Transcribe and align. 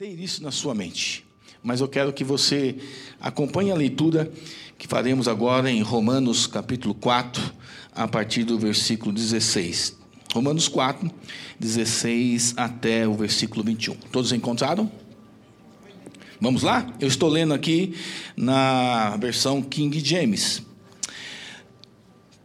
ter 0.00 0.18
isso 0.18 0.42
na 0.42 0.50
sua 0.50 0.74
mente. 0.74 1.26
Mas 1.62 1.82
eu 1.82 1.86
quero 1.86 2.10
que 2.10 2.24
você 2.24 2.74
acompanhe 3.20 3.70
a 3.70 3.74
leitura 3.74 4.32
que 4.78 4.88
faremos 4.88 5.28
agora 5.28 5.70
em 5.70 5.82
Romanos 5.82 6.46
capítulo 6.46 6.94
4, 6.94 7.52
a 7.94 8.08
partir 8.08 8.44
do 8.44 8.58
versículo 8.58 9.12
16. 9.12 9.98
Romanos 10.32 10.68
4, 10.68 11.10
16 11.58 12.54
até 12.56 13.06
o 13.06 13.12
versículo 13.12 13.62
21. 13.62 13.94
Todos 14.10 14.32
encontraram? 14.32 14.90
Vamos 16.40 16.62
lá? 16.62 16.90
Eu 16.98 17.06
estou 17.06 17.28
lendo 17.28 17.52
aqui 17.52 17.94
na 18.34 19.18
versão 19.18 19.60
King 19.60 20.00
James. 20.00 20.62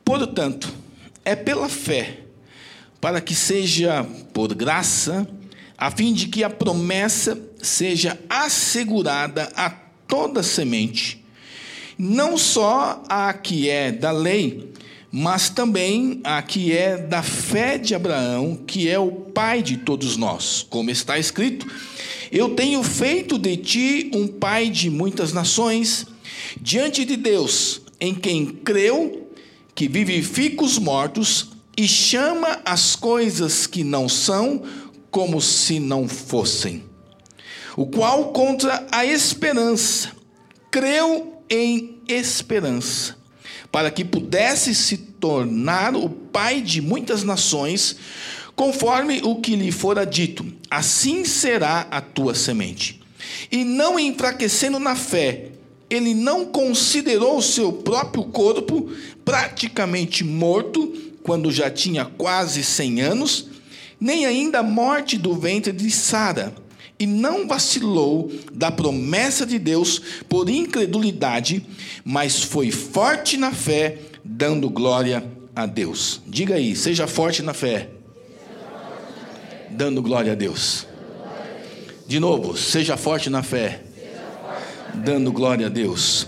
Portanto, 0.04 0.74
é 1.24 1.38
pela 1.38 1.70
fé, 1.70 2.20
para 3.00 3.22
que 3.22 3.34
seja 3.34 4.04
por 4.34 4.54
graça, 4.54 5.26
a 5.78 5.92
fim 5.92 6.14
de 6.14 6.28
que 6.28 6.44
a 6.44 6.50
promessa 6.50 7.40
seja 7.62 8.20
assegurada 8.30 9.52
a 9.56 9.70
toda 9.70 10.44
semente, 10.44 11.24
não 11.98 12.38
só 12.38 13.04
a 13.10 13.34
que 13.34 13.70
é 13.70 13.92
da 13.92 14.12
lei, 14.12 14.72
mas 15.12 15.50
também 15.50 16.20
a 16.24 16.42
que 16.42 16.74
é 16.74 16.98
da 16.98 17.24
fé 17.24 17.78
de 17.78 17.96
Abraão, 17.96 18.60
que 18.68 18.90
é 18.90 19.00
o 19.00 19.12
pai 19.12 19.62
de 19.62 19.78
todos 19.78 20.18
nós, 20.18 20.66
como 20.70 20.90
está 20.90 21.18
escrito: 21.18 21.66
Eu 22.32 22.50
tenho 22.50 22.84
feito 22.84 23.38
de 23.38 23.56
ti 23.56 24.12
um 24.14 24.28
pai 24.28 24.70
de 24.70 24.90
muitas 24.90 25.32
nações, 25.32 26.06
diante 26.60 27.06
de 27.06 27.16
Deus, 27.16 27.82
em 28.00 28.14
quem 28.14 28.46
creu, 28.46 29.30
que 29.74 29.88
vivifica 29.88 30.64
os 30.64 30.78
mortos 30.78 31.50
e 31.78 31.88
chama 31.88 32.60
as 32.66 32.96
coisas 32.96 33.68
que 33.68 33.84
não 33.84 34.08
são 34.08 34.64
como 35.16 35.40
se 35.42 35.80
não 35.80 36.10
fossem. 36.10 36.84
O 37.78 37.88
qual, 37.88 38.34
contra 38.34 38.86
a 38.92 39.06
esperança, 39.06 40.12
creu 40.70 41.42
em 41.50 42.02
esperança, 42.06 43.16
para 43.72 43.90
que 43.90 44.04
pudesse 44.04 44.76
se 44.76 44.98
tornar 44.98 45.96
o 45.96 46.10
pai 46.10 46.60
de 46.60 46.82
muitas 46.82 47.24
nações, 47.24 47.96
conforme 48.58 49.22
o 49.24 49.38
que 49.38 49.56
lhe 49.56 49.72
fora 49.72 50.06
dito: 50.06 50.46
assim 50.70 51.24
será 51.24 51.88
a 51.90 52.02
tua 52.02 52.36
semente. 52.36 53.00
E 53.50 53.64
não 53.64 53.98
enfraquecendo 53.98 54.80
na 54.80 54.98
fé, 54.98 55.52
ele 55.90 56.14
não 56.14 56.44
considerou 56.44 57.38
o 57.38 57.42
seu 57.42 57.72
próprio 57.72 58.26
corpo 58.26 58.92
praticamente 59.24 60.26
morto, 60.26 60.94
quando 61.24 61.54
já 61.54 61.72
tinha 61.72 62.04
quase 62.04 62.66
cem 62.66 63.00
anos 63.00 63.55
nem 64.00 64.26
ainda 64.26 64.60
a 64.60 64.64
morte 64.64 65.18
do 65.18 65.34
ventre 65.34 65.72
de 65.72 65.90
Sara, 65.92 66.54
e 66.98 67.06
não 67.06 67.48
vacilou 67.48 68.32
da 68.54 68.72
promessa 68.72 69.46
de 69.46 69.60
Deus 69.60 70.02
por 70.30 70.50
incredulidade, 70.50 71.66
mas 72.04 72.42
foi 72.42 72.72
forte 72.72 73.36
na 73.38 73.52
fé, 73.52 73.98
dando 74.24 74.70
glória 74.70 75.24
a 75.56 75.66
Deus. 75.66 76.22
Diga 76.26 76.56
aí, 76.56 76.76
seja 76.76 77.06
forte 77.06 77.42
na 77.42 77.54
fé, 77.54 77.90
dando 79.70 80.02
glória 80.02 80.32
a 80.32 80.36
Deus. 80.36 80.88
De 82.08 82.20
novo, 82.20 82.56
seja 82.56 82.96
forte 82.96 83.30
na 83.30 83.44
fé, 83.44 83.82
dando 84.94 85.32
glória 85.32 85.68
a 85.68 85.70
Deus. 85.70 86.28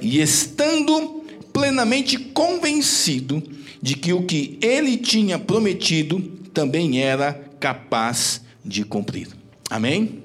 E 0.00 0.20
estando 0.20 1.24
plenamente 1.52 2.18
convencido 2.18 3.42
de 3.82 3.94
que 3.94 4.12
o 4.12 4.22
que 4.22 4.58
ele 4.62 4.96
tinha 4.96 5.38
prometido 5.38 6.33
também 6.54 7.02
era 7.02 7.34
capaz 7.58 8.40
de 8.64 8.84
cumprir. 8.84 9.28
Amém? 9.68 10.22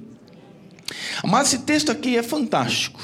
Mas 1.24 1.54
esse 1.54 1.64
texto 1.64 1.92
aqui 1.92 2.16
é 2.16 2.24
fantástico. 2.24 3.02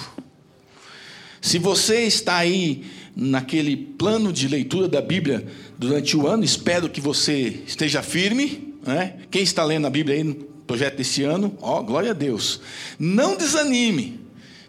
Se 1.42 1.60
você 1.60 2.04
está 2.04 2.38
aí 2.38 2.86
naquele 3.16 3.76
plano 3.76 4.32
de 4.32 4.48
leitura 4.48 4.88
da 4.88 5.02
Bíblia 5.02 5.46
durante 5.78 6.16
o 6.16 6.28
ano, 6.28 6.44
espero 6.44 6.90
que 6.90 7.02
você 7.02 7.62
esteja 7.68 8.02
firme. 8.02 8.76
Né? 8.86 9.16
Quem 9.30 9.44
está 9.44 9.64
lendo 9.64 9.88
a 9.88 9.90
Bíblia 9.90 10.18
aí 10.18 10.24
no 10.24 10.36
projeto 10.36 10.98
desse 10.98 11.24
ano, 11.24 11.58
ó, 11.62 11.82
glória 11.82 12.12
a 12.12 12.14
Deus. 12.14 12.62
Não 12.98 13.36
desanime, 13.38 14.20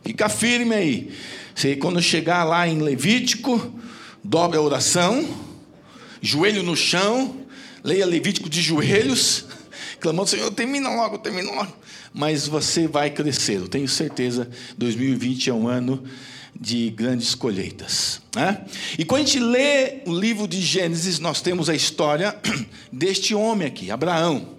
fica 0.05 0.29
firme 0.29 0.75
aí. 0.75 1.11
Você, 1.55 1.77
quando 1.77 2.01
chegar 2.03 2.45
lá 2.45 2.69
em 2.69 2.81
Levítico, 2.81 3.73
dobra 4.23 4.59
a 4.59 4.63
oração, 4.63 5.27
joelho 6.21 6.63
no 6.63 6.77
chão, 6.77 7.46
leia 7.87 8.05
Levítico 8.05 8.51
de 8.51 8.61
joelhos, 8.61 9.45
clamando, 10.01 10.29
Senhor, 10.29 10.51
termina 10.51 10.91
logo, 10.91 11.19
termina 11.19 11.53
logo. 11.53 11.73
Mas 12.13 12.49
você 12.49 12.89
vai 12.89 13.11
crescer, 13.11 13.59
eu 13.59 13.69
tenho 13.69 13.89
certeza, 13.89 14.51
2020 14.77 15.51
é 15.51 15.55
um 15.55 15.69
ano 15.69 16.03
de 16.59 16.91
grandes 16.91 17.35
colheitas. 17.35 18.21
Né? 18.35 18.65
E 18.99 19.05
quando 19.05 19.23
a 19.23 19.25
gente 19.25 19.39
lê 19.39 20.03
o 20.05 20.19
livro 20.19 20.49
de 20.49 20.61
Gênesis, 20.61 21.21
nós 21.21 21.41
temos 21.41 21.69
a 21.69 21.75
história 21.77 22.37
deste 22.91 23.35
homem 23.37 23.69
aqui, 23.69 23.89
Abraão, 23.91 24.57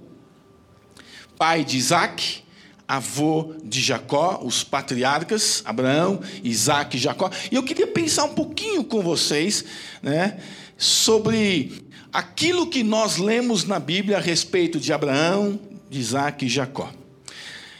pai 1.37 1.65
de 1.65 1.75
Isaac, 1.75 2.43
avô 2.87 3.55
de 3.61 3.81
Jacó, 3.81 4.39
os 4.41 4.63
patriarcas, 4.63 5.61
Abraão, 5.65 6.21
Isaac 6.41 6.95
e 6.95 6.99
Jacó. 6.99 7.29
E 7.51 7.55
eu 7.55 7.63
queria 7.63 7.87
pensar 7.87 8.23
um 8.23 8.33
pouquinho 8.33 8.85
com 8.85 9.01
vocês 9.01 9.65
né, 10.01 10.39
sobre 10.77 11.86
aquilo 12.11 12.67
que 12.67 12.83
nós 12.83 13.17
lemos 13.17 13.63
na 13.63 13.79
Bíblia 13.79 14.17
a 14.17 14.21
respeito 14.21 14.79
de 14.79 14.91
Abraão, 14.91 15.59
de 15.89 15.99
Isaac 15.99 16.45
e 16.45 16.49
Jacó. 16.49 16.91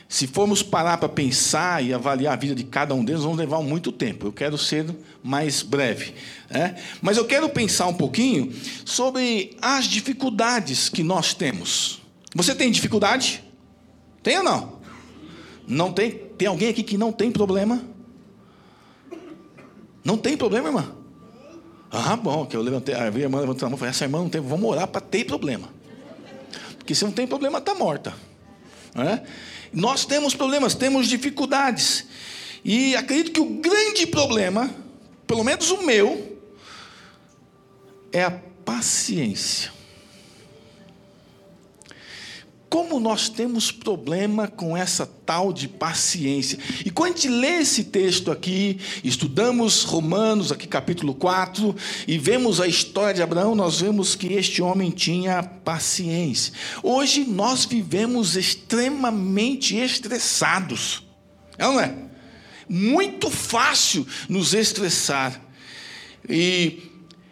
Se 0.09 0.25
formos 0.25 0.63
parar 0.63 0.97
para 0.97 1.09
pensar 1.09 1.83
e 1.83 1.93
avaliar 1.93 2.33
a 2.33 2.37
vida 2.37 2.55
de 2.55 2.63
cada 2.63 2.95
um 2.95 3.03
deles, 3.03 3.23
vamos 3.23 3.37
levar 3.37 3.61
muito 3.61 3.91
tempo. 3.91 4.27
Eu 4.27 4.31
quero 4.31 4.57
ser 4.57 4.85
mais 5.21 5.61
breve. 5.61 6.13
Né? 6.49 6.81
Mas 7.01 7.17
eu 7.17 7.25
quero 7.25 7.49
pensar 7.49 7.87
um 7.87 7.93
pouquinho 7.93 8.53
sobre 8.85 9.57
as 9.61 9.85
dificuldades 9.85 10.87
que 10.87 11.03
nós 11.03 11.33
temos. 11.33 12.01
Você 12.33 12.55
tem 12.55 12.71
dificuldade? 12.71 13.43
Tem 14.23 14.37
ou 14.37 14.43
não? 14.43 14.79
Não 15.67 15.91
tem? 15.91 16.11
Tem 16.11 16.47
alguém 16.47 16.69
aqui 16.69 16.83
que 16.83 16.97
não 16.97 17.11
tem 17.11 17.29
problema? 17.29 17.83
Não 20.05 20.17
tem 20.17 20.37
problema, 20.37 20.69
irmã? 20.69 20.95
Ah, 21.89 22.15
bom, 22.15 22.45
que 22.45 22.55
eu 22.55 22.61
levantei, 22.61 22.93
a 22.93 23.07
irmã 23.07 23.39
levantou 23.39 23.65
a 23.65 23.69
mão 23.69 23.77
e 23.77 23.79
falei, 23.79 23.91
essa 23.91 24.03
irmã 24.03 24.19
não 24.19 24.29
tem, 24.29 24.41
vamos 24.41 24.69
orar 24.69 24.87
para 24.87 25.01
ter 25.01 25.25
problema. 25.25 25.69
Porque 26.77 26.93
se 26.93 27.03
não 27.03 27.11
tem 27.11 27.25
problema, 27.25 27.59
está 27.59 27.73
morta. 27.73 28.13
É? 28.95 29.21
Nós 29.71 30.05
temos 30.05 30.33
problemas, 30.33 30.73
temos 30.73 31.07
dificuldades. 31.07 32.05
E 32.63 32.95
acredito 32.95 33.31
que 33.31 33.39
o 33.39 33.61
grande 33.61 34.07
problema, 34.07 34.69
pelo 35.25 35.43
menos 35.43 35.69
o 35.71 35.83
meu, 35.83 36.37
é 38.11 38.23
a 38.23 38.31
paciência. 38.31 39.76
Como 42.69 42.99
nós 42.99 43.29
temos 43.29 43.71
problema 43.71 44.47
com 44.47 44.75
essa 44.75 45.05
tal 45.05 45.53
de 45.53 45.67
paciência. 45.67 46.59
E 46.85 46.89
quando 46.89 47.13
a 47.13 47.15
gente 47.15 47.27
lê 47.29 47.59
esse 47.59 47.85
texto 47.85 48.29
aqui, 48.29 48.79
estudamos 49.03 49.83
Romanos, 49.83 50.51
aqui 50.51 50.67
capítulo 50.67 51.13
4, 51.13 51.75
e 52.07 52.17
vemos 52.17 52.59
a 52.59 52.67
história 52.67 53.13
de 53.13 53.21
Abraão, 53.21 53.55
nós 53.55 53.79
vemos 53.79 54.15
que 54.15 54.33
este 54.33 54.61
homem 54.61 54.91
tinha 54.91 55.41
paciência. 55.43 56.53
Hoje 56.83 57.23
nós 57.23 57.63
vivemos 57.65 58.35
extremamente 58.35 59.75
estressados. 59.77 61.03
É 61.57 61.65
ou 61.65 61.73
não 61.73 61.79
é? 61.79 61.95
Muito 62.67 63.29
fácil 63.29 64.05
nos 64.27 64.53
estressar. 64.53 65.41
E 66.29 66.86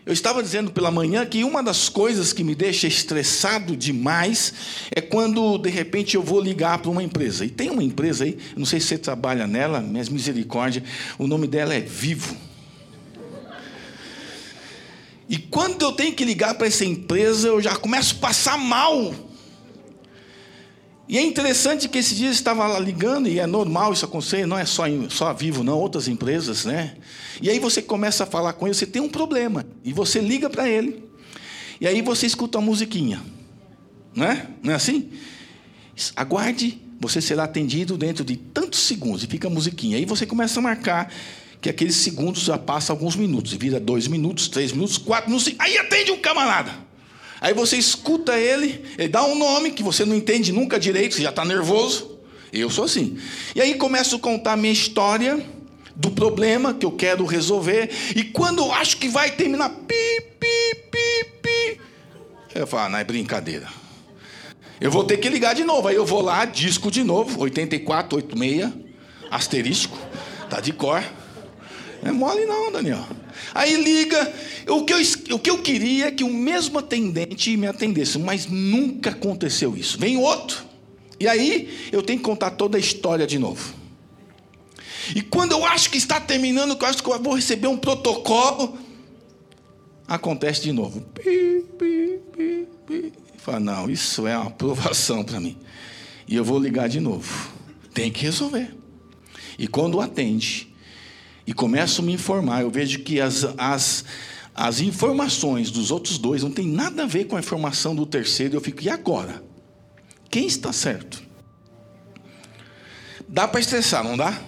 eu 0.05 0.13
estava 0.13 0.43
dizendo 0.43 0.71
pela 0.71 0.91
manhã 0.91 1.25
que 1.25 1.43
uma 1.43 1.63
das 1.63 1.89
coisas 1.89 2.31
que 2.31 2.43
me 2.43 2.53
deixa 2.53 2.85
estressado 2.85 3.75
demais 3.75 4.53
é 4.91 5.01
quando, 5.01 5.57
de 5.57 5.69
repente, 5.69 6.15
eu 6.15 6.21
vou 6.21 6.39
ligar 6.39 6.77
para 6.77 6.91
uma 6.91 7.01
empresa. 7.01 7.43
E 7.43 7.49
tem 7.49 7.71
uma 7.71 7.83
empresa 7.83 8.23
aí, 8.23 8.37
não 8.55 8.65
sei 8.65 8.79
se 8.79 8.87
você 8.87 8.97
trabalha 8.99 9.47
nela, 9.47 9.81
mas 9.81 10.07
misericórdia, 10.07 10.83
o 11.17 11.25
nome 11.25 11.47
dela 11.47 11.73
é 11.73 11.81
Vivo. 11.81 12.37
E 15.27 15.39
quando 15.39 15.81
eu 15.81 15.91
tenho 15.91 16.13
que 16.13 16.23
ligar 16.23 16.53
para 16.53 16.67
essa 16.67 16.85
empresa, 16.85 17.47
eu 17.47 17.59
já 17.59 17.75
começo 17.75 18.15
a 18.15 18.19
passar 18.19 18.59
mal. 18.59 19.11
E 21.07 21.17
é 21.17 21.21
interessante 21.21 21.87
que 21.87 21.99
esse 21.99 22.15
dia 22.15 22.29
estava 22.31 22.65
lá 22.65 22.79
ligando, 22.79 23.27
e 23.27 23.39
é 23.39 23.45
normal 23.45 23.93
isso 23.93 24.05
acontecer, 24.05 24.47
não 24.47 24.57
é 24.57 24.65
só, 24.65 24.87
em, 24.87 25.07
só 25.09 25.27
a 25.27 25.33
Vivo, 25.33 25.63
não, 25.63 25.77
outras 25.77 26.07
empresas, 26.07 26.65
né? 26.65 26.95
E 27.39 27.49
aí 27.49 27.59
você 27.59 27.81
começa 27.81 28.23
a 28.23 28.27
falar 28.27 28.53
com 28.53 28.65
ele, 28.65 28.73
você 28.73 28.87
tem 28.87 29.01
um 29.01 29.09
problema, 29.09 29.65
e 29.83 29.93
você 29.93 30.19
liga 30.19 30.49
para 30.49 30.67
ele, 30.67 31.03
e 31.79 31.85
aí 31.85 32.01
você 32.01 32.25
escuta 32.25 32.57
uma 32.57 32.65
musiquinha, 32.65 33.21
não 34.15 34.25
é? 34.25 34.47
Não 34.63 34.73
é 34.73 34.75
assim? 34.75 35.11
Aguarde, 36.15 36.81
você 36.99 37.21
será 37.21 37.43
atendido 37.43 37.97
dentro 37.97 38.25
de 38.25 38.35
tantos 38.35 38.79
segundos, 38.79 39.23
e 39.23 39.27
fica 39.27 39.47
a 39.47 39.51
musiquinha. 39.51 39.97
Aí 39.97 40.05
você 40.05 40.25
começa 40.25 40.59
a 40.59 40.63
marcar 40.63 41.13
que 41.61 41.69
aqueles 41.69 41.95
segundos 41.95 42.43
já 42.43 42.57
passam 42.57 42.95
alguns 42.95 43.15
minutos, 43.15 43.53
vira 43.53 43.79
dois 43.79 44.07
minutos, 44.07 44.47
três 44.47 44.71
minutos, 44.71 44.97
quatro 44.97 45.29
minutos, 45.29 45.53
aí 45.59 45.77
atende 45.77 46.11
um 46.11 46.17
camarada. 46.17 46.84
Aí 47.45 47.53
você 47.53 47.77
escuta 47.77 48.39
ele, 48.39 48.83
ele 48.97 49.07
dá 49.07 49.23
um 49.23 49.37
nome 49.37 49.69
que 49.69 49.83
você 49.83 50.03
não 50.03 50.15
entende 50.15 50.51
nunca 50.51 50.79
direito, 50.79 51.13
você 51.13 51.21
já 51.21 51.29
está 51.29 51.45
nervoso. 51.45 52.17
Eu 52.51 52.71
sou 52.71 52.85
assim. 52.85 53.19
E 53.53 53.61
aí 53.61 53.75
começo 53.75 54.15
a 54.15 54.19
contar 54.19 54.53
a 54.53 54.57
minha 54.57 54.73
história 54.73 55.45
do 55.95 56.09
problema 56.09 56.73
que 56.73 56.83
eu 56.83 56.91
quero 56.91 57.23
resolver. 57.23 57.91
E 58.15 58.23
quando 58.23 58.63
eu 58.63 58.71
acho 58.73 58.97
que 58.97 59.07
vai 59.07 59.29
terminar, 59.29 59.69
pi, 59.69 60.21
pi, 60.39 60.75
pi, 60.89 61.25
pi, 61.43 61.81
eu 62.55 62.65
falo, 62.65 62.87
ah, 62.87 62.89
não 62.89 62.97
é 62.97 63.03
brincadeira. 63.03 63.67
Eu 64.81 64.89
vou 64.89 65.03
ter 65.03 65.17
que 65.17 65.29
ligar 65.29 65.53
de 65.53 65.63
novo. 65.63 65.87
Aí 65.87 65.95
eu 65.95 66.03
vou 66.03 66.23
lá, 66.23 66.45
disco 66.45 66.89
de 66.89 67.03
novo, 67.03 67.41
84, 67.41 68.17
86, 68.17 68.73
asterístico, 69.29 69.99
tá 70.49 70.59
de 70.59 70.73
cor. 70.73 71.03
Não 72.05 72.11
é 72.11 72.13
mole 72.13 72.45
não, 72.45 72.71
Daniel. 72.71 73.03
Aí 73.51 73.75
liga. 73.75 74.31
O 74.67 74.85
que, 74.85 74.93
eu, 74.93 74.99
o 75.35 75.39
que 75.39 75.49
eu 75.49 75.57
queria 75.63 76.07
é 76.07 76.11
que 76.11 76.23
o 76.23 76.31
mesmo 76.31 76.77
atendente 76.77 77.57
me 77.57 77.65
atendesse, 77.65 78.19
mas 78.19 78.45
nunca 78.45 79.09
aconteceu 79.09 79.75
isso. 79.75 79.97
Vem 79.97 80.15
outro. 80.15 80.63
E 81.19 81.27
aí 81.27 81.89
eu 81.91 82.03
tenho 82.03 82.19
que 82.19 82.25
contar 82.25 82.51
toda 82.51 82.77
a 82.77 82.79
história 82.79 83.25
de 83.25 83.39
novo. 83.39 83.73
E 85.15 85.21
quando 85.23 85.53
eu 85.53 85.65
acho 85.65 85.89
que 85.89 85.97
está 85.97 86.21
terminando, 86.21 86.75
que 86.75 86.83
eu 86.83 86.89
acho 86.89 87.01
que 87.01 87.09
eu 87.09 87.21
vou 87.21 87.33
receber 87.33 87.67
um 87.67 87.77
protocolo, 87.77 88.77
acontece 90.07 90.61
de 90.61 90.71
novo. 90.71 91.01
Pi, 91.01 91.65
pi, 91.79 92.19
pi, 92.37 92.67
pi. 92.85 93.13
Fala, 93.37 93.59
não, 93.59 93.89
isso 93.89 94.27
é 94.27 94.37
uma 94.37 94.47
aprovação 94.47 95.23
para 95.23 95.39
mim. 95.39 95.57
E 96.27 96.35
eu 96.35 96.43
vou 96.43 96.59
ligar 96.59 96.87
de 96.87 96.99
novo. 96.99 97.51
Tem 97.95 98.11
que 98.11 98.21
resolver. 98.21 98.75
E 99.57 99.67
quando 99.67 99.99
atende, 99.99 100.74
e 101.45 101.53
começo 101.53 102.01
a 102.01 102.05
me 102.05 102.13
informar, 102.13 102.61
eu 102.61 102.71
vejo 102.71 102.99
que 102.99 103.21
as, 103.21 103.45
as, 103.57 104.05
as 104.53 104.79
informações 104.79 105.69
dos 105.69 105.91
outros 105.91 106.17
dois 106.17 106.41
não 106.41 106.51
tem 106.51 106.67
nada 106.67 107.03
a 107.03 107.05
ver 107.05 107.25
com 107.25 107.35
a 107.35 107.39
informação 107.39 107.95
do 107.95 108.05
terceiro, 108.05 108.55
eu 108.55 108.61
fico, 108.61 108.83
e 108.83 108.89
agora? 108.89 109.43
Quem 110.29 110.47
está 110.47 110.73
certo? 110.73 111.23
Dá 113.27 113.47
para 113.47 113.59
estressar, 113.59 114.03
não 114.03 114.17
dá? 114.17 114.41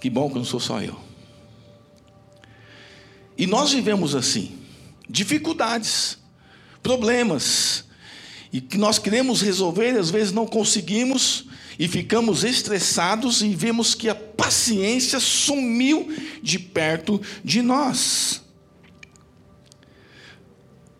Que 0.00 0.10
bom 0.10 0.28
que 0.28 0.36
não 0.36 0.44
sou 0.44 0.60
só 0.60 0.80
eu. 0.80 0.98
E 3.38 3.46
nós 3.46 3.72
vivemos 3.72 4.14
assim, 4.14 4.58
dificuldades, 5.08 6.18
problemas, 6.82 7.84
e 8.52 8.60
que 8.60 8.78
nós 8.78 8.98
queremos 8.98 9.42
resolver, 9.42 9.92
e 9.92 9.98
às 9.98 10.10
vezes 10.10 10.32
não 10.32 10.46
conseguimos, 10.46 11.46
e 11.78 11.86
ficamos 11.88 12.44
estressados 12.44 13.42
e 13.42 13.54
vemos 13.54 13.94
que 13.94 14.08
a 14.08 14.14
paciência 14.14 15.20
sumiu 15.20 16.08
de 16.42 16.58
perto 16.58 17.20
de 17.44 17.62
nós. 17.62 18.42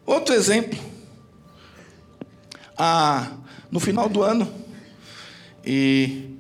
Outro 0.05 0.35
exemplo, 0.35 0.79
ah, 2.77 3.33
no 3.71 3.81
final 3.81 4.09
do 4.09 4.23
ano, 4.23 4.53
e 5.65 6.37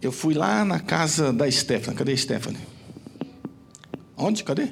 eu 0.00 0.12
fui 0.12 0.32
lá 0.32 0.64
na 0.64 0.78
casa 0.78 1.32
da 1.32 1.50
Stephanie. 1.50 1.96
Cadê 1.96 2.12
a 2.12 2.16
Stephanie? 2.16 2.60
Onde? 4.16 4.44
Cadê? 4.44 4.68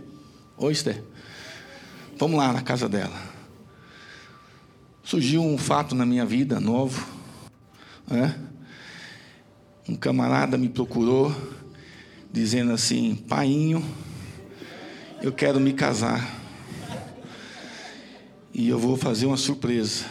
Oi, 0.56 0.74
Steph. 0.74 1.00
Vamos 2.18 2.36
lá 2.36 2.52
na 2.52 2.62
casa 2.62 2.88
dela. 2.88 3.20
Surgiu 5.02 5.42
um 5.42 5.56
fato 5.56 5.94
na 5.94 6.04
minha 6.04 6.24
vida 6.24 6.60
novo. 6.60 7.06
Né? 8.06 8.47
Um 9.88 9.96
camarada 9.96 10.58
me 10.58 10.68
procurou, 10.68 11.34
dizendo 12.30 12.72
assim: 12.72 13.14
Painho, 13.14 13.82
eu 15.22 15.32
quero 15.32 15.58
me 15.58 15.72
casar. 15.72 16.38
E 18.52 18.68
eu 18.68 18.78
vou 18.78 18.98
fazer 18.98 19.24
uma 19.24 19.38
surpresa. 19.38 20.04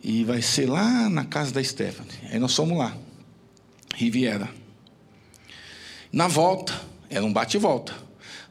E 0.00 0.22
vai 0.22 0.40
ser 0.40 0.68
lá 0.68 1.08
na 1.08 1.24
casa 1.24 1.50
da 1.52 1.64
Stephanie. 1.64 2.12
Aí 2.30 2.38
nós 2.38 2.54
fomos 2.54 2.78
lá. 2.78 2.96
Riviera. 3.96 4.48
Na 6.12 6.28
volta, 6.28 6.80
era 7.10 7.24
um 7.24 7.32
bate 7.32 7.56
e 7.56 7.60
volta. 7.60 7.92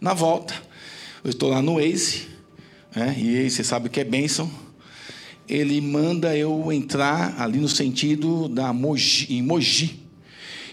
Na 0.02 0.14
volta, 0.14 0.54
eu 1.24 1.30
estou 1.30 1.50
lá 1.52 1.62
no 1.62 1.76
Waze, 1.76 2.28
né, 2.94 3.16
e 3.18 3.38
aí 3.38 3.50
você 3.50 3.64
sabe 3.64 3.88
que 3.88 4.02
é 4.02 4.04
bênção. 4.04 4.52
Ele 5.48 5.80
manda 5.80 6.36
eu 6.36 6.70
entrar 6.74 7.40
ali 7.42 7.60
no 7.60 7.70
sentido 7.70 8.50
da 8.50 8.74
Mogi, 8.74 9.34
em 9.34 9.42
Mogi. 9.42 10.03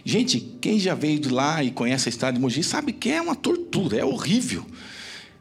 Gente, 0.05 0.41
quem 0.61 0.79
já 0.79 0.94
veio 0.94 1.19
de 1.19 1.29
lá 1.29 1.62
e 1.62 1.70
conhece 1.70 2.08
a 2.08 2.11
estrada 2.11 2.35
de 2.35 2.41
Mogi 2.41 2.62
sabe 2.62 2.93
que 2.93 3.11
é 3.11 3.20
uma 3.20 3.35
tortura, 3.35 3.99
é 3.99 4.05
horrível 4.05 4.64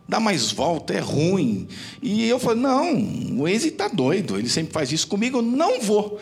dá 0.10 0.20
mais 0.20 0.52
volta, 0.52 0.92
é 0.92 1.00
ruim. 1.00 1.68
E 2.02 2.28
eu 2.28 2.40
falei, 2.40 2.64
não, 2.64 2.96
o 2.96 3.44
Waze 3.44 3.68
está 3.68 3.88
doido, 3.88 4.40
ele 4.40 4.50
sempre 4.50 4.74
faz 4.74 4.92
isso 4.92 5.08
comigo, 5.08 5.38
eu 5.38 5.42
não 5.44 5.80
vou. 5.80 6.20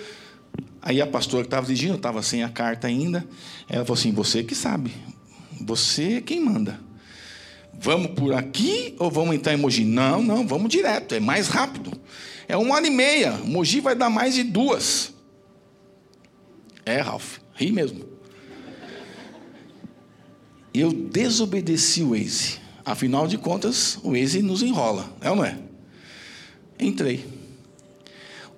Aí 0.82 1.02
a 1.02 1.08
pastora 1.08 1.44
que 1.44 1.48
estava 1.48 1.66
dirigindo, 1.66 1.96
estava 1.96 2.22
sem 2.22 2.44
a 2.44 2.50
carta 2.50 2.88
ainda, 2.88 3.26
ela 3.70 3.86
falou 3.86 3.98
assim, 3.98 4.12
você 4.12 4.44
que 4.44 4.54
sabe, 4.54 4.92
você 5.62 6.16
é 6.16 6.22
quem 6.22 6.42
manda. 6.42 6.82
Vamos 7.80 8.12
por 8.12 8.34
aqui 8.34 8.94
ou 9.00 9.10
vamos 9.10 9.36
entrar 9.36 9.54
em 9.54 9.58
Mogi? 9.58 9.86
Não, 9.86 10.22
não, 10.22 10.46
vamos 10.46 10.70
direto, 10.70 11.16
é 11.16 11.20
mais 11.22 11.48
rápido. 11.48 11.92
É 12.46 12.58
uma 12.58 12.76
hora 12.76 12.86
e 12.86 12.90
meia, 12.90 13.34
Mogi 13.46 13.80
vai 13.80 13.96
dar 13.96 14.10
mais 14.10 14.34
de 14.36 14.44
duas. 14.44 15.14
É, 16.86 17.00
Ralph, 17.00 17.38
ri 17.54 17.72
mesmo. 17.72 18.17
Eu 20.74 20.92
desobedeci 20.92 22.04
o 22.04 22.10
Waze. 22.12 22.60
Afinal 22.86 23.28
de 23.28 23.38
contas, 23.38 24.00
o 24.04 24.12
Waze 24.12 24.42
nos 24.42 24.62
enrola, 24.62 25.10
é 25.22 25.30
ou 25.30 25.36
não 25.36 25.46
é? 25.46 25.58
Entrei. 26.80 27.26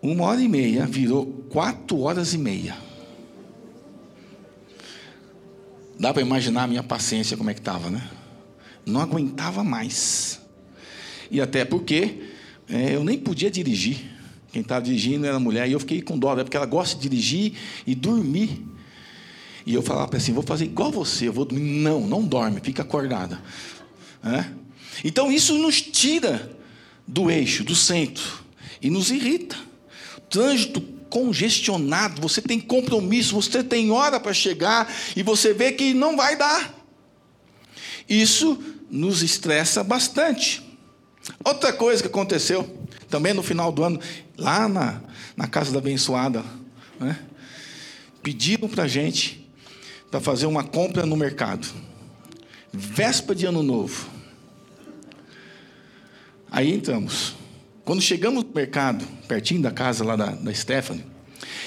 Uma 0.02 0.26
hora 0.26 0.42
e 0.42 0.48
meia 0.48 0.86
virou 0.86 1.26
quatro 1.50 2.00
horas 2.00 2.34
e 2.34 2.38
meia. 2.38 2.78
Dá 6.00 6.14
para 6.14 6.22
imaginar 6.22 6.64
a 6.64 6.68
minha 6.68 6.84
paciência 6.84 7.36
como 7.36 7.50
é 7.50 7.54
que 7.54 7.60
estava, 7.60 7.90
né? 7.90 8.10
Não 8.86 9.02
aguentava 9.02 9.64
mais. 9.64 10.40
E 11.30 11.42
até 11.42 11.66
porque 11.66 12.24
é, 12.70 12.96
eu 12.96 13.04
nem 13.04 13.18
podia 13.18 13.52
dirigir. 13.52 13.98
Quem 14.52 14.62
estava 14.62 14.82
dirigindo 14.82 15.26
era 15.26 15.36
a 15.36 15.40
mulher. 15.40 15.68
E 15.68 15.74
eu 15.74 15.80
fiquei 15.80 16.02
com 16.02 16.18
dó, 16.18 16.36
né? 16.36 16.44
porque 16.44 16.56
ela 16.56 16.66
gosta 16.66 16.96
de 16.96 17.02
dirigir 17.02 17.54
e 17.86 17.94
dormir. 17.94 18.66
E 19.69 19.75
eu 19.75 19.83
falava 19.83 20.18
assim: 20.18 20.33
vou 20.33 20.42
fazer 20.42 20.66
igual 20.66 20.92
você, 20.92 21.27
eu 21.27 21.33
vou 21.33 21.45
dormir. 21.45 21.69
Não, 21.83 22.01
não 22.01 22.24
dorme, 22.24 22.60
fica 22.60 22.81
acordada. 22.81 23.39
Né? 24.24 24.51
Então 25.04 25.31
isso 25.31 25.60
nos 25.60 25.80
tira 25.80 26.57
do 27.07 27.30
eixo, 27.30 27.63
do 27.63 27.75
centro, 27.75 28.44
e 28.81 28.89
nos 28.89 29.12
irrita. 29.12 29.56
Trânsito 30.27 30.81
congestionado, 31.07 32.19
você 32.19 32.42
tem 32.42 32.60
compromisso, 32.60 33.36
você 33.36 33.63
tem 33.63 33.92
hora 33.92 34.19
para 34.19 34.33
chegar 34.33 34.92
e 35.16 35.21
você 35.21 35.54
vê 35.54 35.71
que 35.71 35.94
não 35.94 36.18
vai 36.18 36.35
dar. 36.35 36.73
Isso 38.09 38.57
nos 38.90 39.21
estressa 39.21 39.83
bastante. 39.83 40.64
Outra 41.45 41.71
coisa 41.71 42.02
que 42.02 42.07
aconteceu, 42.07 42.88
também 43.07 43.35
no 43.35 43.44
final 43.44 43.71
do 43.71 43.83
ano, 43.83 43.99
lá 44.35 44.68
na, 44.68 44.99
na 45.38 45.45
casa 45.45 45.71
da 45.71 45.78
abençoada, 45.78 46.44
né? 46.99 47.19
pediram 48.23 48.68
para 48.68 48.85
a 48.85 48.88
gente 48.88 49.47
para 50.09 50.19
fazer 50.19 50.45
uma 50.45 50.63
compra 50.63 51.06
no 51.06 51.16
mercado 51.16 51.68
véspera 52.71 53.35
de 53.35 53.45
ano 53.45 53.63
novo. 53.63 54.07
Aí 56.51 56.73
entramos. 56.73 57.35
Quando 57.83 58.01
chegamos 58.01 58.44
no 58.44 58.51
mercado, 58.54 59.06
pertinho 59.28 59.61
da 59.61 59.71
casa 59.71 60.04
lá 60.04 60.16
da, 60.16 60.28
da 60.31 60.54
Stephanie, 60.54 61.06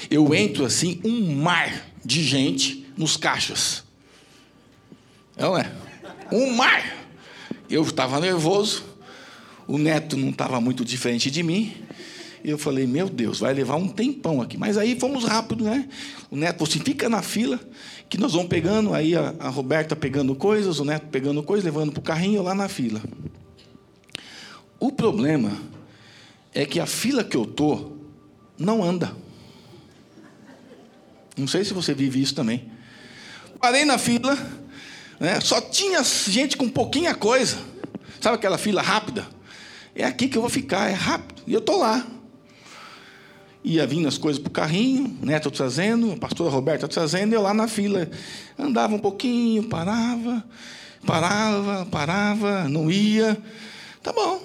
eu 0.09 0.33
entro 0.33 0.65
assim, 0.65 1.01
um 1.03 1.35
mar 1.35 1.85
de 2.03 2.23
gente 2.23 2.85
nos 2.97 3.17
caixas. 3.17 3.83
É, 5.35 5.43
não 5.43 5.57
é? 5.57 5.71
Um 6.31 6.53
mar. 6.53 7.05
Eu 7.69 7.81
estava 7.81 8.19
nervoso, 8.19 8.83
o 9.67 9.77
neto 9.77 10.15
não 10.15 10.29
estava 10.29 10.61
muito 10.61 10.85
diferente 10.85 11.31
de 11.31 11.43
mim. 11.43 11.73
E 12.43 12.49
eu 12.49 12.57
falei, 12.57 12.85
meu 12.85 13.09
Deus, 13.09 13.39
vai 13.39 13.53
levar 13.53 13.77
um 13.77 13.87
tempão 13.87 14.41
aqui. 14.41 14.57
Mas 14.57 14.77
aí 14.77 14.99
fomos 14.99 15.23
rápido, 15.23 15.63
né? 15.63 15.87
O 16.29 16.35
neto 16.35 16.57
falou 16.57 16.69
assim: 16.69 16.79
fica 16.79 17.07
na 17.07 17.21
fila, 17.21 17.57
que 18.13 18.19
nós 18.19 18.33
vamos 18.33 18.47
pegando. 18.47 18.93
Aí 18.93 19.15
a, 19.15 19.33
a 19.39 19.49
Roberta 19.49 19.95
pegando 19.95 20.35
coisas, 20.35 20.79
o 20.79 20.85
neto 20.85 21.07
pegando 21.07 21.41
coisas, 21.41 21.65
levando 21.65 21.91
para 21.91 21.99
o 21.99 22.03
carrinho 22.03 22.43
lá 22.43 22.53
na 22.53 22.69
fila. 22.69 23.01
O 24.79 24.91
problema 24.91 25.51
é 26.53 26.63
que 26.63 26.79
a 26.79 26.85
fila 26.85 27.23
que 27.23 27.35
eu 27.35 27.43
tô 27.43 27.93
não 28.55 28.83
anda. 28.83 29.15
Não 31.35 31.47
sei 31.47 31.65
se 31.65 31.73
você 31.73 31.91
vive 31.95 32.21
isso 32.21 32.35
também. 32.35 32.69
Parei 33.59 33.83
na 33.83 33.97
fila, 33.97 34.37
né? 35.19 35.41
só 35.41 35.59
tinha 35.59 36.03
gente 36.03 36.55
com 36.55 36.69
pouquinha 36.69 37.15
coisa. 37.15 37.57
Sabe 38.21 38.35
aquela 38.35 38.59
fila 38.59 38.83
rápida? 38.83 39.27
É 39.95 40.05
aqui 40.05 40.27
que 40.27 40.37
eu 40.37 40.41
vou 40.41 40.51
ficar, 40.51 40.87
é 40.87 40.93
rápido. 40.93 41.41
E 41.47 41.53
eu 41.53 41.59
estou 41.59 41.79
lá 41.79 42.05
ia 43.63 43.87
vindo 43.87 44.07
as 44.07 44.17
coisas 44.17 44.41
para 44.41 44.49
o 44.49 44.53
carrinho, 44.53 45.17
né? 45.21 45.37
Estou 45.37 45.51
trazendo, 45.51 46.11
a 46.11 46.17
pastora 46.17 46.49
Roberta 46.49 46.87
trazendo, 46.87 47.33
eu 47.33 47.41
lá 47.41 47.53
na 47.53 47.67
fila. 47.67 48.09
Andava 48.59 48.93
um 48.93 48.99
pouquinho, 48.99 49.63
parava, 49.63 50.43
parava, 51.05 51.85
parava, 51.85 52.67
não 52.67 52.91
ia. 52.91 53.37
Tá 54.01 54.11
bom. 54.11 54.41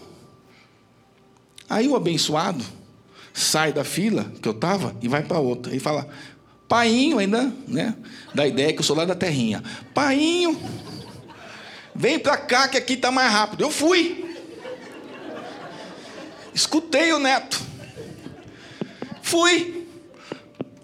Aí 1.68 1.88
o 1.88 1.96
abençoado 1.96 2.64
sai 3.34 3.72
da 3.72 3.84
fila 3.84 4.32
que 4.40 4.48
eu 4.48 4.52
estava 4.52 4.94
e 5.02 5.08
vai 5.08 5.22
para 5.22 5.38
outra. 5.38 5.74
E 5.74 5.80
fala: 5.80 6.08
Painho 6.68 7.18
ainda, 7.18 7.52
né? 7.66 7.94
Da 8.34 8.46
ideia 8.46 8.72
que 8.72 8.78
eu 8.78 8.84
sou 8.84 8.96
lá 8.96 9.04
da 9.04 9.14
terrinha. 9.14 9.62
Painho, 9.92 10.58
vem 11.94 12.18
pra 12.18 12.36
cá 12.36 12.68
que 12.68 12.76
aqui 12.76 12.96
tá 12.96 13.10
mais 13.10 13.32
rápido. 13.32 13.62
Eu 13.62 13.70
fui. 13.70 14.36
Escutei 16.54 17.12
o 17.12 17.18
neto. 17.18 17.60
Fui. 19.28 19.86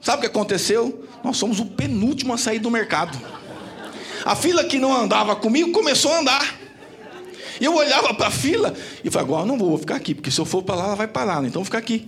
Sabe 0.03 0.19
o 0.19 0.21
que 0.21 0.27
aconteceu? 0.27 1.09
Nós 1.25 1.39
somos 1.39 1.61
o 1.61 1.65
penúltimo 1.65 2.35
a 2.35 2.37
sair 2.37 2.59
do 2.59 2.71
mercado. 2.71 3.19
A 4.23 4.37
fila 4.37 4.65
que 4.65 4.79
não 4.79 4.95
andava 4.95 5.35
comigo 5.35 5.73
começou 5.73 6.13
a 6.13 6.21
andar. 6.21 6.61
E 7.59 7.65
eu 7.65 7.75
olhava 7.75 8.13
para 8.13 8.27
a 8.27 8.31
fila 8.31 8.75
e 9.03 9.11
falava, 9.11 9.33
agora 9.33 9.47
não 9.47 9.57
vou, 9.57 9.71
vou 9.71 9.79
ficar 9.79 9.97
aqui, 9.97 10.15
porque 10.15 10.31
se 10.31 10.39
eu 10.39 10.45
for 10.45 10.63
para 10.63 10.75
lá, 10.75 10.85
ela 10.85 10.95
vai 10.95 11.09
parar, 11.09 11.41
né? 11.41 11.49
então 11.49 11.61
vou 11.61 11.65
ficar 11.65 11.79
aqui. 11.79 12.05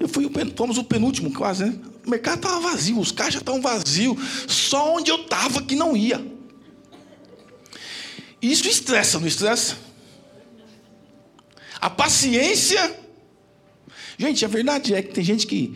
Eu 0.00 0.08
fui, 0.08 0.30
fomos 0.56 0.78
o 0.78 0.84
penúltimo 0.84 1.30
quase, 1.32 1.64
né? 1.64 1.78
O 2.06 2.10
mercado 2.10 2.36
estava 2.36 2.60
vazio, 2.60 2.98
os 2.98 3.12
caixas 3.12 3.40
estavam 3.40 3.60
vazios, 3.60 4.16
só 4.46 4.94
onde 4.94 5.10
eu 5.10 5.22
estava 5.22 5.60
que 5.62 5.74
não 5.74 5.94
ia. 5.96 6.24
Isso 8.40 8.68
estressa, 8.68 9.18
não 9.18 9.26
estressa? 9.26 9.76
A 11.78 11.90
paciência. 11.90 13.04
Gente, 14.18 14.44
a 14.44 14.48
verdade 14.48 14.94
é 14.94 15.02
que 15.02 15.12
tem 15.12 15.24
gente 15.24 15.46
que 15.46 15.74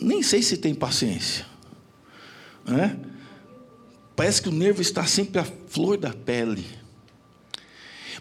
nem 0.00 0.22
sei 0.22 0.42
se 0.42 0.56
tem 0.56 0.74
paciência. 0.74 1.46
Né? 2.66 2.98
Parece 4.16 4.40
que 4.40 4.48
o 4.48 4.52
nervo 4.52 4.80
está 4.80 5.04
sempre 5.06 5.40
à 5.40 5.44
flor 5.44 5.96
da 5.96 6.12
pele. 6.12 6.66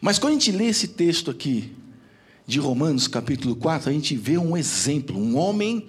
Mas 0.02 0.20
quando 0.20 0.32
a 0.32 0.36
gente 0.36 0.52
lê 0.52 0.66
esse 0.66 0.90
texto 0.90 1.32
aqui, 1.32 1.72
de 2.46 2.60
Romanos 2.60 3.08
capítulo 3.08 3.56
4, 3.56 3.90
a 3.90 3.94
gente 3.94 4.16
vê 4.16 4.38
um 4.38 4.58
exemplo, 4.58 5.18
um 5.18 5.38
homem 5.38 5.88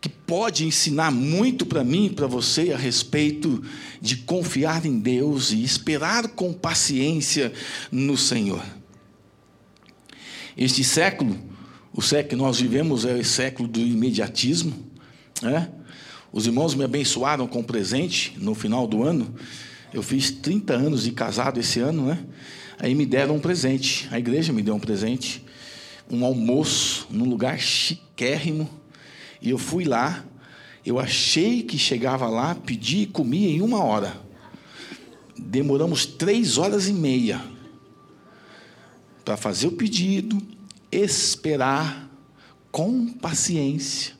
que 0.00 0.08
pode 0.08 0.64
ensinar 0.64 1.10
muito 1.10 1.66
para 1.66 1.84
mim 1.84 2.06
e 2.06 2.10
para 2.10 2.26
você 2.26 2.72
a 2.72 2.76
respeito 2.76 3.62
de 4.00 4.16
confiar 4.16 4.86
em 4.86 4.98
Deus 4.98 5.52
e 5.52 5.62
esperar 5.62 6.28
com 6.28 6.54
paciência 6.54 7.52
no 7.92 8.16
Senhor. 8.16 8.64
Este 10.56 10.82
século, 10.82 11.38
o 11.92 12.00
século 12.00 12.28
que 12.28 12.36
nós 12.36 12.60
vivemos 12.60 13.04
é 13.04 13.14
o 13.14 13.24
século 13.24 13.68
do 13.68 13.80
imediatismo. 13.80 14.72
Né? 15.42 15.70
Os 16.32 16.46
irmãos 16.46 16.74
me 16.74 16.84
abençoaram 16.84 17.46
com 17.46 17.60
um 17.60 17.64
presente 17.64 18.34
no 18.38 18.54
final 18.54 18.86
do 18.86 19.02
ano. 19.02 19.34
Eu 19.92 20.02
fiz 20.02 20.30
30 20.30 20.74
anos 20.74 21.02
de 21.02 21.10
casado 21.10 21.58
esse 21.58 21.80
ano, 21.80 22.06
né? 22.06 22.18
Aí 22.78 22.94
me 22.94 23.04
deram 23.04 23.36
um 23.36 23.40
presente. 23.40 24.08
A 24.12 24.18
igreja 24.18 24.52
me 24.52 24.62
deu 24.62 24.74
um 24.74 24.80
presente 24.80 25.44
um 26.10 26.24
almoço 26.24 27.06
num 27.10 27.28
lugar 27.28 27.58
chiquérrimo. 27.58 28.68
E 29.40 29.48
eu 29.48 29.58
fui 29.58 29.84
lá, 29.84 30.24
eu 30.84 30.98
achei 30.98 31.62
que 31.62 31.78
chegava 31.78 32.28
lá, 32.28 32.54
pedi 32.54 33.02
e 33.02 33.06
comia 33.06 33.48
em 33.48 33.62
uma 33.62 33.82
hora. 33.82 34.20
Demoramos 35.38 36.04
três 36.04 36.58
horas 36.58 36.88
e 36.88 36.92
meia 36.92 37.40
para 39.24 39.36
fazer 39.36 39.68
o 39.68 39.72
pedido, 39.72 40.42
esperar 40.90 42.10
com 42.70 43.08
paciência, 43.08 44.14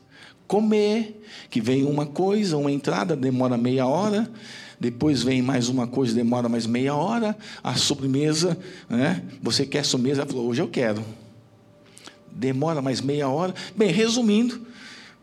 comer, 0.47 1.23
que 1.49 1.61
vem 1.61 1.83
uma 1.83 2.05
coisa, 2.05 2.57
uma 2.57 2.71
entrada, 2.71 3.15
demora 3.15 3.57
meia 3.57 3.85
hora, 3.85 4.31
depois 4.79 5.23
vem 5.23 5.41
mais 5.41 5.69
uma 5.69 5.87
coisa, 5.87 6.13
demora 6.13 6.49
mais 6.49 6.65
meia 6.65 6.95
hora, 6.95 7.37
a 7.63 7.75
sobremesa, 7.75 8.57
né? 8.89 9.23
Você 9.41 9.65
quer 9.65 9.85
sobremesa? 9.85 10.27
Hoje 10.35 10.61
eu 10.61 10.67
quero 10.67 11.03
demora 12.31 12.81
mais 12.81 13.01
meia 13.01 13.29
hora. 13.29 13.53
Bem, 13.75 13.91
resumindo, 13.91 14.65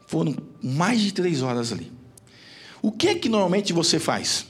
foram 0.06 0.36
mais 0.62 1.00
de 1.00 1.12
três 1.12 1.42
horas 1.42 1.72
ali. 1.72 1.90
O 2.82 2.92
que 2.92 3.08
é 3.08 3.14
que 3.14 3.28
normalmente 3.28 3.72
você 3.72 3.98
faz? 3.98 4.46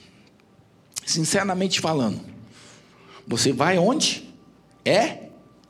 Sinceramente 1.07 1.81
falando, 1.81 2.21
você 3.27 3.53
vai 3.53 3.79
onde? 3.79 4.29
É 4.85 5.29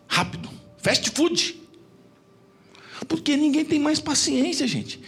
rápido. 0.09 0.49
Fast 0.88 1.11
food. 1.11 1.61
Porque 3.07 3.37
ninguém 3.37 3.62
tem 3.62 3.78
mais 3.78 4.00
paciência, 4.00 4.66
gente. 4.66 4.99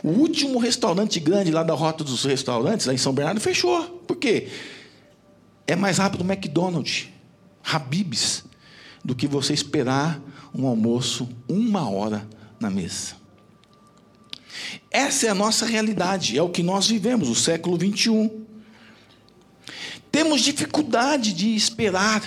O 0.00 0.10
último 0.10 0.60
restaurante 0.60 1.18
grande 1.18 1.50
lá 1.50 1.64
da 1.64 1.74
rota 1.74 2.04
dos 2.04 2.24
restaurantes, 2.24 2.86
lá 2.86 2.94
em 2.94 2.98
São 2.98 3.12
Bernardo, 3.12 3.40
fechou. 3.40 3.82
Por 4.06 4.16
quê? 4.16 4.48
É 5.66 5.74
mais 5.74 5.98
rápido 5.98 6.20
o 6.20 6.32
McDonald's, 6.32 7.08
Habib's, 7.64 8.44
do 9.04 9.12
que 9.12 9.26
você 9.26 9.52
esperar 9.52 10.22
um 10.54 10.68
almoço 10.68 11.28
uma 11.48 11.90
hora 11.90 12.28
na 12.60 12.70
mesa. 12.70 13.16
Essa 14.88 15.26
é 15.26 15.30
a 15.30 15.34
nossa 15.34 15.66
realidade, 15.66 16.38
é 16.38 16.42
o 16.42 16.48
que 16.48 16.62
nós 16.62 16.86
vivemos, 16.86 17.28
o 17.28 17.34
século 17.34 17.76
21. 17.76 18.44
Temos 20.12 20.42
dificuldade 20.42 21.32
de 21.32 21.56
esperar. 21.56 22.22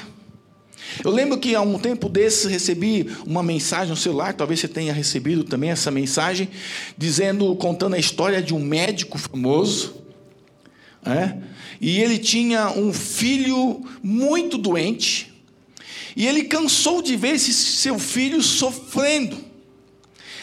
Eu 1.04 1.12
lembro 1.12 1.38
que 1.38 1.56
há 1.56 1.62
um 1.62 1.78
tempo 1.78 2.10
desses 2.10 2.46
recebi 2.46 3.10
uma 3.26 3.44
mensagem 3.44 3.90
no 3.90 3.98
celular, 3.98 4.34
talvez 4.34 4.60
você 4.60 4.68
tenha 4.68 4.94
recebido 4.94 5.44
também 5.44 5.70
essa 5.70 5.92
mensagem, 5.92 6.50
dizendo, 6.98 7.56
contando 7.56 7.96
a 7.96 8.00
história 8.00 8.42
de 8.42 8.54
um 8.54 8.60
médico 8.60 9.18
famoso, 9.18 9.96
é? 11.06 11.38
e 11.80 12.02
ele 12.02 12.18
tinha 12.18 12.70
um 12.70 12.92
filho 12.92 13.86
muito 14.02 14.58
doente, 14.58 15.34
e 16.16 16.26
ele 16.26 16.46
cansou 16.46 17.02
de 17.02 17.16
ver 17.16 17.36
esse 17.36 17.54
seu 17.54 18.00
filho 18.00 18.42
sofrendo. 18.42 19.38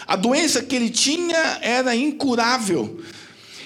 A 0.06 0.16
doença 0.16 0.62
que 0.62 0.76
ele 0.76 0.90
tinha 0.90 1.58
era 1.60 1.96
incurável. 1.96 3.00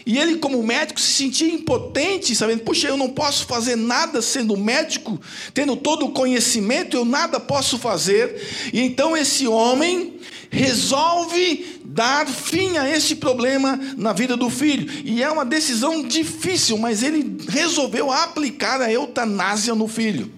E 0.09 0.17
ele, 0.17 0.39
como 0.39 0.63
médico, 0.63 0.99
se 0.99 1.13
sentia 1.13 1.53
impotente, 1.53 2.35
sabendo, 2.35 2.63
puxa, 2.63 2.89
eu 2.89 2.97
não 2.97 3.11
posso 3.11 3.45
fazer 3.45 3.77
nada 3.77 4.23
sendo 4.23 4.57
médico, 4.57 5.21
tendo 5.53 5.77
todo 5.77 6.07
o 6.07 6.13
conhecimento, 6.13 6.97
eu 6.97 7.05
nada 7.05 7.39
posso 7.39 7.77
fazer. 7.77 8.71
E 8.73 8.81
então 8.81 9.15
esse 9.15 9.47
homem 9.47 10.19
resolve 10.51 11.83
dar 11.85 12.27
fim 12.27 12.79
a 12.79 12.89
esse 12.89 13.17
problema 13.17 13.79
na 13.99 14.15
vida 14.15 14.35
do 14.35 14.49
filho. 14.49 14.91
E 15.05 15.23
é 15.23 15.31
uma 15.31 15.45
decisão 15.45 16.03
difícil, 16.03 16.79
mas 16.79 17.03
ele 17.03 17.37
resolveu 17.47 18.11
aplicar 18.11 18.81
a 18.81 18.91
eutanásia 18.91 19.75
no 19.75 19.87
filho. 19.87 20.33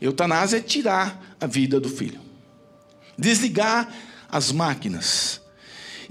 Eutanásia 0.00 0.56
é 0.56 0.62
tirar 0.62 1.36
a 1.38 1.46
vida 1.46 1.78
do 1.78 1.90
filho, 1.90 2.20
desligar 3.18 3.86
as 4.30 4.50
máquinas. 4.50 5.41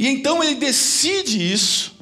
E 0.01 0.07
então 0.07 0.43
ele 0.43 0.55
decide 0.55 1.53
isso. 1.53 1.93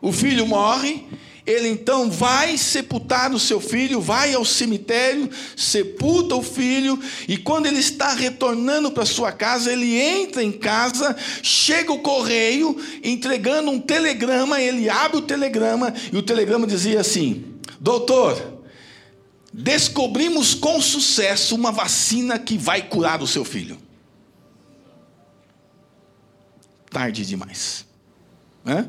O 0.00 0.10
filho 0.10 0.44
morre, 0.44 1.04
ele 1.46 1.68
então 1.68 2.10
vai 2.10 2.58
sepultar 2.58 3.32
o 3.32 3.38
seu 3.38 3.60
filho, 3.60 4.00
vai 4.00 4.34
ao 4.34 4.44
cemitério, 4.44 5.30
sepulta 5.56 6.34
o 6.34 6.42
filho, 6.42 7.00
e 7.28 7.36
quando 7.36 7.66
ele 7.66 7.78
está 7.78 8.12
retornando 8.14 8.90
para 8.90 9.06
sua 9.06 9.30
casa, 9.30 9.72
ele 9.72 9.94
entra 9.94 10.42
em 10.42 10.50
casa, 10.50 11.16
chega 11.40 11.92
o 11.92 12.00
correio, 12.00 12.76
entregando 13.04 13.70
um 13.70 13.78
telegrama, 13.78 14.60
ele 14.60 14.90
abre 14.90 15.18
o 15.18 15.22
telegrama, 15.22 15.94
e 16.12 16.16
o 16.16 16.22
telegrama 16.22 16.66
dizia 16.66 17.00
assim: 17.00 17.44
Doutor, 17.78 18.60
descobrimos 19.52 20.52
com 20.52 20.80
sucesso 20.80 21.54
uma 21.54 21.70
vacina 21.70 22.40
que 22.40 22.58
vai 22.58 22.82
curar 22.82 23.22
o 23.22 23.26
seu 23.28 23.44
filho. 23.44 23.78
Tarde 26.92 27.24
demais. 27.24 27.86
Hã? 28.66 28.88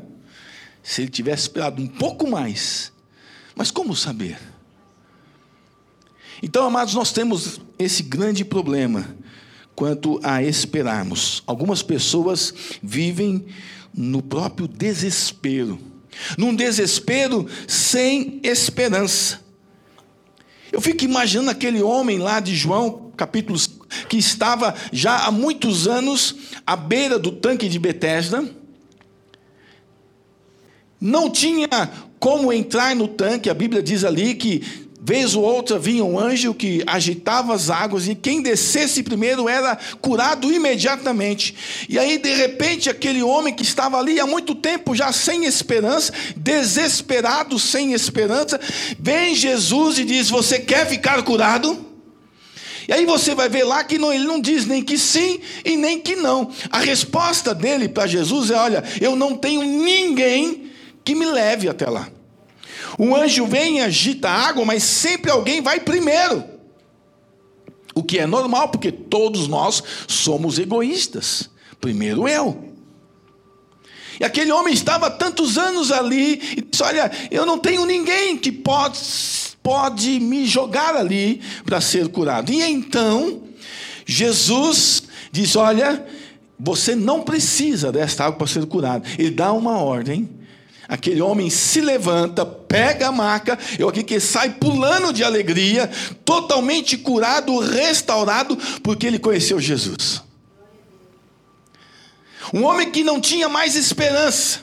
Se 0.82 1.02
ele 1.02 1.10
tivesse 1.10 1.42
esperado 1.42 1.80
um 1.80 1.86
pouco 1.86 2.28
mais, 2.28 2.92
mas 3.56 3.70
como 3.70 3.96
saber? 3.96 4.38
Então, 6.42 6.66
amados, 6.66 6.94
nós 6.94 7.10
temos 7.10 7.60
esse 7.78 8.02
grande 8.02 8.44
problema 8.44 9.16
quanto 9.74 10.20
a 10.22 10.42
esperarmos. 10.42 11.42
Algumas 11.46 11.82
pessoas 11.82 12.52
vivem 12.82 13.46
no 13.94 14.20
próprio 14.22 14.68
desespero, 14.68 15.78
num 16.36 16.54
desespero 16.54 17.48
sem 17.66 18.40
esperança. 18.42 19.40
Eu 20.70 20.80
fico 20.80 21.04
imaginando 21.04 21.50
aquele 21.50 21.80
homem 21.82 22.18
lá 22.18 22.40
de 22.40 22.54
João, 22.54 23.12
capítulo, 23.16 23.58
que 24.08 24.16
estava 24.16 24.74
já 24.92 25.26
há 25.26 25.30
muitos 25.30 25.86
anos 25.86 26.34
à 26.66 26.76
beira 26.76 27.18
do 27.18 27.32
tanque 27.32 27.68
de 27.68 27.78
Betesda. 27.78 28.44
Não 31.00 31.28
tinha 31.30 31.68
como 32.18 32.52
entrar 32.52 32.96
no 32.96 33.08
tanque, 33.08 33.50
a 33.50 33.54
Bíblia 33.54 33.82
diz 33.82 34.04
ali 34.04 34.34
que 34.34 34.84
Vez 35.06 35.34
ou 35.34 35.42
outra 35.42 35.78
vinha 35.78 36.02
um 36.02 36.18
anjo 36.18 36.54
que 36.54 36.82
agitava 36.86 37.54
as 37.54 37.68
águas, 37.68 38.08
e 38.08 38.14
quem 38.14 38.40
descesse 38.40 39.02
primeiro 39.02 39.46
era 39.46 39.76
curado 40.00 40.50
imediatamente. 40.50 41.54
E 41.90 41.98
aí, 41.98 42.16
de 42.16 42.32
repente, 42.32 42.88
aquele 42.88 43.22
homem 43.22 43.52
que 43.52 43.62
estava 43.62 43.98
ali 43.98 44.18
há 44.18 44.26
muito 44.26 44.54
tempo, 44.54 44.94
já 44.94 45.12
sem 45.12 45.44
esperança, 45.44 46.10
desesperado, 46.34 47.58
sem 47.58 47.92
esperança, 47.92 48.58
vem 48.98 49.34
Jesus 49.34 49.98
e 49.98 50.04
diz: 50.04 50.30
Você 50.30 50.58
quer 50.58 50.86
ficar 50.88 51.22
curado? 51.22 51.93
E 52.86 52.92
aí 52.92 53.06
você 53.06 53.34
vai 53.34 53.48
ver 53.48 53.64
lá 53.64 53.82
que 53.82 53.98
não, 53.98 54.12
ele 54.12 54.24
não 54.24 54.40
diz 54.40 54.66
nem 54.66 54.82
que 54.82 54.98
sim 54.98 55.40
e 55.64 55.76
nem 55.76 56.00
que 56.00 56.16
não. 56.16 56.50
A 56.70 56.78
resposta 56.78 57.54
dele 57.54 57.88
para 57.88 58.06
Jesus 58.06 58.50
é: 58.50 58.56
olha, 58.56 58.84
eu 59.00 59.16
não 59.16 59.36
tenho 59.36 59.62
ninguém 59.62 60.70
que 61.04 61.14
me 61.14 61.26
leve 61.26 61.68
até 61.68 61.88
lá. 61.88 62.08
O 62.98 63.14
anjo 63.14 63.46
vem 63.46 63.78
e 63.78 63.80
agita 63.80 64.28
a 64.28 64.48
água, 64.48 64.64
mas 64.64 64.82
sempre 64.82 65.30
alguém 65.30 65.60
vai 65.60 65.80
primeiro. 65.80 66.44
O 67.94 68.02
que 68.02 68.18
é 68.18 68.26
normal, 68.26 68.68
porque 68.68 68.90
todos 68.90 69.48
nós 69.48 69.82
somos 70.08 70.58
egoístas. 70.58 71.48
Primeiro 71.80 72.28
eu. 72.28 72.72
E 74.20 74.24
aquele 74.24 74.52
homem 74.52 74.72
estava 74.72 75.10
tantos 75.10 75.58
anos 75.58 75.90
ali 75.90 76.40
e 76.56 76.60
disse: 76.62 76.82
Olha, 76.82 77.10
eu 77.30 77.44
não 77.44 77.58
tenho 77.58 77.84
ninguém 77.84 78.36
que 78.36 78.52
pode, 78.52 78.98
pode 79.64 80.20
me 80.20 80.44
jogar 80.44 80.94
ali 80.94 81.40
para 81.64 81.80
ser 81.80 82.08
curado. 82.08 82.52
E 82.52 82.62
então, 82.62 83.42
Jesus 84.04 85.04
diz: 85.32 85.56
Olha, 85.56 86.06
você 86.60 86.94
não 86.94 87.22
precisa 87.22 87.90
desta 87.90 88.26
água 88.26 88.36
para 88.36 88.46
ser 88.46 88.66
curado. 88.66 89.08
Ele 89.18 89.30
dá 89.30 89.52
uma 89.52 89.78
ordem. 89.78 90.28
Aquele 90.86 91.22
homem 91.22 91.48
se 91.48 91.80
levanta, 91.80 92.44
pega 92.44 93.08
a 93.08 93.12
maca, 93.12 93.58
eu 93.78 93.88
aqui 93.88 94.02
que 94.02 94.20
sai 94.20 94.50
pulando 94.50 95.14
de 95.14 95.24
alegria, 95.24 95.90
totalmente 96.26 96.98
curado, 96.98 97.58
restaurado, 97.58 98.54
porque 98.82 99.06
ele 99.06 99.18
conheceu 99.18 99.58
Jesus. 99.58 100.22
Um 102.52 102.64
homem 102.64 102.90
que 102.90 103.02
não 103.02 103.18
tinha 103.18 103.48
mais 103.48 103.76
esperança, 103.76 104.60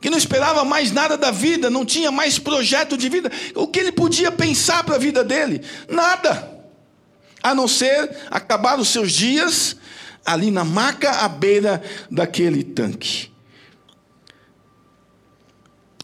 que 0.00 0.08
não 0.08 0.16
esperava 0.16 0.64
mais 0.64 0.92
nada 0.92 1.16
da 1.16 1.30
vida, 1.30 1.68
não 1.68 1.84
tinha 1.84 2.10
mais 2.10 2.38
projeto 2.38 2.96
de 2.96 3.08
vida. 3.08 3.30
O 3.54 3.66
que 3.66 3.80
ele 3.80 3.92
podia 3.92 4.32
pensar 4.32 4.82
para 4.82 4.94
a 4.94 4.98
vida 4.98 5.22
dele? 5.22 5.60
Nada, 5.88 6.60
a 7.42 7.54
não 7.54 7.68
ser 7.68 8.16
acabar 8.30 8.78
os 8.78 8.88
seus 8.88 9.12
dias 9.12 9.76
ali 10.24 10.50
na 10.50 10.64
maca 10.64 11.10
à 11.10 11.28
beira 11.28 11.82
daquele 12.10 12.62
tanque. 12.62 13.30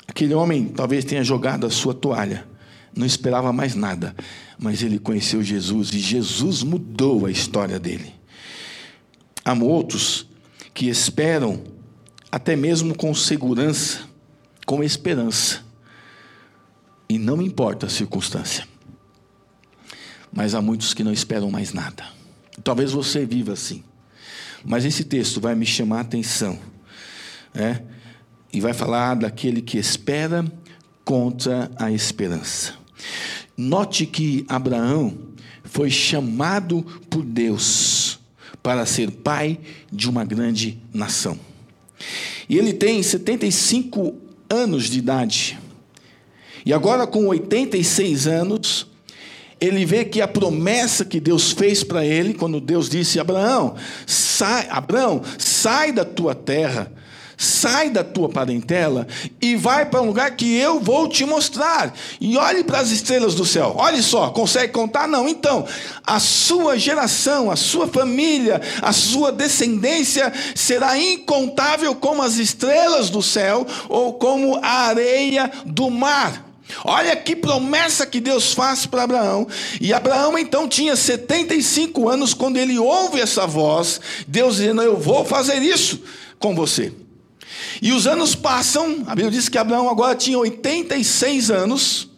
Aquele 0.06 0.34
homem 0.34 0.68
talvez 0.68 1.04
tenha 1.04 1.22
jogado 1.22 1.66
a 1.66 1.70
sua 1.70 1.92
toalha, 1.92 2.46
não 2.94 3.04
esperava 3.06 3.52
mais 3.52 3.74
nada, 3.74 4.14
mas 4.58 4.82
ele 4.82 4.98
conheceu 4.98 5.42
Jesus 5.42 5.90
e 5.92 5.98
Jesus 5.98 6.62
mudou 6.62 7.26
a 7.26 7.30
história 7.30 7.78
dele. 7.78 8.14
Há 9.44 9.52
outros 9.52 10.26
que 10.72 10.88
esperam, 10.88 11.62
até 12.30 12.56
mesmo 12.56 12.96
com 12.96 13.14
segurança, 13.14 14.00
com 14.64 14.82
esperança, 14.82 15.64
e 17.08 17.18
não 17.18 17.40
importa 17.40 17.86
a 17.86 17.88
circunstância. 17.88 18.66
Mas 20.32 20.54
há 20.54 20.60
muitos 20.60 20.92
que 20.92 21.04
não 21.04 21.12
esperam 21.12 21.50
mais 21.50 21.72
nada. 21.72 22.04
Talvez 22.62 22.92
você 22.92 23.24
viva 23.24 23.52
assim. 23.52 23.82
Mas 24.64 24.84
esse 24.84 25.04
texto 25.04 25.40
vai 25.40 25.54
me 25.54 25.64
chamar 25.64 25.98
a 25.98 26.00
atenção. 26.00 26.58
É? 27.54 27.80
E 28.52 28.60
vai 28.60 28.74
falar 28.74 29.14
daquele 29.14 29.62
que 29.62 29.78
espera 29.78 30.44
contra 31.04 31.70
a 31.76 31.90
esperança. 31.92 32.74
Note 33.56 34.04
que 34.04 34.44
Abraão 34.48 35.16
foi 35.64 35.90
chamado 35.90 36.82
por 37.08 37.24
Deus 37.24 38.18
para 38.62 38.84
ser 38.84 39.10
pai 39.10 39.58
de 39.92 40.10
uma 40.10 40.24
grande 40.24 40.78
nação. 40.92 41.38
E 42.48 42.56
ele 42.56 42.72
tem 42.72 43.02
75 43.02 44.14
anos 44.48 44.84
de 44.84 44.98
idade. 44.98 45.58
E 46.64 46.72
agora, 46.72 47.06
com 47.06 47.26
86 47.26 48.26
anos, 48.26 48.86
ele 49.60 49.84
vê 49.84 50.04
que 50.04 50.20
a 50.20 50.28
promessa 50.28 51.04
que 51.04 51.18
Deus 51.18 51.52
fez 51.52 51.82
para 51.82 52.04
ele, 52.04 52.34
quando 52.34 52.60
Deus 52.60 52.88
disse: 52.88 53.18
Abraão, 53.18 53.74
sai, 54.06 54.68
Abraão, 54.68 55.22
sai 55.38 55.92
da 55.92 56.04
tua 56.04 56.34
terra 56.34 56.92
sai 57.36 57.90
da 57.90 58.02
tua 58.02 58.28
parentela 58.28 59.06
e 59.40 59.56
vai 59.56 59.86
para 59.86 60.00
um 60.00 60.06
lugar 60.06 60.34
que 60.36 60.56
eu 60.56 60.80
vou 60.80 61.08
te 61.08 61.24
mostrar. 61.24 61.94
E 62.20 62.36
olhe 62.36 62.64
para 62.64 62.78
as 62.78 62.90
estrelas 62.90 63.34
do 63.34 63.44
céu. 63.44 63.74
Olhe 63.76 64.02
só, 64.02 64.30
consegue 64.30 64.72
contar? 64.72 65.06
Não. 65.06 65.28
Então, 65.28 65.66
a 66.06 66.18
sua 66.18 66.78
geração, 66.78 67.50
a 67.50 67.56
sua 67.56 67.86
família, 67.86 68.60
a 68.80 68.92
sua 68.92 69.30
descendência 69.30 70.32
será 70.54 70.98
incontável 70.98 71.94
como 71.94 72.22
as 72.22 72.36
estrelas 72.36 73.10
do 73.10 73.22
céu 73.22 73.66
ou 73.88 74.14
como 74.14 74.58
a 74.62 74.86
areia 74.88 75.50
do 75.66 75.90
mar. 75.90 76.44
Olha 76.84 77.14
que 77.14 77.36
promessa 77.36 78.06
que 78.06 78.20
Deus 78.20 78.52
faz 78.52 78.86
para 78.86 79.04
Abraão. 79.04 79.46
E 79.80 79.92
Abraão 79.92 80.36
então 80.36 80.68
tinha 80.68 80.96
75 80.96 82.08
anos 82.08 82.34
quando 82.34 82.56
ele 82.56 82.78
ouve 82.78 83.20
essa 83.20 83.46
voz, 83.46 84.00
Deus 84.26 84.56
dizendo: 84.56 84.82
Eu 84.82 84.96
vou 84.96 85.24
fazer 85.24 85.62
isso 85.62 86.02
com 86.38 86.54
você. 86.54 86.92
E 87.80 87.92
os 87.92 88.06
anos 88.06 88.34
passam, 88.34 89.04
a 89.06 89.14
Bíblia 89.14 89.30
diz 89.30 89.48
que 89.48 89.58
Abraão 89.58 89.88
agora 89.88 90.14
tinha 90.14 90.38
86 90.38 91.50
anos. 91.50 92.10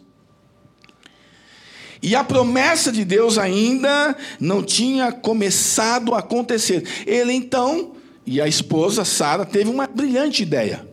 E 2.01 2.15
a 2.15 2.23
promessa 2.23 2.91
de 2.91 3.03
Deus 3.03 3.37
ainda 3.37 4.15
não 4.39 4.63
tinha 4.63 5.11
começado 5.11 6.15
a 6.15 6.19
acontecer. 6.19 6.83
Ele 7.05 7.33
então, 7.33 7.93
e 8.25 8.39
a 8.39 8.47
esposa 8.47 9.03
Sara, 9.03 9.45
teve 9.45 9.69
uma 9.69 9.85
brilhante 9.85 10.43
ideia. 10.43 10.87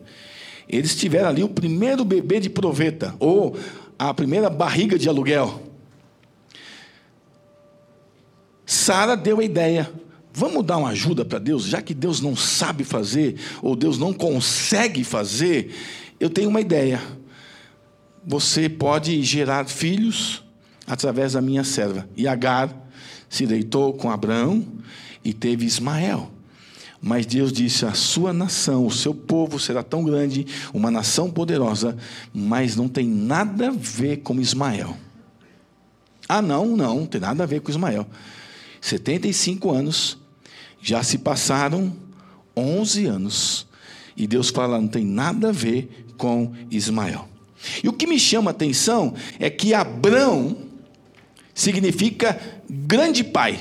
Eles 0.67 0.95
tiveram 0.95 1.29
ali 1.29 1.43
o 1.43 1.49
primeiro 1.49 2.03
bebê 2.03 2.41
de 2.41 2.49
proveta, 2.49 3.15
ou 3.19 3.55
a 3.97 4.13
primeira 4.13 4.49
barriga 4.49 4.99
de 4.99 5.07
aluguel. 5.07 5.61
Sara 8.65 9.15
deu 9.15 9.39
a 9.39 9.43
ideia: 9.43 9.89
Vamos 10.39 10.63
dar 10.63 10.77
uma 10.77 10.89
ajuda 10.89 11.25
para 11.25 11.39
Deus, 11.39 11.65
já 11.65 11.81
que 11.81 11.95
Deus 11.95 12.21
não 12.21 12.35
sabe 12.35 12.83
fazer, 12.83 13.39
ou 13.59 13.75
Deus 13.75 13.97
não 13.97 14.13
consegue 14.13 15.03
fazer, 15.03 15.75
eu 16.19 16.29
tenho 16.29 16.47
uma 16.47 16.61
ideia. 16.61 17.01
Você 18.23 18.69
pode 18.69 19.23
gerar 19.23 19.65
filhos 19.65 20.43
através 20.85 21.33
da 21.33 21.41
minha 21.41 21.63
serva. 21.63 22.07
E 22.15 22.27
Agar 22.27 22.69
se 23.27 23.47
deitou 23.47 23.93
com 23.93 24.11
Abraão 24.11 24.63
e 25.25 25.33
teve 25.33 25.65
Ismael. 25.65 26.31
Mas 27.01 27.25
Deus 27.25 27.51
disse: 27.51 27.87
a 27.87 27.95
sua 27.95 28.31
nação, 28.31 28.85
o 28.85 28.91
seu 28.91 29.15
povo 29.15 29.59
será 29.59 29.81
tão 29.81 30.03
grande, 30.03 30.45
uma 30.71 30.91
nação 30.91 31.31
poderosa, 31.31 31.97
mas 32.31 32.75
não 32.75 32.87
tem 32.87 33.07
nada 33.07 33.69
a 33.69 33.71
ver 33.71 34.17
com 34.17 34.39
Ismael. 34.39 34.95
Ah, 36.29 36.43
não, 36.43 36.77
não, 36.77 36.99
não 36.99 37.05
tem 37.07 37.19
nada 37.19 37.41
a 37.41 37.47
ver 37.47 37.59
com 37.59 37.71
Ismael. 37.71 38.05
75 38.79 39.71
anos, 39.71 40.26
já 40.81 41.03
se 41.03 41.17
passaram 41.17 41.95
11 42.55 43.05
anos 43.05 43.67
e 44.15 44.25
Deus 44.25 44.49
fala, 44.49 44.81
não 44.81 44.87
tem 44.87 45.05
nada 45.05 45.49
a 45.49 45.51
ver 45.51 46.07
com 46.17 46.51
Ismael. 46.71 47.27
E 47.83 47.87
o 47.87 47.93
que 47.93 48.07
me 48.07 48.19
chama 48.19 48.49
a 48.49 48.51
atenção 48.51 49.13
é 49.39 49.49
que 49.49 49.73
Abrão 49.73 50.57
significa 51.53 52.39
grande 52.69 53.23
pai. 53.23 53.59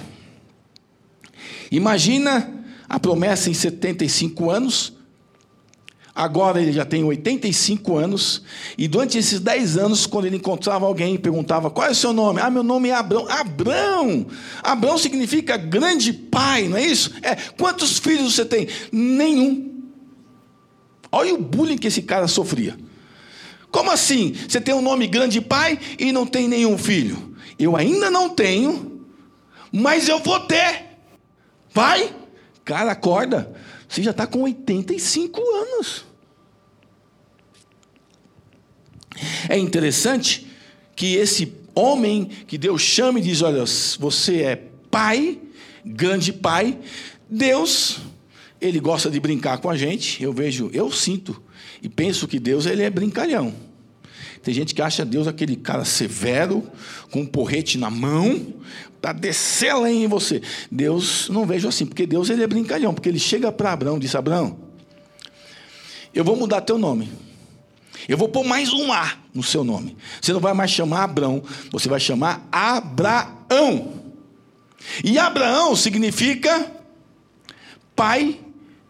Imagina 1.70 2.64
a 2.88 2.98
promessa 2.98 3.50
em 3.50 3.55
75 3.55 4.50
anos, 4.50 4.92
Agora 6.16 6.62
ele 6.62 6.72
já 6.72 6.87
tem 6.87 7.05
85 7.05 7.94
anos, 7.94 8.42
e 8.79 8.88
durante 8.88 9.18
esses 9.18 9.38
10 9.38 9.76
anos, 9.76 10.07
quando 10.07 10.24
ele 10.24 10.38
encontrava 10.38 10.87
alguém 10.87 11.14
e 11.14 11.18
perguntava: 11.18 11.70
Qual 11.70 11.87
é 11.87 11.90
o 11.90 11.94
seu 11.94 12.11
nome? 12.11 12.40
Ah, 12.40 12.48
meu 12.48 12.62
nome 12.62 12.88
é 12.88 12.94
Abrão. 12.94 13.29
Abrão! 13.29 14.26
Abrão 14.62 14.96
significa 14.96 15.59
grande 15.59 16.14
pai, 16.14 16.68
não 16.68 16.79
é 16.79 16.87
isso? 16.87 17.12
É. 17.20 17.35
Quantos 17.59 17.98
filhos 17.98 18.35
você 18.35 18.46
tem? 18.46 18.66
Nenhum. 18.90 19.74
Olha 21.12 21.35
o 21.35 21.38
bullying 21.38 21.76
que 21.76 21.88
esse 21.88 22.00
cara 22.00 22.26
sofria. 22.26 22.79
Como 23.70 23.90
assim? 23.90 24.35
Você 24.48 24.59
tem 24.59 24.74
um 24.74 24.81
nome 24.81 25.07
grande 25.07 25.42
pai 25.42 25.79
e 25.98 26.12
não 26.12 26.24
tem 26.26 26.48
nenhum 26.48 26.79
filho? 26.79 27.37
Eu 27.59 27.76
ainda 27.76 28.11
não 28.11 28.31
tenho, 28.31 29.02
mas 29.70 30.09
eu 30.09 30.18
vou 30.20 30.40
ter. 30.40 30.83
Vai? 31.74 32.11
Cara, 32.64 32.92
acorda. 32.92 33.55
Você 33.88 34.03
já 34.03 34.11
está 34.11 34.27
com 34.27 34.42
85 34.42 35.40
anos. 35.40 36.05
É 39.49 39.57
interessante 39.57 40.46
que 40.94 41.14
esse 41.14 41.53
homem 41.75 42.25
que 42.46 42.59
Deus 42.59 42.83
chama 42.83 43.18
e 43.18 43.22
diz: 43.22 43.42
Olha, 43.42 43.64
você 43.99 44.42
é 44.42 44.57
pai, 44.90 45.38
grande 45.85 46.33
pai, 46.33 46.79
Deus, 47.29 47.99
ele 48.61 48.81
gosta 48.81 49.11
de 49.11 49.20
brincar 49.20 49.59
com 49.59 49.70
a 49.70 49.77
gente. 49.77 50.22
Eu 50.22 50.33
vejo, 50.33 50.70
eu 50.72 50.90
sinto 50.90 51.40
e 51.83 51.88
penso 51.88 52.27
que 52.27 52.38
Deus 52.38 52.66
ele 52.66 52.83
é 52.83 52.90
brincalhão. 52.90 53.55
Tem 54.46 54.54
gente 54.54 54.76
que 54.76 54.80
acha 54.80 55.04
Deus 55.04 55.26
aquele 55.26 55.56
cara 55.56 55.85
severo, 55.85 56.62
com 57.11 57.22
um 57.22 57.26
porrete 57.26 57.76
na 57.76 57.90
mão, 57.90 58.54
para 59.02 59.12
descer 59.12 59.74
lá 59.74 59.90
em 59.90 60.06
você. 60.06 60.40
Deus, 60.70 61.28
não 61.28 61.44
vejo 61.44 61.66
assim, 61.66 61.85
porque 61.85 62.06
Deus 62.06 62.30
ele 62.30 62.44
é 62.44 62.46
brincalhão, 62.46 62.94
porque 62.94 63.09
ele 63.09 63.18
chega 63.18 63.50
para 63.50 63.72
Abraão 63.72 63.96
e 63.96 63.98
diz: 63.98 64.14
Abraão, 64.14 64.56
eu 66.14 66.22
vou 66.22 66.37
mudar 66.37 66.61
teu 66.61 66.78
nome. 66.78 67.11
Eu 68.09 68.16
vou 68.16 68.28
pôr 68.28 68.44
mais 68.44 68.72
um 68.72 68.92
A 68.92 69.16
no 69.35 69.42
seu 69.42 69.64
nome. 69.64 69.96
Você 70.22 70.32
não 70.32 70.38
vai 70.38 70.54
mais 70.54 70.70
chamar 70.70 71.02
Abrão, 71.02 71.42
você 71.72 71.88
vai 71.88 71.98
chamar 71.98 72.46
Abraão. 72.52 73.94
E 75.02 75.18
Abraão 75.18 75.74
significa 75.74 76.70
pai 77.96 78.38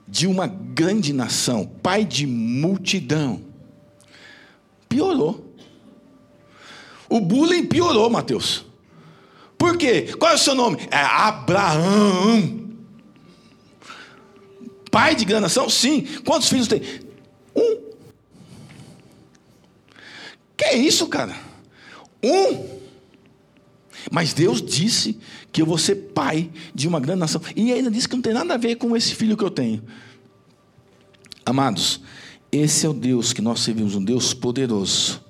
de 0.06 0.26
uma 0.26 0.46
grande 0.46 1.14
nação, 1.14 1.64
pai 1.82 2.04
de 2.04 2.26
multidão. 2.26 3.40
Piorou. 4.86 5.45
O 7.08 7.20
bullying 7.20 7.66
piorou, 7.66 8.10
Mateus. 8.10 8.64
Por 9.58 9.76
quê? 9.76 10.14
Qual 10.18 10.32
é 10.32 10.34
o 10.34 10.38
seu 10.38 10.54
nome? 10.54 10.78
É 10.90 10.98
Abraão. 10.98 12.66
Pai 14.90 15.14
de 15.14 15.24
grande 15.24 15.42
nação? 15.42 15.68
Sim. 15.68 16.02
Quantos 16.24 16.48
filhos 16.48 16.68
tem? 16.68 16.80
Um. 17.54 17.78
Que 20.56 20.64
é 20.64 20.76
isso, 20.76 21.06
cara? 21.06 21.36
Um. 22.22 22.76
Mas 24.10 24.32
Deus 24.32 24.62
disse 24.62 25.18
que 25.52 25.60
eu 25.60 25.66
vou 25.66 25.78
ser 25.78 25.96
pai 26.14 26.50
de 26.74 26.86
uma 26.86 27.00
grande 27.00 27.20
nação. 27.20 27.40
E 27.54 27.72
ainda 27.72 27.90
disse 27.90 28.08
que 28.08 28.14
não 28.14 28.22
tem 28.22 28.32
nada 28.32 28.54
a 28.54 28.56
ver 28.56 28.76
com 28.76 28.96
esse 28.96 29.14
filho 29.14 29.36
que 29.36 29.44
eu 29.44 29.50
tenho. 29.50 29.82
Amados, 31.44 32.00
esse 32.50 32.86
é 32.86 32.88
o 32.88 32.92
Deus 32.92 33.32
que 33.32 33.42
nós 33.42 33.60
servimos, 33.60 33.94
um 33.94 34.04
Deus 34.04 34.32
poderoso. 34.32 35.25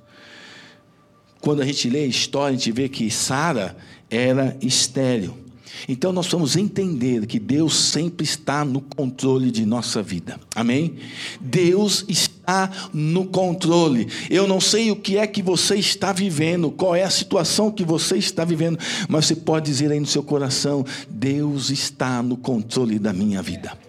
Quando 1.40 1.62
a 1.62 1.64
gente 1.64 1.88
lê 1.88 2.05
a 2.05 2.07
história, 2.07 2.55
a 2.55 2.59
gente 2.59 2.72
vê 2.72 2.88
que 2.88 3.11
Sara 3.11 3.77
era 4.11 4.57
estéril. 4.61 5.46
Então 5.88 6.12
nós 6.12 6.27
vamos 6.27 6.57
entender 6.57 7.27
que 7.27 7.38
Deus 7.38 7.77
sempre 7.77 8.25
está 8.25 8.64
no 8.64 8.81
controle 8.81 9.51
de 9.51 9.66
nossa 9.66 10.03
vida. 10.03 10.40
Amém? 10.55 10.94
Deus 11.40 12.05
está 12.09 12.70
no 12.92 13.27
controle. 13.27 14.09
Eu 14.31 14.46
não 14.49 14.61
sei 14.61 14.90
o 14.90 14.96
que 14.96 15.16
é 15.16 15.27
que 15.27 15.42
você 15.42 15.77
está 15.77 16.12
vivendo, 16.12 16.70
qual 16.70 16.94
é 16.94 17.03
a 17.03 17.11
situação 17.11 17.70
que 17.70 17.85
você 17.85 18.16
está 18.16 18.44
vivendo, 18.44 18.79
mas 19.09 19.27
você 19.27 19.37
pode 19.37 19.66
dizer 19.66 19.90
aí 19.92 20.01
no 20.01 20.07
seu 20.07 20.22
coração: 20.22 20.85
Deus 21.09 21.70
está 21.70 22.22
no 22.22 22.37
controle 22.37 22.99
da 22.99 23.12
minha 23.12 23.42
vida. 23.42 23.86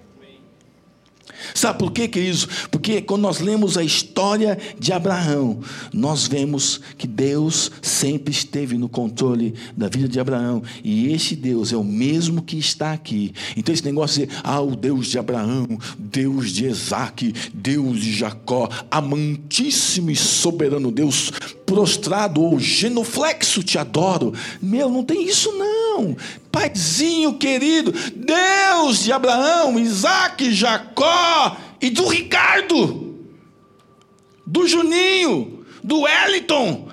Sabe 1.54 1.80
por 1.80 1.92
quê, 1.92 2.08
queridos? 2.08 2.48
Porque 2.70 3.02
quando 3.02 3.22
nós 3.22 3.40
lemos 3.40 3.78
a 3.78 3.84
história 3.84 4.58
de 4.80 4.92
Abraão, 4.94 5.60
nós 5.94 6.28
vemos 6.28 6.82
que 6.98 7.08
Deus 7.08 7.72
sempre 7.82 8.32
esteve 8.32 8.78
no 8.78 8.90
controle 8.90 9.54
da 9.76 9.88
vida 9.88 10.08
de 10.08 10.20
Abraão. 10.20 10.62
E 10.84 11.12
este 11.12 11.36
Deus 11.36 11.74
é 11.74 11.78
o 11.78 11.84
mesmo 11.84 12.42
que 12.42 12.58
está 12.58 12.94
aqui. 12.94 13.34
Então, 13.56 13.74
esse 13.74 13.86
negócio 13.86 14.26
de, 14.26 14.34
ah, 14.44 14.62
o 14.62 14.76
Deus 14.76 15.08
de 15.08 15.20
Abraão, 15.20 15.68
Deus 15.98 16.52
de 16.52 16.66
Isaac, 16.66 17.34
Deus 17.54 18.00
de 18.00 18.14
Jacó, 18.14 18.70
amantíssimo 18.90 20.12
e 20.12 20.16
soberano 20.16 20.92
Deus, 20.92 21.32
prostrado 21.68 22.42
ou 22.42 22.58
genuflexo 22.58 23.62
te 23.62 23.78
adoro. 23.78 24.34
Meu, 24.62 24.90
não 24.90 25.04
tem 25.04 25.28
isso 25.28 25.52
não. 25.52 26.16
Paizinho 26.50 27.38
querido, 27.38 27.92
Deus 28.16 29.04
de 29.04 29.12
Abraão, 29.12 29.78
Isaac, 29.78 30.52
Jacó 30.54 31.58
e 31.80 31.90
do 31.90 32.08
Ricardo, 32.08 33.16
do 34.46 34.66
Juninho, 34.66 35.66
do 35.84 36.02
Wellington. 36.02 36.88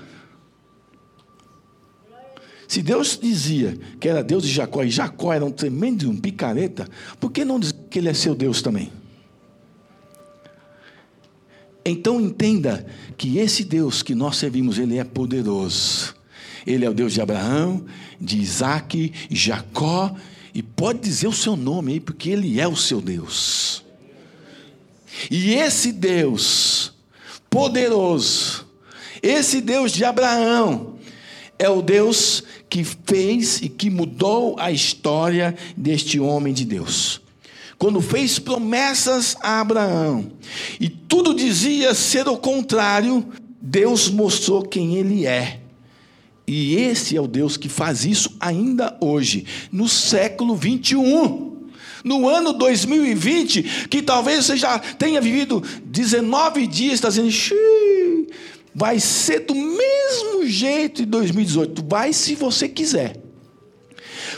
Se 2.67 2.83
Deus 2.83 3.17
dizia 3.23 3.79
que 4.01 4.09
era 4.09 4.25
Deus 4.25 4.43
de 4.43 4.51
Jacó 4.51 4.83
e 4.83 4.91
Jacó 4.91 5.33
era 5.33 5.45
um 5.45 5.53
tremendo 5.53 6.11
um 6.11 6.17
picareta, 6.17 6.89
por 7.21 7.31
que 7.31 7.45
não 7.45 7.61
dizer 7.61 7.77
que 7.89 8.01
ele 8.01 8.09
é 8.09 8.15
seu 8.15 8.35
Deus 8.35 8.61
também? 8.61 8.91
Então 11.85 12.21
entenda 12.21 12.87
que 13.17 13.39
esse 13.39 13.63
Deus 13.63 14.03
que 14.03 14.15
nós 14.15 14.37
servimos, 14.37 14.79
ele 14.79 14.99
é 14.99 15.05
poderoso. 15.05 16.15
Ele 16.67 16.85
é 16.85 16.91
o 16.91 16.95
Deus 16.95 17.13
de 17.13 17.21
Abraão, 17.21 17.85
de 18.19 18.39
Isaac, 18.39 19.13
Jacó, 19.31 20.15
e 20.55 20.63
pode 20.63 21.01
dizer 21.01 21.27
o 21.27 21.33
seu 21.33 21.57
nome 21.57 21.93
aí, 21.93 22.01
porque 22.01 22.31
ele 22.31 22.59
é 22.59 22.67
o 22.67 22.77
seu 22.77 23.03
Deus. 23.03 23.85
E 25.31 25.53
esse 25.55 25.93
Deus 25.93 26.95
poderoso, 27.51 28.67
esse 29.23 29.61
Deus 29.61 29.93
de 29.93 30.05
Abraão, 30.05 30.99
é 31.59 31.69
o 31.69 31.83
Deus 31.83 32.43
que 32.69 32.83
fez 32.83 33.61
e 33.61 33.69
que 33.69 33.91
mudou 33.91 34.57
a 34.59 34.73
história 34.73 35.55
deste 35.77 36.19
homem 36.19 36.55
de 36.55 36.65
Deus 36.65 37.24
quando 37.85 38.01
fez 38.01 38.39
promessas 38.39 39.37
a 39.43 39.61
Abraão, 39.61 40.33
e 40.81 40.89
tudo 40.89 41.35
dizia 41.35 41.93
ser 41.93 42.27
o 42.27 42.35
contrário, 42.35 43.27
Deus 43.61 44.09
mostrou 44.09 44.63
quem 44.63 44.97
ele 44.97 45.27
é. 45.27 45.61
E 46.47 46.77
esse 46.77 47.15
é 47.15 47.21
o 47.21 47.27
Deus 47.27 47.59
que 47.59 47.69
faz 47.69 48.07
isso 48.07 48.39
ainda 48.41 48.97
hoje, 49.03 49.45
no 49.71 49.87
século 49.87 50.57
21 50.57 51.53
no 52.03 52.27
ano 52.27 52.55
2020, 52.55 53.89
que 53.91 54.01
talvez 54.01 54.47
você 54.47 54.57
já 54.57 54.79
tenha 54.79 55.21
vivido 55.21 55.63
19 55.85 56.67
dias, 56.67 56.95
está 56.95 57.11
dizendo, 57.11 57.31
vai 58.75 58.99
ser 58.99 59.41
do 59.41 59.55
mesmo 59.55 60.47
jeito 60.47 61.03
em 61.03 61.07
2018. 61.07 61.85
Vai 61.87 62.15
se 62.15 62.35
você 62.35 62.67
quiser. 62.67 63.24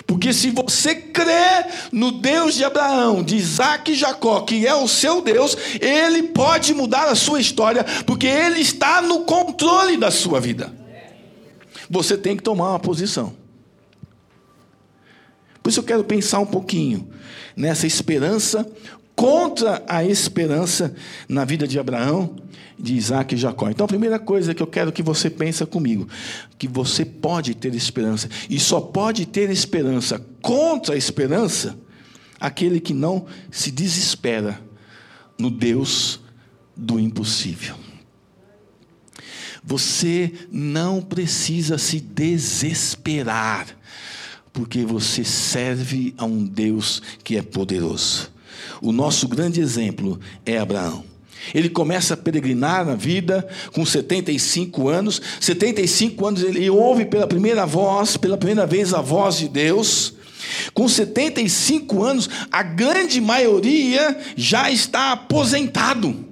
Porque 0.06 0.32
se 0.32 0.50
você 0.50 0.94
crê 0.94 1.66
no 1.90 2.12
Deus 2.12 2.54
de 2.54 2.64
Abraão, 2.64 3.24
de 3.24 3.34
Isaac 3.34 3.90
e 3.90 3.94
Jacó, 3.94 4.40
que 4.42 4.66
é 4.66 4.74
o 4.74 4.86
seu 4.86 5.20
Deus, 5.20 5.56
ele 5.80 6.22
pode 6.24 6.72
mudar 6.72 7.08
a 7.08 7.14
sua 7.16 7.40
história, 7.40 7.84
porque 8.06 8.26
ele 8.26 8.60
está 8.60 9.02
no 9.02 9.22
controle 9.22 9.96
da 9.96 10.10
sua 10.10 10.40
vida. 10.40 10.72
Você 11.90 12.16
tem 12.16 12.36
que 12.36 12.42
tomar 12.42 12.70
uma 12.70 12.78
posição. 12.78 13.34
Por 15.62 15.70
isso 15.70 15.80
eu 15.80 15.84
quero 15.84 16.04
pensar 16.04 16.38
um 16.38 16.46
pouquinho 16.46 17.08
nessa 17.56 17.86
esperança 17.86 18.64
contra 19.16 19.83
a 19.88 20.05
esperança 20.05 20.94
na 21.26 21.44
vida 21.46 21.66
de 21.66 21.79
Abraão, 21.79 22.37
de 22.79 22.94
Isaac 22.94 23.35
e 23.35 23.38
Jacó. 23.38 23.70
Então, 23.70 23.87
a 23.87 23.88
primeira 23.88 24.18
coisa 24.18 24.55
que 24.55 24.62
eu 24.62 24.66
quero 24.66 24.92
que 24.92 25.02
você 25.02 25.31
pense 25.31 25.64
comigo, 25.64 26.07
que 26.59 26.68
você 26.68 27.02
pode 27.05 27.55
ter 27.55 27.74
esperança, 27.74 28.29
e 28.50 28.61
só 28.61 28.79
pode 28.79 29.24
ter 29.24 29.48
esperança 29.50 30.24
contra 30.42 30.94
a 30.94 30.98
esperança 30.98 31.79
aquele 32.38 32.79
que 32.79 32.92
não 32.92 33.24
se 33.50 33.70
desespera 33.70 34.61
no 35.38 35.50
Deus 35.50 36.20
do 36.76 37.00
impossível. 37.00 37.74
Você 39.64 40.33
não 40.52 41.00
precisa 41.00 41.79
se 41.79 41.98
desesperar, 41.98 43.66
porque 44.52 44.85
você 44.85 45.24
serve 45.24 46.14
a 46.18 46.26
um 46.26 46.44
Deus 46.44 47.02
que 47.24 47.37
é 47.37 47.42
poderoso. 47.42 48.36
O 48.80 48.92
nosso 48.92 49.28
grande 49.28 49.60
exemplo 49.60 50.18
é 50.44 50.58
Abraão. 50.58 51.04
Ele 51.54 51.68
começa 51.68 52.14
a 52.14 52.16
peregrinar 52.16 52.84
na 52.84 52.94
vida 52.94 53.46
com 53.72 53.84
75 53.84 54.88
anos. 54.88 55.20
75 55.40 56.26
anos 56.26 56.42
ele 56.42 56.68
ouve 56.68 57.04
pela 57.04 57.26
primeira 57.26 57.64
voz, 57.64 58.16
pela 58.16 58.36
primeira 58.36 58.66
vez 58.66 58.92
a 58.92 59.00
voz 59.00 59.36
de 59.38 59.48
Deus. 59.48 60.14
Com 60.74 60.88
75 60.88 62.02
anos, 62.02 62.28
a 62.50 62.62
grande 62.62 63.20
maioria 63.20 64.18
já 64.36 64.70
está 64.70 65.12
aposentado. 65.12 66.24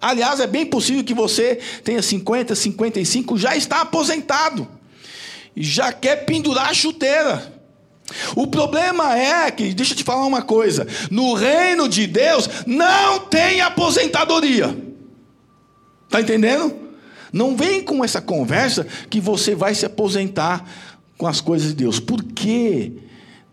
Aliás, 0.00 0.40
é 0.40 0.46
bem 0.46 0.66
possível 0.66 1.04
que 1.04 1.14
você 1.14 1.60
tenha 1.84 2.02
50, 2.02 2.54
55, 2.54 3.38
já 3.38 3.56
está 3.56 3.82
aposentado. 3.82 4.66
Já 5.56 5.92
quer 5.92 6.24
pendurar 6.24 6.70
a 6.70 6.74
chuteira. 6.74 7.61
O 8.34 8.46
problema 8.46 9.16
é 9.16 9.50
que, 9.50 9.74
deixa 9.74 9.92
eu 9.92 9.96
te 9.96 10.04
falar 10.04 10.26
uma 10.26 10.42
coisa: 10.42 10.86
no 11.10 11.34
reino 11.34 11.88
de 11.88 12.06
Deus 12.06 12.48
não 12.66 13.20
tem 13.20 13.60
aposentadoria. 13.60 14.76
Está 16.06 16.20
entendendo? 16.20 16.74
Não 17.32 17.56
vem 17.56 17.82
com 17.82 18.04
essa 18.04 18.20
conversa 18.20 18.86
que 19.08 19.20
você 19.20 19.54
vai 19.54 19.74
se 19.74 19.86
aposentar 19.86 20.68
com 21.16 21.26
as 21.26 21.40
coisas 21.40 21.68
de 21.68 21.74
Deus. 21.74 21.98
Porque 21.98 22.92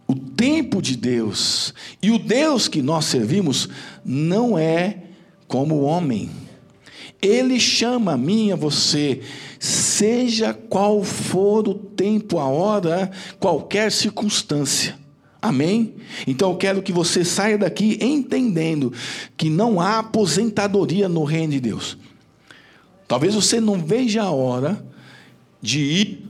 o 0.06 0.16
tempo 0.16 0.82
de 0.82 0.98
Deus 0.98 1.74
e 2.02 2.12
o 2.12 2.20
Deus 2.20 2.68
que 2.68 2.82
nós 2.82 3.06
servimos 3.06 3.70
não 4.04 4.58
é 4.58 4.98
como 5.48 5.76
o 5.76 5.84
homem. 5.84 6.30
Ele 7.22 7.60
chama 7.60 8.14
a 8.14 8.18
mim 8.18 8.52
a 8.52 8.56
você 8.56 9.22
seja 9.60 10.54
qual 10.54 11.04
for 11.04 11.68
o 11.68 11.74
tempo, 11.74 12.40
a 12.40 12.48
hora, 12.48 13.12
qualquer 13.40 13.92
circunstância. 13.92 14.98
Amém? 15.42 15.96
Então 16.28 16.52
eu 16.52 16.58
quero 16.58 16.82
que 16.82 16.92
você 16.92 17.24
saia 17.24 17.58
daqui 17.58 17.98
entendendo 18.02 18.94
que 19.38 19.50
não 19.50 19.80
há 19.80 20.00
aposentadoria 20.00 21.08
no 21.08 21.24
reino 21.24 21.54
de 21.54 21.60
Deus. 21.60 21.98
Talvez 23.08 23.36
você 23.36 23.60
não 23.60 23.82
veja 23.82 24.24
a 24.24 24.32
hora 24.32 24.86
de 25.62 25.80
ir 25.80 26.30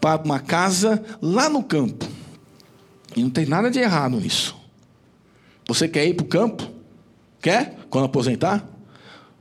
para 0.00 0.22
uma 0.22 0.38
casa 0.38 1.02
lá 1.20 1.48
no 1.48 1.62
campo. 1.62 2.06
E 3.16 3.22
não 3.22 3.30
tem 3.30 3.46
nada 3.46 3.70
de 3.70 3.78
errado 3.78 4.20
nisso. 4.20 4.56
Você 5.66 5.88
quer 5.88 6.06
ir 6.06 6.14
para 6.14 6.24
o 6.24 6.28
campo? 6.28 6.70
Quer? 7.40 7.76
Quando 7.88 8.04
aposentar? 8.04 8.68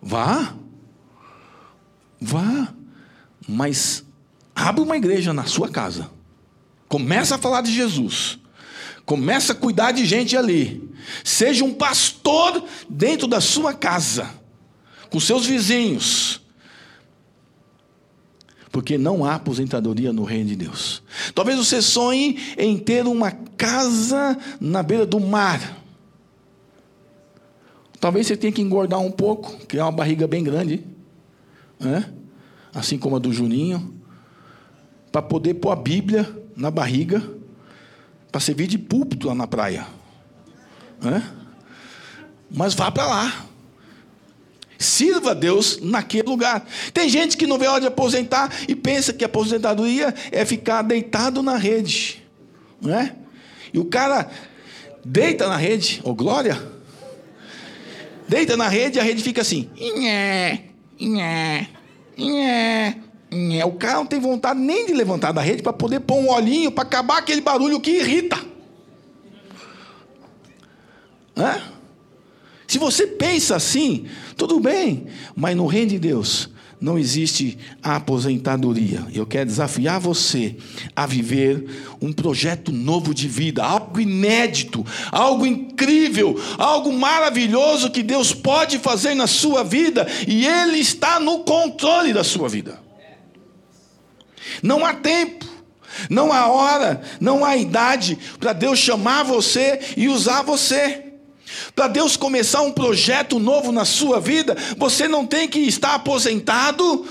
Vá. 0.01 0.55
Vá, 2.19 2.73
mas 3.47 4.03
abra 4.53 4.83
uma 4.83 4.97
igreja 4.97 5.33
na 5.33 5.45
sua 5.45 5.69
casa. 5.69 6.09
Começa 6.87 7.35
a 7.35 7.37
falar 7.37 7.61
de 7.61 7.73
Jesus. 7.73 8.39
Começa 9.05 9.53
a 9.53 9.55
cuidar 9.55 9.91
de 9.91 10.05
gente 10.05 10.35
ali. 10.35 10.87
Seja 11.23 11.63
um 11.63 11.73
pastor 11.73 12.63
dentro 12.89 13.27
da 13.27 13.39
sua 13.39 13.73
casa, 13.73 14.29
com 15.09 15.19
seus 15.19 15.45
vizinhos. 15.45 16.41
Porque 18.71 18.97
não 18.97 19.25
há 19.25 19.35
aposentadoria 19.35 20.13
no 20.13 20.23
reino 20.23 20.49
de 20.49 20.55
Deus. 20.55 21.01
Talvez 21.33 21.57
você 21.57 21.81
sonhe 21.81 22.37
em 22.57 22.77
ter 22.77 23.07
uma 23.07 23.31
casa 23.31 24.37
na 24.59 24.83
beira 24.83 25.05
do 25.05 25.19
mar. 25.19 25.77
Talvez 27.99 28.27
você 28.27 28.37
tenha 28.37 28.53
que 28.53 28.61
engordar 28.61 28.99
um 28.99 29.11
pouco, 29.11 29.57
criar 29.65 29.85
uma 29.85 29.91
barriga 29.91 30.27
bem 30.27 30.43
grande, 30.43 30.83
né? 31.79 32.11
assim 32.73 32.97
como 32.97 33.15
a 33.15 33.19
do 33.19 33.31
Juninho, 33.31 33.95
para 35.11 35.21
poder 35.21 35.55
pôr 35.55 35.71
a 35.71 35.75
Bíblia 35.75 36.29
na 36.55 36.69
barriga, 36.69 37.23
para 38.31 38.41
servir 38.41 38.67
de 38.67 38.77
púlpito 38.77 39.27
lá 39.27 39.35
na 39.35 39.47
praia. 39.47 39.87
Né? 41.01 41.23
Mas 42.51 42.73
vá 42.73 42.91
para 42.91 43.07
lá. 43.07 43.45
Sirva 44.77 45.31
a 45.31 45.33
Deus 45.33 45.79
naquele 45.81 46.29
lugar. 46.29 46.65
Tem 46.93 47.09
gente 47.09 47.35
que 47.35 47.47
não 47.47 47.57
vê 47.57 47.67
hora 47.67 47.81
de 47.81 47.87
aposentar 47.87 48.51
e 48.67 48.75
pensa 48.75 49.11
que 49.11 49.23
a 49.23 49.27
aposentadoria 49.27 50.13
é 50.31 50.45
ficar 50.45 50.83
deitado 50.83 51.41
na 51.41 51.57
rede. 51.57 52.23
Né? 52.81 53.15
E 53.73 53.79
o 53.79 53.85
cara 53.85 54.29
deita 55.03 55.47
na 55.47 55.57
rede, 55.57 56.01
ô 56.03 56.11
oh, 56.11 56.15
glória, 56.15 56.61
deita 58.27 58.55
na 58.55 58.67
rede 58.67 58.97
e 58.97 59.01
a 59.01 59.03
rede 59.03 59.23
fica 59.23 59.41
assim. 59.41 59.69
Inhé, 60.99 61.69
inhé, 62.17 62.97
inhé. 63.31 63.65
O 63.65 63.73
cara 63.73 63.95
não 63.95 64.05
tem 64.05 64.19
vontade 64.19 64.59
nem 64.59 64.85
de 64.85 64.93
levantar 64.93 65.31
da 65.31 65.41
rede 65.41 65.63
para 65.63 65.73
poder 65.73 66.01
pôr 66.01 66.17
um 66.17 66.29
olhinho 66.29 66.71
para 66.71 66.83
acabar 66.83 67.19
aquele 67.19 67.41
barulho 67.41 67.79
que 67.79 67.91
irrita. 67.91 68.37
Hã? 71.35 71.61
Se 72.67 72.77
você 72.77 73.07
pensa 73.07 73.55
assim, 73.55 74.05
tudo 74.37 74.59
bem, 74.59 75.07
mas 75.35 75.55
no 75.55 75.65
reino 75.65 75.89
de 75.89 75.99
Deus 75.99 76.49
não 76.81 76.97
existe 76.97 77.57
aposentadoria. 77.83 79.05
Eu 79.13 79.25
quero 79.25 79.45
desafiar 79.45 79.99
você 79.99 80.55
a 80.95 81.05
viver 81.05 81.97
um 82.01 82.13
projeto 82.13 82.71
novo 82.71 83.13
de 83.13 83.27
vida, 83.27 83.63
algo 83.63 83.99
inédito, 83.99 84.85
algo 85.11 85.45
incrível, 85.45 86.39
algo 86.57 86.93
maravilhoso 86.93 87.91
que 87.91 88.01
Deus 88.01 88.33
pode 88.33 88.79
fazer 88.79 89.13
na 89.13 89.27
sua 89.27 89.63
vida 89.63 90.07
e 90.25 90.45
Ele 90.45 90.77
está 90.77 91.19
no 91.19 91.39
controle 91.39 92.13
da 92.13 92.23
sua 92.23 92.47
vida. 92.47 92.79
Não 94.63 94.85
há 94.85 94.93
tempo. 94.93 95.47
Não 96.09 96.31
há 96.31 96.47
hora, 96.47 97.01
não 97.19 97.43
há 97.43 97.57
idade 97.57 98.17
para 98.39 98.53
Deus 98.53 98.79
chamar 98.79 99.23
você 99.23 99.79
e 99.97 100.07
usar 100.07 100.43
você. 100.43 101.08
Para 101.75 101.87
Deus 101.87 102.17
começar 102.17 102.61
um 102.61 102.71
projeto 102.71 103.39
novo 103.39 103.71
na 103.71 103.85
sua 103.85 104.19
vida, 104.19 104.55
você 104.77 105.07
não 105.07 105.25
tem 105.25 105.47
que 105.47 105.59
estar 105.59 105.95
aposentado 105.95 107.05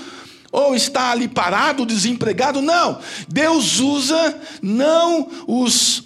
ou 0.51 0.75
estar 0.75 1.11
ali 1.11 1.27
parado, 1.27 1.85
desempregado. 1.85 2.61
Não. 2.61 2.99
Deus 3.27 3.79
usa 3.79 4.39
não 4.61 5.29
os, 5.47 6.03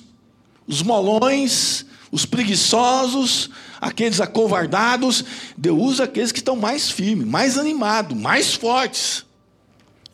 os 0.68 0.82
molões, 0.82 1.86
os 2.12 2.26
preguiçosos, 2.26 3.50
aqueles 3.80 4.22
acovardados. 4.22 5.24
Deus 5.58 5.82
usa 5.82 6.04
aqueles 6.04 6.32
que 6.32 6.40
estão 6.40 6.56
mais 6.56 6.90
firmes, 6.90 7.28
mais 7.28 7.58
animados, 7.58 8.18
mais 8.18 8.54
fortes. 8.54 9.26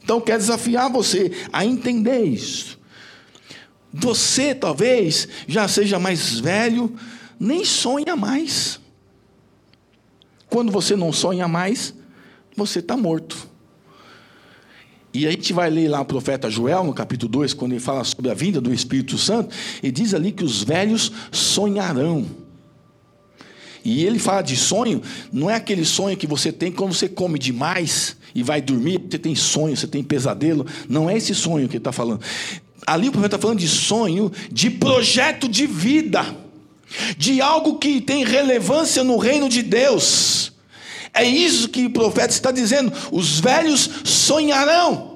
Então, 0.04 0.22
quer 0.22 0.38
desafiar 0.38 0.90
você 0.90 1.32
a 1.52 1.66
entender 1.66 2.24
isso. 2.24 2.80
Você 3.94 4.54
talvez 4.54 5.28
já 5.48 5.68
seja 5.68 6.00
mais 6.00 6.40
velho, 6.40 6.96
nem 7.40 7.64
sonha 7.64 8.16
mais. 8.16 8.80
Quando 10.50 10.72
você 10.72 10.96
não 10.96 11.14
sonha 11.14 11.48
mais, 11.48 11.94
você 12.56 12.80
está 12.80 12.98
morto. 12.98 13.48
E 15.14 15.26
a 15.26 15.32
gente 15.32 15.54
vai 15.54 15.70
ler 15.70 15.88
lá 15.88 16.02
o 16.02 16.06
profeta 16.06 16.50
Joel, 16.50 16.84
no 16.84 16.94
capítulo 16.94 17.32
2, 17.32 17.54
quando 17.54 17.72
ele 17.72 17.80
fala 17.80 18.04
sobre 18.04 18.30
a 18.30 18.34
vinda 18.34 18.60
do 18.60 18.74
Espírito 18.74 19.18
Santo, 19.18 19.56
ele 19.82 19.92
diz 19.92 20.14
ali 20.14 20.32
que 20.32 20.44
os 20.44 20.64
velhos 20.64 21.12
sonharão. 21.32 22.26
E 23.84 24.04
ele 24.04 24.20
fala 24.20 24.42
de 24.42 24.58
sonho, 24.58 25.02
não 25.32 25.50
é 25.50 25.56
aquele 25.56 25.86
sonho 25.86 26.18
que 26.18 26.28
você 26.28 26.52
tem 26.52 26.72
quando 26.72 26.94
você 26.94 27.08
come 27.08 27.40
demais 27.40 28.18
e 28.36 28.44
vai 28.44 28.62
dormir, 28.62 29.02
você 29.10 29.18
tem 29.18 29.34
sonho, 29.36 29.76
você 29.76 29.88
tem 29.88 30.04
pesadelo. 30.04 30.66
Não 30.88 31.10
é 31.10 31.18
esse 31.18 31.34
sonho 31.34 31.68
que 31.68 31.76
ele 31.76 31.80
está 31.80 31.92
falando. 31.92 32.22
Ali 32.86 33.08
o 33.08 33.12
profeta 33.12 33.38
está 33.38 33.42
falando 33.42 33.60
de 33.60 33.68
sonho, 33.68 34.32
de 34.52 34.70
projeto 34.70 35.48
de 35.48 35.66
vida 35.66 36.49
de 37.18 37.42
algo 37.42 37.78
que 37.78 38.02
tem 38.02 38.24
relevância 38.24 39.04
no 39.04 39.18
reino 39.18 39.48
de 39.48 39.62
Deus. 39.62 40.52
É 41.14 41.24
isso 41.24 41.70
que 41.70 41.86
o 41.86 41.90
profeta 41.90 42.34
está 42.34 42.52
dizendo: 42.52 42.92
os 43.12 43.40
velhos 43.40 43.90
sonharão. 44.04 45.10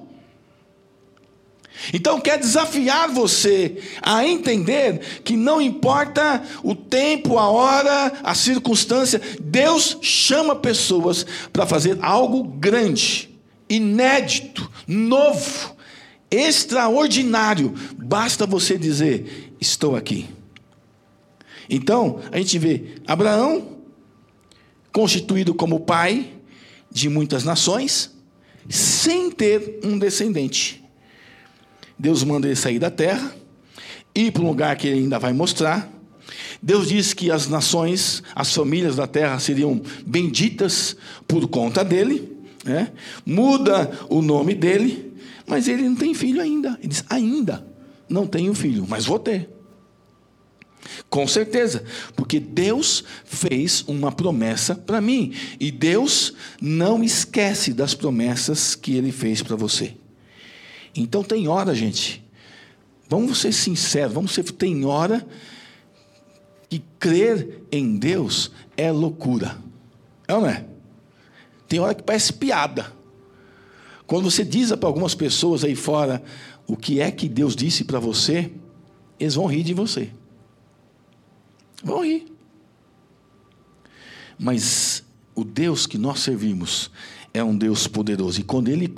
Então, 1.92 2.22
quer 2.22 2.38
desafiar 2.38 3.10
você 3.10 3.78
a 4.02 4.26
entender 4.26 5.22
que 5.24 5.36
não 5.36 5.62
importa 5.62 6.42
o 6.64 6.74
tempo, 6.74 7.38
a 7.38 7.50
hora, 7.50 8.14
a 8.24 8.34
circunstância, 8.34 9.22
Deus 9.42 9.98
chama 10.02 10.56
pessoas 10.56 11.26
para 11.52 11.66
fazer 11.66 11.98
algo 12.02 12.44
grande, 12.44 13.30
inédito, 13.70 14.70
novo, 14.88 15.76
extraordinário. 16.32 17.74
Basta 17.98 18.46
você 18.46 18.78
dizer: 18.78 19.54
Estou 19.60 19.96
aqui. 19.96 20.28
Então, 21.70 22.20
a 22.32 22.38
gente 22.38 22.58
vê 22.60 22.96
Abraão, 23.08 23.78
constituído 24.92 25.54
como 25.54 25.80
pai 25.80 26.32
de 26.92 27.10
muitas 27.10 27.44
nações, 27.44 28.12
sem 28.70 29.32
ter 29.32 29.80
um 29.84 29.98
descendente. 29.98 30.84
Deus 31.98 32.24
manda 32.24 32.48
ele 32.48 32.56
sair 32.56 32.80
da 32.80 32.90
terra, 32.90 33.36
ir 34.14 34.32
para 34.32 34.44
um 34.44 34.48
lugar 34.48 34.76
que 34.78 34.88
ele 34.88 35.00
ainda 35.00 35.20
vai 35.20 35.34
mostrar. 35.34 35.92
Deus 36.62 36.88
diz 36.88 37.14
que 37.14 37.32
as 37.32 37.48
nações, 37.48 38.24
as 38.36 38.54
famílias 38.54 38.96
da 38.96 39.08
terra 39.08 39.40
seriam 39.40 39.82
benditas 40.06 40.96
por 41.28 41.48
conta 41.48 41.84
dele, 41.84 42.32
né? 42.64 42.92
muda 43.26 43.92
o 44.10 44.22
nome 44.22 44.54
dele, 44.54 45.14
mas 45.46 45.68
ele 45.68 45.84
não 45.84 45.96
tem 45.96 46.14
filho 46.14 46.42
ainda. 46.42 46.78
Ele 46.80 46.88
diz: 46.88 47.04
ainda 47.10 47.66
não 48.08 48.26
tenho 48.26 48.54
filho, 48.54 48.86
mas 48.88 49.06
vou 49.06 49.20
ter. 49.20 49.50
Com 51.10 51.28
certeza, 51.28 51.84
porque 52.16 52.40
Deus 52.40 53.04
fez 53.24 53.84
uma 53.88 54.12
promessa 54.12 54.76
para 54.76 55.00
mim 55.00 55.34
e 55.60 55.72
Deus 55.72 56.34
não 56.62 57.04
esquece 57.04 57.74
das 57.74 57.94
promessas 57.94 58.76
que 58.76 58.96
ele 58.96 59.12
fez 59.12 59.42
para 59.42 59.56
você. 59.56 59.96
Então 60.96 61.24
tem 61.24 61.48
hora, 61.48 61.74
gente. 61.74 62.24
Vamos 63.10 63.40
ser 63.40 63.52
sinceros, 63.52 64.14
vamos 64.14 64.32
ser 64.34 64.44
tem 64.44 64.86
hora 64.86 65.26
que 66.70 66.82
crer 67.00 67.62
em 67.72 67.98
Deus 67.98 68.52
é 68.76 68.92
loucura. 68.92 69.58
É 70.28 70.34
ou 70.34 70.42
não 70.42 70.50
é? 70.50 70.66
Tem 71.68 71.80
hora 71.80 71.94
que 71.94 72.04
parece 72.04 72.34
piada. 72.34 72.92
Quando 74.08 74.30
você 74.30 74.44
diz 74.44 74.72
para 74.72 74.88
algumas 74.90 75.16
pessoas 75.16 75.64
aí 75.64 75.76
fora 75.76 76.24
o 76.68 76.76
que 76.76 77.00
é 77.00 77.12
que 77.12 77.30
Deus 77.30 77.56
disse 77.56 77.84
para 77.84 78.00
você, 78.00 78.52
eles 79.20 79.36
vão 79.36 79.46
rir 79.46 79.64
de 79.64 79.74
você. 79.74 80.10
Vão 81.84 82.04
rir. 82.04 82.26
Mas 84.40 85.04
o 85.36 85.44
Deus 85.44 85.86
que 85.86 85.98
nós 85.98 86.20
servimos 86.20 86.90
é 87.34 87.44
um 87.44 87.56
Deus 87.56 87.88
poderoso. 87.88 88.40
E 88.40 88.44
quando 88.44 88.70
ele, 88.70 88.92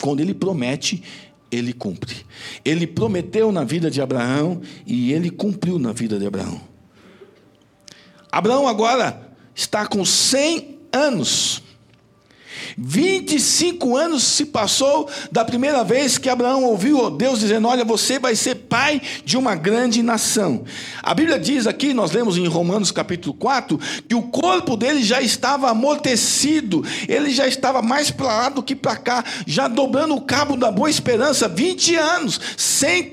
quando 0.00 0.20
ele 0.20 0.34
promete, 0.34 1.02
ele 1.50 1.72
cumpre. 1.72 2.26
Ele 2.64 2.86
prometeu 2.86 3.52
na 3.52 3.64
vida 3.64 3.90
de 3.90 4.00
Abraão 4.00 4.60
e 4.86 5.12
ele 5.12 5.30
cumpriu 5.30 5.78
na 5.78 5.92
vida 5.92 6.18
de 6.18 6.26
Abraão. 6.26 6.60
Abraão 8.30 8.66
agora 8.66 9.30
está 9.54 9.86
com 9.86 10.04
100 10.04 10.78
anos. 10.92 11.62
25 12.76 13.96
anos 13.96 14.22
se 14.22 14.46
passou 14.46 15.08
da 15.30 15.44
primeira 15.44 15.84
vez 15.84 16.18
que 16.18 16.28
Abraão 16.28 16.64
ouviu 16.64 17.10
Deus 17.10 17.40
dizendo: 17.40 17.68
Olha, 17.68 17.84
você 17.84 18.18
vai 18.18 18.34
ser 18.34 18.54
pai 18.54 19.00
de 19.24 19.36
uma 19.36 19.54
grande 19.54 20.02
nação. 20.02 20.64
A 21.02 21.14
Bíblia 21.14 21.38
diz 21.38 21.66
aqui, 21.66 21.92
nós 21.92 22.12
lemos 22.12 22.36
em 22.36 22.46
Romanos 22.46 22.90
capítulo 22.90 23.34
4, 23.34 23.78
que 24.08 24.14
o 24.14 24.22
corpo 24.22 24.76
dele 24.76 25.02
já 25.02 25.20
estava 25.20 25.70
amortecido, 25.70 26.84
ele 27.08 27.30
já 27.30 27.46
estava 27.46 27.82
mais 27.82 28.10
para 28.10 28.26
lá 28.26 28.48
do 28.48 28.62
que 28.62 28.74
para 28.74 28.96
cá, 28.96 29.24
já 29.46 29.68
dobrando 29.68 30.14
o 30.14 30.20
cabo 30.20 30.56
da 30.56 30.70
boa 30.70 30.90
esperança. 30.90 31.48
20 31.48 31.96
anos, 31.96 32.40
100, 32.56 33.12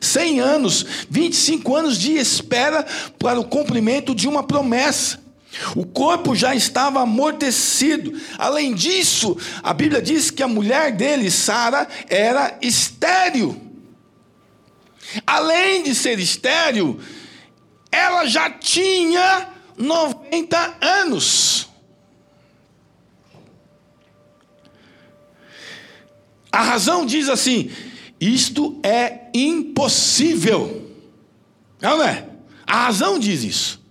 100 0.00 0.40
anos, 0.40 0.86
25 1.08 1.76
anos 1.76 1.98
de 1.98 2.12
espera 2.12 2.84
para 3.18 3.40
o 3.40 3.44
cumprimento 3.44 4.14
de 4.14 4.28
uma 4.28 4.42
promessa. 4.42 5.21
O 5.76 5.84
corpo 5.84 6.34
já 6.34 6.54
estava 6.54 7.02
amortecido. 7.02 8.18
Além 8.38 8.74
disso, 8.74 9.36
a 9.62 9.72
Bíblia 9.74 10.00
diz 10.00 10.30
que 10.30 10.42
a 10.42 10.48
mulher 10.48 10.92
dele, 10.92 11.30
Sara, 11.30 11.86
era 12.08 12.58
estéril. 12.62 13.60
Além 15.26 15.82
de 15.82 15.94
ser 15.94 16.18
estéril, 16.18 16.98
ela 17.90 18.24
já 18.24 18.48
tinha 18.50 19.48
90 19.76 20.78
anos. 20.80 21.68
A 26.50 26.62
razão 26.62 27.04
diz 27.04 27.28
assim: 27.28 27.70
isto 28.20 28.80
é 28.82 29.28
impossível. 29.34 30.90
Não 31.80 32.02
é? 32.02 32.26
A 32.66 32.84
razão 32.84 33.18
diz 33.18 33.42
isso. 33.42 33.81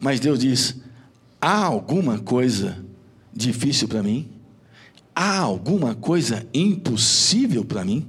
Mas 0.00 0.20
Deus 0.20 0.38
diz: 0.38 0.76
há 1.40 1.64
alguma 1.64 2.18
coisa 2.18 2.84
difícil 3.32 3.88
para 3.88 4.02
mim? 4.02 4.30
Há 5.14 5.38
alguma 5.38 5.94
coisa 5.94 6.46
impossível 6.54 7.64
para 7.64 7.84
mim? 7.84 8.06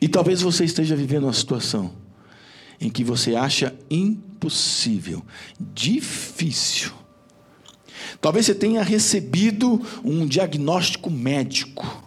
E 0.00 0.08
talvez 0.08 0.42
você 0.42 0.64
esteja 0.64 0.94
vivendo 0.94 1.24
uma 1.24 1.32
situação 1.32 1.92
em 2.80 2.90
que 2.90 3.04
você 3.04 3.34
acha 3.34 3.74
impossível, 3.90 5.24
difícil. 5.58 6.92
Talvez 8.20 8.46
você 8.46 8.54
tenha 8.54 8.82
recebido 8.82 9.80
um 10.04 10.26
diagnóstico 10.26 11.10
médico. 11.10 12.04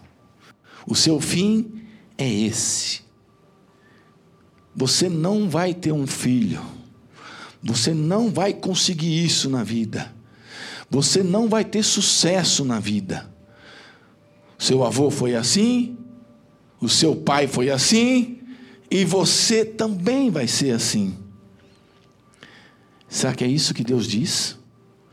O 0.86 0.94
seu 0.94 1.20
fim 1.20 1.82
é 2.16 2.30
esse. 2.30 3.00
Você 4.74 5.08
não 5.08 5.48
vai 5.48 5.74
ter 5.74 5.92
um 5.92 6.06
filho. 6.06 6.62
Você 7.66 7.92
não 7.92 8.30
vai 8.30 8.52
conseguir 8.52 9.24
isso 9.24 9.50
na 9.50 9.64
vida. 9.64 10.14
Você 10.88 11.22
não 11.22 11.48
vai 11.48 11.64
ter 11.64 11.82
sucesso 11.82 12.64
na 12.64 12.78
vida. 12.78 13.28
Seu 14.56 14.84
avô 14.84 15.10
foi 15.10 15.34
assim, 15.34 15.98
o 16.80 16.88
seu 16.88 17.16
pai 17.16 17.48
foi 17.48 17.70
assim, 17.70 18.38
e 18.90 19.04
você 19.04 19.64
também 19.64 20.30
vai 20.30 20.46
ser 20.46 20.70
assim. 20.70 21.16
Será 23.08 23.34
que 23.34 23.44
é 23.44 23.48
isso 23.48 23.74
que 23.74 23.82
Deus 23.82 24.06
diz? 24.06 24.56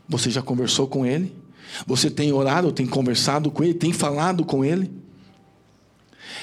Você 0.08 0.30
já 0.30 0.40
conversou 0.40 0.86
com 0.86 1.04
Ele? 1.04 1.34
Você 1.86 2.08
tem 2.08 2.32
orado, 2.32 2.72
tem 2.72 2.86
conversado 2.86 3.50
com 3.50 3.64
Ele, 3.64 3.74
tem 3.74 3.92
falado 3.92 4.44
com 4.44 4.64
Ele? 4.64 4.90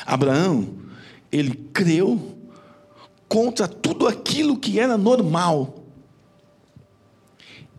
Abraão, 0.05 0.75
ele 1.31 1.53
creu 1.73 2.37
contra 3.29 3.67
tudo 3.67 4.07
aquilo 4.07 4.57
que 4.57 4.79
era 4.79 4.97
normal 4.97 5.80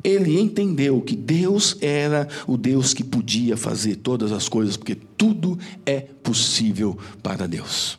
ele 0.03 0.39
entendeu 0.39 1.01
que 1.01 1.15
Deus 1.15 1.77
era 1.81 2.29
o 2.47 2.57
Deus 2.57 2.93
que 2.93 3.05
podia 3.05 3.57
fazer 3.57 3.97
todas 3.97 4.33
as 4.33 4.49
coisas, 4.49 4.77
porque 4.77 4.95
tudo 4.95 5.59
é 5.87 6.01
possível 6.01 6.99
para 7.23 7.47
Deus. 7.47 7.99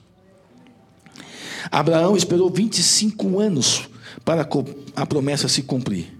Abraão 1.71 2.15
esperou 2.15 2.49
25 2.49 3.39
anos 3.39 3.89
para 4.25 4.47
a 4.95 5.05
promessa 5.05 5.47
se 5.47 5.63
cumprir. 5.63 6.13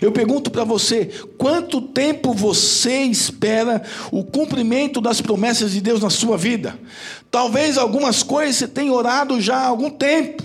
Eu 0.00 0.12
pergunto 0.12 0.50
para 0.50 0.64
você: 0.64 1.10
quanto 1.36 1.82
tempo 1.82 2.32
você 2.32 3.02
espera 3.02 3.82
o 4.10 4.24
cumprimento 4.24 5.00
das 5.00 5.20
promessas 5.20 5.72
de 5.72 5.80
Deus 5.80 6.00
na 6.00 6.10
sua 6.10 6.36
vida? 6.36 6.78
Talvez 7.30 7.76
algumas 7.76 8.22
coisas 8.22 8.56
você 8.56 8.68
tenha 8.68 8.92
orado 8.92 9.40
já 9.40 9.56
há 9.56 9.66
algum 9.66 9.90
tempo, 9.90 10.42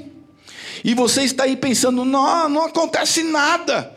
e 0.83 0.93
você 0.93 1.23
está 1.23 1.43
aí 1.43 1.55
pensando: 1.55 2.03
não, 2.03 2.49
não 2.49 2.65
acontece 2.65 3.23
nada. 3.23 3.90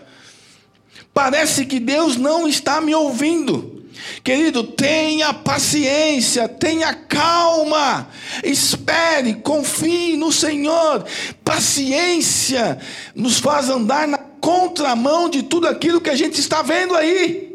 Parece 1.15 1.65
que 1.65 1.79
Deus 1.79 2.17
não 2.17 2.49
está 2.49 2.81
me 2.81 2.93
ouvindo. 2.93 3.85
Querido, 4.23 4.65
tenha 4.65 5.33
paciência, 5.33 6.49
tenha 6.49 6.93
calma, 6.93 8.09
espere, 8.43 9.35
confie 9.35 10.17
no 10.17 10.33
Senhor. 10.33 11.07
Paciência 11.45 12.79
nos 13.15 13.39
faz 13.39 13.71
andar 13.71 14.09
na 14.09 14.19
contramão 14.19 15.29
de 15.31 15.45
tudo 15.45 15.69
aquilo 15.69 16.01
que 16.01 16.11
a 16.11 16.17
gente 16.17 16.41
está 16.41 16.61
vendo 16.61 16.95
aí. 16.95 17.55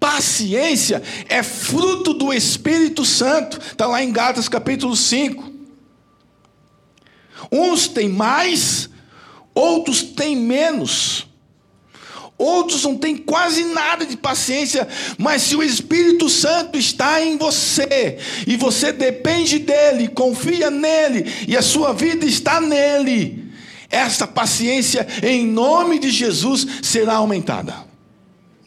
Paciência 0.00 1.02
é 1.28 1.42
fruto 1.42 2.12
do 2.12 2.32
Espírito 2.32 3.04
Santo, 3.04 3.58
está 3.58 3.86
lá 3.86 4.02
em 4.02 4.12
Gálatas 4.12 4.48
capítulo 4.48 4.96
5. 4.96 5.52
Uns 7.50 7.86
têm 7.86 8.08
mais, 8.08 8.90
outros 9.54 10.02
têm 10.02 10.34
menos. 10.34 11.31
Outros 12.42 12.82
não 12.82 12.98
têm 12.98 13.16
quase 13.16 13.62
nada 13.62 14.04
de 14.04 14.16
paciência, 14.16 14.88
mas 15.16 15.42
se 15.42 15.54
o 15.54 15.62
Espírito 15.62 16.28
Santo 16.28 16.76
está 16.76 17.24
em 17.24 17.38
você 17.38 18.18
e 18.44 18.56
você 18.56 18.90
depende 18.90 19.60
dele, 19.60 20.08
confia 20.08 20.68
nele 20.68 21.24
e 21.46 21.56
a 21.56 21.62
sua 21.62 21.92
vida 21.92 22.26
está 22.26 22.60
nele, 22.60 23.52
essa 23.88 24.26
paciência 24.26 25.06
em 25.22 25.46
nome 25.46 26.00
de 26.00 26.10
Jesus 26.10 26.66
será 26.82 27.14
aumentada. 27.14 27.86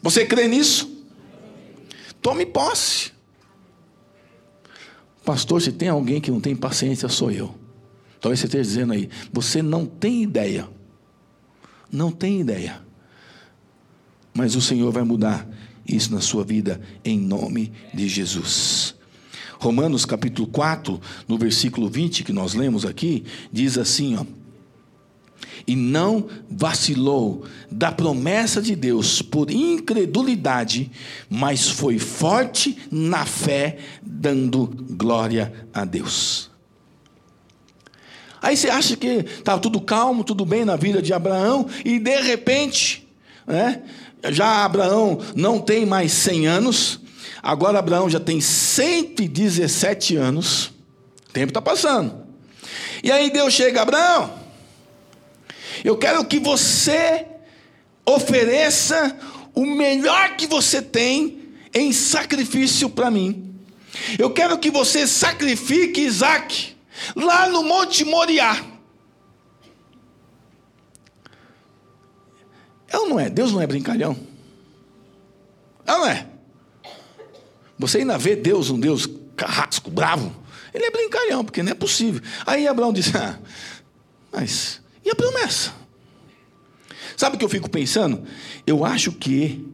Você 0.02 0.24
crê 0.24 0.48
nisso? 0.48 1.04
Tome 2.22 2.46
posse. 2.46 3.12
Pastor, 5.22 5.60
se 5.60 5.70
tem 5.70 5.90
alguém 5.90 6.18
que 6.18 6.30
não 6.30 6.40
tem 6.40 6.56
paciência, 6.56 7.10
sou 7.10 7.30
eu. 7.30 7.54
Talvez 8.22 8.40
você 8.40 8.46
esteja 8.46 8.64
dizendo 8.64 8.94
aí, 8.94 9.10
você 9.30 9.60
não 9.60 9.84
tem 9.84 10.22
ideia. 10.22 10.66
Não 11.92 12.10
tem 12.10 12.40
ideia 12.40 12.85
mas 14.36 14.54
o 14.54 14.60
Senhor 14.60 14.92
vai 14.92 15.02
mudar 15.02 15.48
isso 15.88 16.12
na 16.12 16.20
sua 16.20 16.44
vida 16.44 16.80
em 17.04 17.18
nome 17.18 17.72
de 17.94 18.06
Jesus. 18.08 18.94
Romanos 19.58 20.04
capítulo 20.04 20.46
4, 20.48 21.00
no 21.26 21.38
versículo 21.38 21.88
20 21.88 22.22
que 22.22 22.32
nós 22.32 22.52
lemos 22.52 22.84
aqui, 22.84 23.24
diz 23.50 23.78
assim, 23.78 24.16
ó: 24.16 24.24
E 25.66 25.74
não 25.74 26.28
vacilou 26.50 27.46
da 27.70 27.90
promessa 27.90 28.60
de 28.60 28.76
Deus 28.76 29.22
por 29.22 29.50
incredulidade, 29.50 30.90
mas 31.30 31.68
foi 31.68 31.98
forte 31.98 32.76
na 32.90 33.24
fé, 33.24 33.78
dando 34.02 34.66
glória 34.90 35.52
a 35.72 35.84
Deus. 35.86 36.50
Aí 38.42 38.56
você 38.56 38.68
acha 38.68 38.96
que 38.96 39.06
estava 39.06 39.60
tudo 39.60 39.80
calmo, 39.80 40.22
tudo 40.22 40.44
bem 40.44 40.64
na 40.64 40.76
vida 40.76 41.00
de 41.00 41.12
Abraão, 41.14 41.66
e 41.84 41.98
de 41.98 42.20
repente, 42.20 43.08
né, 43.46 43.82
já 44.30 44.64
Abraão 44.64 45.20
não 45.34 45.60
tem 45.60 45.86
mais 45.86 46.12
100 46.12 46.46
anos, 46.46 47.00
agora 47.42 47.78
Abraão 47.78 48.08
já 48.08 48.20
tem 48.20 48.40
117 48.40 50.16
anos, 50.16 50.66
o 51.28 51.32
tempo 51.32 51.50
está 51.50 51.62
passando. 51.62 52.26
E 53.02 53.10
aí 53.10 53.30
Deus 53.30 53.52
chega, 53.52 53.82
Abraão, 53.82 54.32
eu 55.84 55.96
quero 55.96 56.24
que 56.24 56.38
você 56.38 57.26
ofereça 58.04 59.16
o 59.54 59.66
melhor 59.66 60.36
que 60.36 60.46
você 60.46 60.80
tem 60.80 61.52
em 61.74 61.92
sacrifício 61.92 62.88
para 62.88 63.10
mim. 63.10 63.54
Eu 64.18 64.30
quero 64.30 64.58
que 64.58 64.70
você 64.70 65.06
sacrifique 65.06 66.00
Isaac 66.00 66.76
lá 67.14 67.48
no 67.48 67.62
Monte 67.62 68.04
Moriá. 68.04 68.75
É 72.96 72.98
ou 72.98 73.08
não 73.10 73.20
é? 73.20 73.28
Deus 73.28 73.52
não 73.52 73.60
é 73.60 73.66
brincalhão? 73.66 74.16
É 75.84 75.92
ou 75.92 75.98
não 75.98 76.06
é? 76.06 76.26
Você 77.78 77.98
ainda 77.98 78.16
vê 78.16 78.34
Deus, 78.34 78.70
um 78.70 78.80
Deus 78.80 79.06
carrasco, 79.36 79.90
bravo. 79.90 80.34
Ele 80.72 80.86
é 80.86 80.90
brincalhão, 80.90 81.44
porque 81.44 81.62
não 81.62 81.72
é 81.72 81.74
possível. 81.74 82.22
Aí 82.46 82.66
Abraão 82.66 82.94
disse: 82.94 83.14
Ah, 83.14 83.38
mas 84.32 84.80
e 85.04 85.10
a 85.10 85.14
promessa? 85.14 85.74
Sabe 87.18 87.36
o 87.36 87.38
que 87.38 87.44
eu 87.44 87.50
fico 87.50 87.68
pensando? 87.68 88.26
Eu 88.66 88.82
acho 88.82 89.12
que 89.12 89.68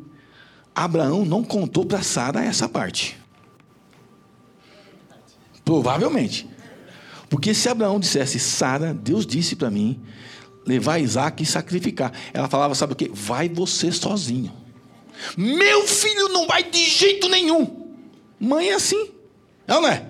Abraão 0.75 1.25
não 1.25 1.45
contou 1.45 1.87
para 1.87 2.03
Sara 2.03 2.45
essa 2.45 2.69
parte. 2.69 3.17
Provavelmente. 5.65 6.49
Porque 7.31 7.55
se 7.55 7.69
Abraão 7.69 8.01
dissesse, 8.01 8.41
Sara, 8.41 8.93
Deus 8.93 9.25
disse 9.25 9.55
para 9.55 9.71
mim 9.71 10.01
levar 10.67 10.99
Isaac 10.99 11.43
e 11.43 11.47
sacrificar. 11.47 12.13
Ela 12.33 12.49
falava, 12.49 12.75
sabe 12.75 12.93
o 12.93 12.97
que? 12.97 13.11
Vai 13.13 13.49
você 13.49 13.91
sozinho. 13.91 14.53
Meu 15.37 15.87
filho 15.87 16.29
não 16.29 16.47
vai 16.47 16.63
de 16.63 16.85
jeito 16.85 17.29
nenhum. 17.29 17.95
Mãe 18.39 18.71
é 18.71 18.75
assim. 18.75 19.11
É 19.67 19.75
ou 19.75 19.81
não 19.81 19.89
é? 19.89 20.05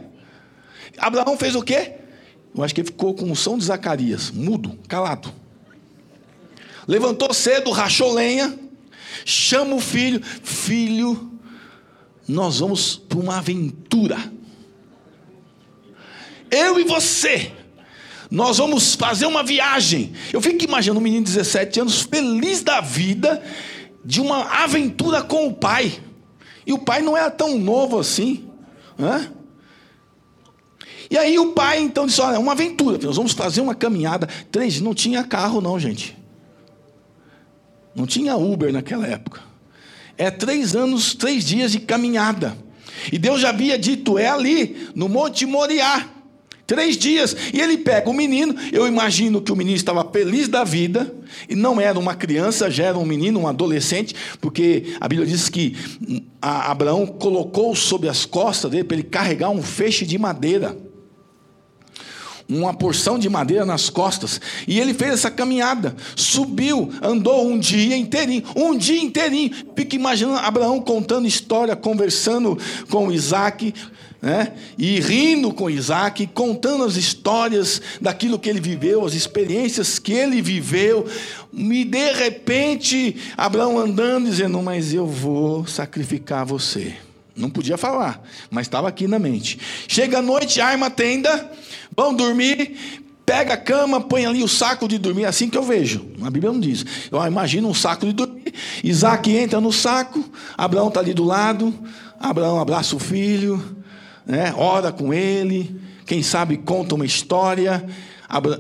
Abraão 0.98 1.36
fez 1.36 1.54
o 1.54 1.62
quê? 1.62 1.94
Eu 2.54 2.62
acho 2.62 2.74
que 2.74 2.80
ele 2.80 2.88
ficou 2.88 3.14
com 3.14 3.30
o 3.30 3.36
som 3.36 3.56
de 3.56 3.64
Zacarias, 3.64 4.30
mudo, 4.30 4.78
calado. 4.88 5.32
Levantou 6.86 7.32
cedo, 7.32 7.70
rachou 7.70 8.12
lenha, 8.12 8.58
chama 9.24 9.74
o 9.74 9.80
filho. 9.80 10.22
Filho, 10.22 11.32
nós 12.28 12.58
vamos 12.58 12.96
para 12.96 13.18
uma 13.18 13.38
aventura. 13.38 14.18
Eu 16.50 16.78
e 16.78 16.84
você 16.84 17.52
nós 18.32 18.56
vamos 18.56 18.94
fazer 18.94 19.26
uma 19.26 19.42
viagem. 19.42 20.14
Eu 20.32 20.40
fico 20.40 20.64
imaginando 20.64 20.98
um 20.98 21.02
menino 21.02 21.22
de 21.22 21.32
17 21.32 21.80
anos, 21.80 22.00
feliz 22.00 22.62
da 22.62 22.80
vida, 22.80 23.42
de 24.02 24.22
uma 24.22 24.62
aventura 24.62 25.22
com 25.22 25.46
o 25.48 25.52
pai. 25.52 26.00
E 26.66 26.72
o 26.72 26.78
pai 26.78 27.02
não 27.02 27.14
era 27.14 27.30
tão 27.30 27.58
novo 27.58 27.98
assim. 27.98 28.48
Né? 28.96 29.30
E 31.10 31.18
aí 31.18 31.38
o 31.38 31.52
pai 31.52 31.80
então 31.80 32.06
disse: 32.06 32.22
Olha, 32.22 32.36
é 32.36 32.38
uma 32.38 32.52
aventura, 32.52 32.98
nós 33.02 33.18
vamos 33.18 33.32
fazer 33.32 33.60
uma 33.60 33.74
caminhada. 33.74 34.26
Três, 34.50 34.80
não 34.80 34.94
tinha 34.94 35.22
carro, 35.22 35.60
não, 35.60 35.78
gente. 35.78 36.16
Não 37.94 38.06
tinha 38.06 38.34
Uber 38.34 38.72
naquela 38.72 39.06
época. 39.06 39.42
É 40.16 40.30
três 40.30 40.74
anos, 40.74 41.14
três 41.14 41.44
dias 41.44 41.72
de 41.72 41.80
caminhada. 41.80 42.56
E 43.12 43.18
Deus 43.18 43.42
já 43.42 43.50
havia 43.50 43.78
dito: 43.78 44.16
é 44.18 44.28
ali, 44.28 44.88
no 44.94 45.06
Monte 45.06 45.44
Moriá. 45.44 46.08
Três 46.66 46.96
dias. 46.96 47.36
E 47.52 47.60
ele 47.60 47.78
pega 47.78 48.08
o 48.08 48.14
menino. 48.14 48.54
Eu 48.72 48.86
imagino 48.86 49.40
que 49.40 49.52
o 49.52 49.56
menino 49.56 49.76
estava 49.76 50.04
feliz 50.10 50.48
da 50.48 50.64
vida. 50.64 51.12
E 51.48 51.54
não 51.54 51.80
era 51.80 51.98
uma 51.98 52.14
criança, 52.14 52.70
já 52.70 52.84
era 52.84 52.98
um 52.98 53.04
menino, 53.04 53.40
um 53.40 53.48
adolescente. 53.48 54.14
Porque 54.40 54.94
a 55.00 55.08
Bíblia 55.08 55.28
diz 55.28 55.48
que 55.48 55.76
Abraão 56.40 57.06
colocou 57.06 57.74
sobre 57.74 58.08
as 58.08 58.24
costas 58.24 58.70
dele 58.70 58.84
para 58.84 58.96
ele 58.96 59.04
carregar 59.04 59.50
um 59.50 59.62
feixe 59.62 60.06
de 60.06 60.18
madeira 60.18 60.76
uma 62.48 62.74
porção 62.74 63.18
de 63.18 63.28
madeira 63.28 63.64
nas 63.64 63.88
costas, 63.88 64.40
e 64.66 64.78
ele 64.78 64.92
fez 64.92 65.14
essa 65.14 65.30
caminhada, 65.30 65.96
subiu, 66.14 66.90
andou 67.00 67.46
um 67.46 67.58
dia 67.58 67.96
inteirinho, 67.96 68.44
um 68.54 68.76
dia 68.76 69.00
inteirinho. 69.00 69.50
Fica 69.74 69.96
imaginando 69.96 70.38
Abraão 70.38 70.80
contando 70.80 71.26
história, 71.26 71.74
conversando 71.74 72.58
com 72.90 73.10
Isaac, 73.10 73.72
né? 74.22 74.52
e 74.78 75.00
rindo 75.00 75.52
com 75.52 75.68
Isaac, 75.68 76.28
contando 76.28 76.84
as 76.84 76.94
histórias 76.94 77.82
daquilo 78.00 78.38
que 78.38 78.48
ele 78.48 78.60
viveu, 78.60 79.04
as 79.04 79.14
experiências 79.14 79.98
que 79.98 80.12
ele 80.12 80.40
viveu, 80.40 81.04
e 81.52 81.84
de 81.84 82.12
repente 82.12 83.16
Abraão 83.36 83.76
andando, 83.76 84.30
dizendo: 84.30 84.62
Mas 84.62 84.94
eu 84.94 85.06
vou 85.06 85.66
sacrificar 85.66 86.46
você. 86.46 86.94
Não 87.34 87.50
podia 87.50 87.76
falar, 87.76 88.22
mas 88.50 88.66
estava 88.66 88.88
aqui 88.88 89.08
na 89.08 89.18
mente. 89.18 89.58
Chega 89.88 90.18
a 90.18 90.22
noite, 90.22 90.60
arma 90.60 90.86
a 90.86 90.90
tenda, 90.90 91.50
vão 91.96 92.14
dormir, 92.14 93.00
pega 93.24 93.54
a 93.54 93.56
cama, 93.56 94.02
põe 94.02 94.26
ali 94.26 94.42
o 94.42 94.48
saco 94.48 94.86
de 94.86 94.98
dormir, 94.98 95.24
assim 95.24 95.48
que 95.48 95.56
eu 95.56 95.62
vejo. 95.62 96.06
A 96.22 96.30
Bíblia 96.30 96.52
não 96.52 96.60
diz. 96.60 96.84
Eu 97.10 97.26
imagino 97.26 97.68
um 97.68 97.74
saco 97.74 98.04
de 98.04 98.12
dormir. 98.12 98.52
Isaac 98.84 99.34
entra 99.34 99.62
no 99.62 99.72
saco, 99.72 100.22
Abraão 100.58 100.88
está 100.88 101.00
ali 101.00 101.14
do 101.14 101.24
lado, 101.24 101.74
Abraão 102.20 102.60
abraça 102.60 102.94
o 102.94 102.98
filho, 102.98 103.81
né, 104.26 104.54
ora 104.56 104.92
com 104.92 105.12
ele, 105.12 105.80
quem 106.06 106.22
sabe 106.22 106.56
conta 106.56 106.94
uma 106.94 107.06
história. 107.06 107.84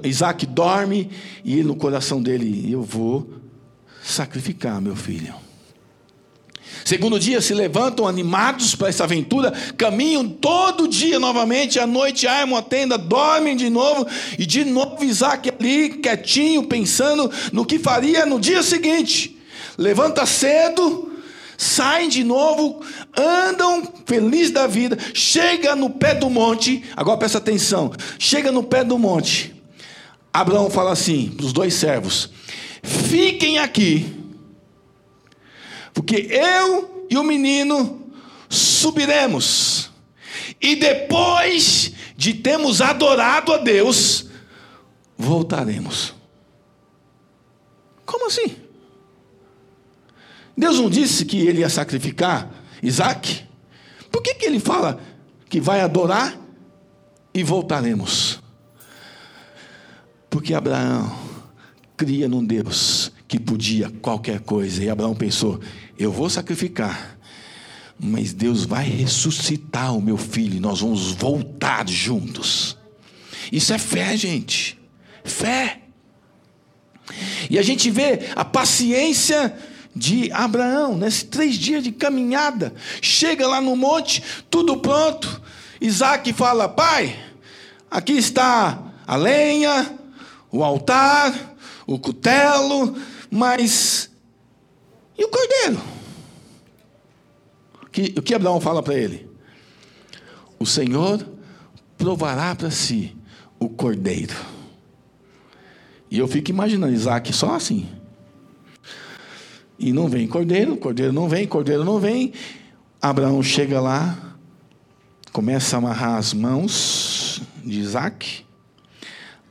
Isaac 0.04 0.44
dorme 0.44 1.10
e 1.42 1.62
no 1.62 1.74
coração 1.74 2.22
dele, 2.22 2.70
eu 2.70 2.82
vou 2.82 3.30
sacrificar 4.02 4.80
meu 4.80 4.94
filho. 4.94 5.34
Segundo 6.84 7.18
dia 7.18 7.40
se 7.40 7.54
levantam 7.54 8.06
animados 8.06 8.74
para 8.74 8.88
essa 8.88 9.04
aventura, 9.04 9.52
caminham 9.76 10.28
todo 10.28 10.88
dia 10.88 11.18
novamente, 11.18 11.78
à 11.78 11.86
noite 11.86 12.26
armam 12.26 12.58
a 12.58 12.62
tenda, 12.62 12.98
dormem 12.98 13.56
de 13.56 13.70
novo, 13.70 14.06
e 14.38 14.44
de 14.44 14.64
novo 14.64 15.04
Isaac 15.04 15.50
ali, 15.50 15.90
quietinho, 15.90 16.64
pensando 16.64 17.30
no 17.52 17.64
que 17.64 17.78
faria 17.78 18.26
no 18.26 18.40
dia 18.40 18.62
seguinte. 18.62 19.38
Levanta 19.78 20.26
cedo, 20.26 21.11
saem 21.62 22.08
de 22.08 22.24
novo, 22.24 22.80
andam 23.16 23.92
feliz 24.06 24.50
da 24.50 24.66
vida, 24.66 24.98
chega 25.14 25.76
no 25.76 25.90
pé 25.90 26.14
do 26.14 26.28
monte, 26.28 26.84
agora 26.96 27.18
presta 27.18 27.38
atenção, 27.38 27.92
chega 28.18 28.50
no 28.50 28.62
pé 28.62 28.84
do 28.84 28.98
monte. 28.98 29.54
Abraão 30.32 30.70
fala 30.70 30.92
assim 30.92 31.28
para 31.30 31.46
os 31.46 31.52
dois 31.52 31.74
servos: 31.74 32.30
fiquem 32.82 33.58
aqui 33.58 34.22
porque 35.92 36.28
eu 36.30 37.06
e 37.10 37.16
o 37.16 37.22
menino 37.22 38.10
subiremos. 38.48 39.90
E 40.60 40.76
depois 40.76 41.92
de 42.16 42.34
termos 42.34 42.80
adorado 42.80 43.52
a 43.52 43.58
Deus, 43.58 44.26
voltaremos. 45.16 46.14
Como 48.06 48.26
assim? 48.26 48.56
Deus 50.62 50.78
não 50.78 50.88
disse 50.88 51.24
que 51.24 51.38
ele 51.38 51.58
ia 51.58 51.68
sacrificar 51.68 52.48
Isaac? 52.80 53.42
Por 54.12 54.22
que, 54.22 54.32
que 54.34 54.46
ele 54.46 54.60
fala 54.60 55.00
que 55.48 55.60
vai 55.60 55.80
adorar 55.80 56.38
e 57.34 57.42
voltaremos? 57.42 58.40
Porque 60.30 60.54
Abraão 60.54 61.18
cria 61.96 62.28
num 62.28 62.44
Deus 62.44 63.10
que 63.26 63.40
podia 63.40 63.90
qualquer 63.90 64.38
coisa. 64.38 64.84
E 64.84 64.88
Abraão 64.88 65.16
pensou: 65.16 65.60
eu 65.98 66.12
vou 66.12 66.30
sacrificar, 66.30 67.18
mas 67.98 68.32
Deus 68.32 68.64
vai 68.64 68.84
ressuscitar 68.84 69.92
o 69.96 70.00
meu 70.00 70.16
filho 70.16 70.60
nós 70.60 70.80
vamos 70.80 71.10
voltar 71.10 71.88
juntos. 71.88 72.78
Isso 73.50 73.74
é 73.74 73.78
fé, 73.78 74.16
gente. 74.16 74.78
Fé. 75.24 75.80
E 77.50 77.58
a 77.58 77.62
gente 77.62 77.90
vê 77.90 78.30
a 78.36 78.44
paciência 78.44 79.52
de 79.94 80.32
Abraão, 80.32 80.96
nesses 80.96 81.22
três 81.22 81.56
dias 81.56 81.82
de 81.82 81.92
caminhada. 81.92 82.74
Chega 83.00 83.46
lá 83.46 83.60
no 83.60 83.76
monte, 83.76 84.22
tudo 84.50 84.78
pronto. 84.78 85.40
Isaac 85.80 86.32
fala: 86.32 86.68
Pai, 86.68 87.18
aqui 87.90 88.12
está 88.12 88.78
a 89.06 89.16
lenha, 89.16 89.98
o 90.50 90.64
altar, 90.64 91.34
o 91.86 91.98
cutelo, 91.98 92.96
mas 93.30 94.10
e 95.18 95.24
o 95.24 95.28
cordeiro? 95.28 95.80
Que, 97.90 98.14
o 98.16 98.22
que 98.22 98.34
Abraão 98.34 98.60
fala 98.60 98.82
para 98.82 98.94
ele? 98.94 99.30
O 100.58 100.64
Senhor 100.64 101.26
provará 101.98 102.54
para 102.54 102.70
si 102.70 103.14
o 103.58 103.68
cordeiro. 103.68 104.34
E 106.10 106.18
eu 106.18 106.26
fico 106.26 106.50
imaginando 106.50 106.92
Isaac 106.92 107.32
só 107.32 107.54
assim. 107.54 107.88
E 109.78 109.92
não 109.92 110.08
vem 110.08 110.26
cordeiro, 110.26 110.76
cordeiro 110.76 111.12
não 111.12 111.28
vem, 111.28 111.46
cordeiro 111.46 111.84
não 111.84 111.98
vem. 111.98 112.32
Abraão 113.00 113.42
chega 113.42 113.80
lá, 113.80 114.36
começa 115.32 115.76
a 115.76 115.78
amarrar 115.78 116.18
as 116.18 116.32
mãos 116.32 117.42
de 117.64 117.80
Isaac, 117.80 118.44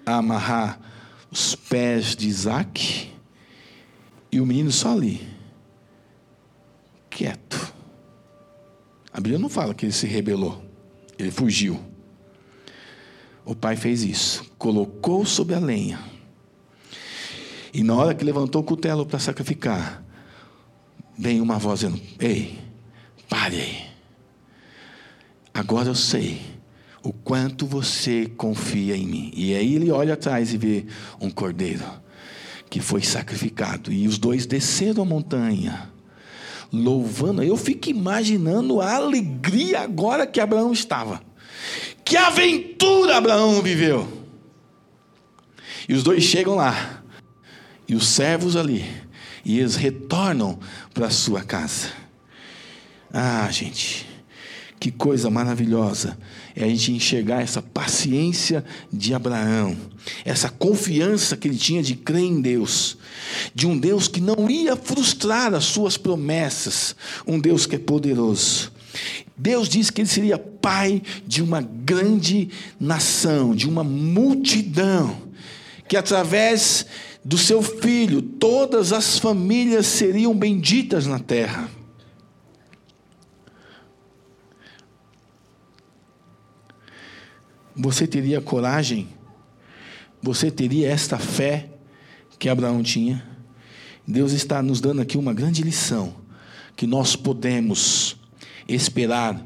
a 0.05 0.15
amarrar 0.15 0.80
os 1.30 1.55
pés 1.55 2.15
de 2.15 2.28
Isaac 2.28 3.09
e 4.32 4.39
o 4.39 4.45
menino 4.45 4.72
só 4.72 4.93
ali, 4.93 5.28
quieto. 7.09 7.74
A 9.13 9.17
Bíblia 9.17 9.39
não 9.39 9.49
fala 9.49 9.74
que 9.74 9.86
ele 9.86 9.91
se 9.91 10.07
rebelou, 10.07 10.63
ele 11.19 11.32
fugiu. 11.32 11.80
O 13.43 13.55
pai 13.55 13.76
fez 13.76 14.03
isso, 14.03 14.45
colocou 14.57 15.26
sobre 15.26 15.55
a 15.55 15.59
lenha. 15.59 15.99
E 17.74 17.84
na 17.84 17.95
hora 17.95 18.13
que 18.13 18.24
levantou 18.24 18.61
o 18.61 18.65
cutelo 18.65 19.05
para 19.05 19.19
sacrificar, 19.19 20.03
vem 21.22 21.39
uma 21.39 21.59
voz 21.59 21.82
dizendo: 21.82 22.01
Ei, 22.19 22.57
pare 23.30 23.55
aí. 23.55 23.91
Agora 25.53 25.89
eu 25.89 25.95
sei 25.95 26.41
o 27.03 27.13
quanto 27.13 27.67
você 27.67 28.26
confia 28.36 28.97
em 28.97 29.05
mim. 29.05 29.32
E 29.36 29.53
aí 29.53 29.76
ele 29.76 29.91
olha 29.91 30.15
atrás 30.15 30.51
e 30.51 30.57
vê 30.57 30.86
um 31.19 31.30
cordeiro 31.30 31.84
que 32.69 32.80
foi 32.80 33.03
sacrificado. 33.03 33.91
E 33.91 34.07
os 34.07 34.17
dois 34.17 34.47
desceram 34.47 35.03
a 35.03 35.05
montanha, 35.05 35.91
louvando. 36.74 37.43
Eu 37.43 37.55
fico 37.55 37.89
imaginando 37.89 38.82
a 38.82 38.95
alegria 38.95 39.82
agora 39.82 40.26
que 40.26 40.39
Abraão 40.39 40.74
estava. 40.74 41.22
Que 42.03 42.17
aventura 42.17 43.17
Abraão 43.17 43.61
viveu! 43.61 44.22
E 45.88 45.93
os 45.93 46.03
dois 46.03 46.24
chegam 46.24 46.55
lá, 46.55 47.03
e 47.88 47.95
os 47.95 48.07
servos 48.07 48.55
ali, 48.55 48.86
e 49.44 49.60
eles 49.60 49.76
retornam 49.76 50.60
para 50.94 51.10
sua 51.10 51.44
casa. 51.44 51.89
Ah, 53.14 53.48
gente, 53.52 54.08
que 54.80 54.89
coisa 54.89 55.30
maravilhosa 55.30 56.18
é 56.56 56.64
a 56.64 56.68
gente 56.68 56.92
enxergar 56.94 57.42
essa 57.42 57.62
paciência 57.62 58.66
de 58.92 59.14
Abraão, 59.14 59.78
essa 60.26 60.50
confiança 60.50 61.38
que 61.38 61.48
ele 61.48 61.58
tinha 61.58 61.84
de 61.84 61.96
crer 61.96 62.24
em 62.24 62.42
Deus, 62.42 62.98
de 63.54 63.68
um 63.68 63.78
Deus 63.78 64.08
que 64.08 64.20
não 64.20 64.50
ia 64.50 64.76
frustrar 64.76 65.54
as 65.54 65.66
suas 65.66 65.98
promessas, 65.98 66.96
um 67.28 67.39
Deus 67.39 67.66
que 67.66 67.76
é 67.76 67.80
poderoso. 67.80 68.72
Deus 69.38 69.70
disse 69.70 69.92
que 69.92 70.02
ele 70.02 70.10
seria 70.10 70.38
pai 70.38 71.02
de 71.26 71.42
uma 71.42 71.62
grande 71.62 72.50
nação, 72.80 73.56
de 73.56 73.68
uma 73.68 73.84
multidão, 73.84 75.16
que 75.88 75.98
através 75.98 76.86
do 77.24 77.38
seu 77.38 77.61
filho 77.61 78.22
todas 78.22 78.91
as 78.91 79.19
famílias 79.19 79.86
seriam 79.86 80.36
benditas 80.36 81.05
na 81.05 81.19
terra. 81.19 81.69
Você 87.76 88.05
teria 88.05 88.41
coragem 88.41 89.07
você 90.22 90.51
teria 90.51 90.89
esta 90.89 91.17
fé 91.17 91.69
que 92.38 92.47
Abraão 92.47 92.84
tinha? 92.84 93.26
Deus 94.07 94.34
está 94.34 94.61
nos 94.61 94.80
dando 94.80 95.01
aqui 95.01 95.17
uma 95.17 95.34
grande 95.34 95.63
lição 95.63 96.15
que 96.76 96.86
nós 96.86 97.15
podemos 97.15 98.17
esperar 98.67 99.43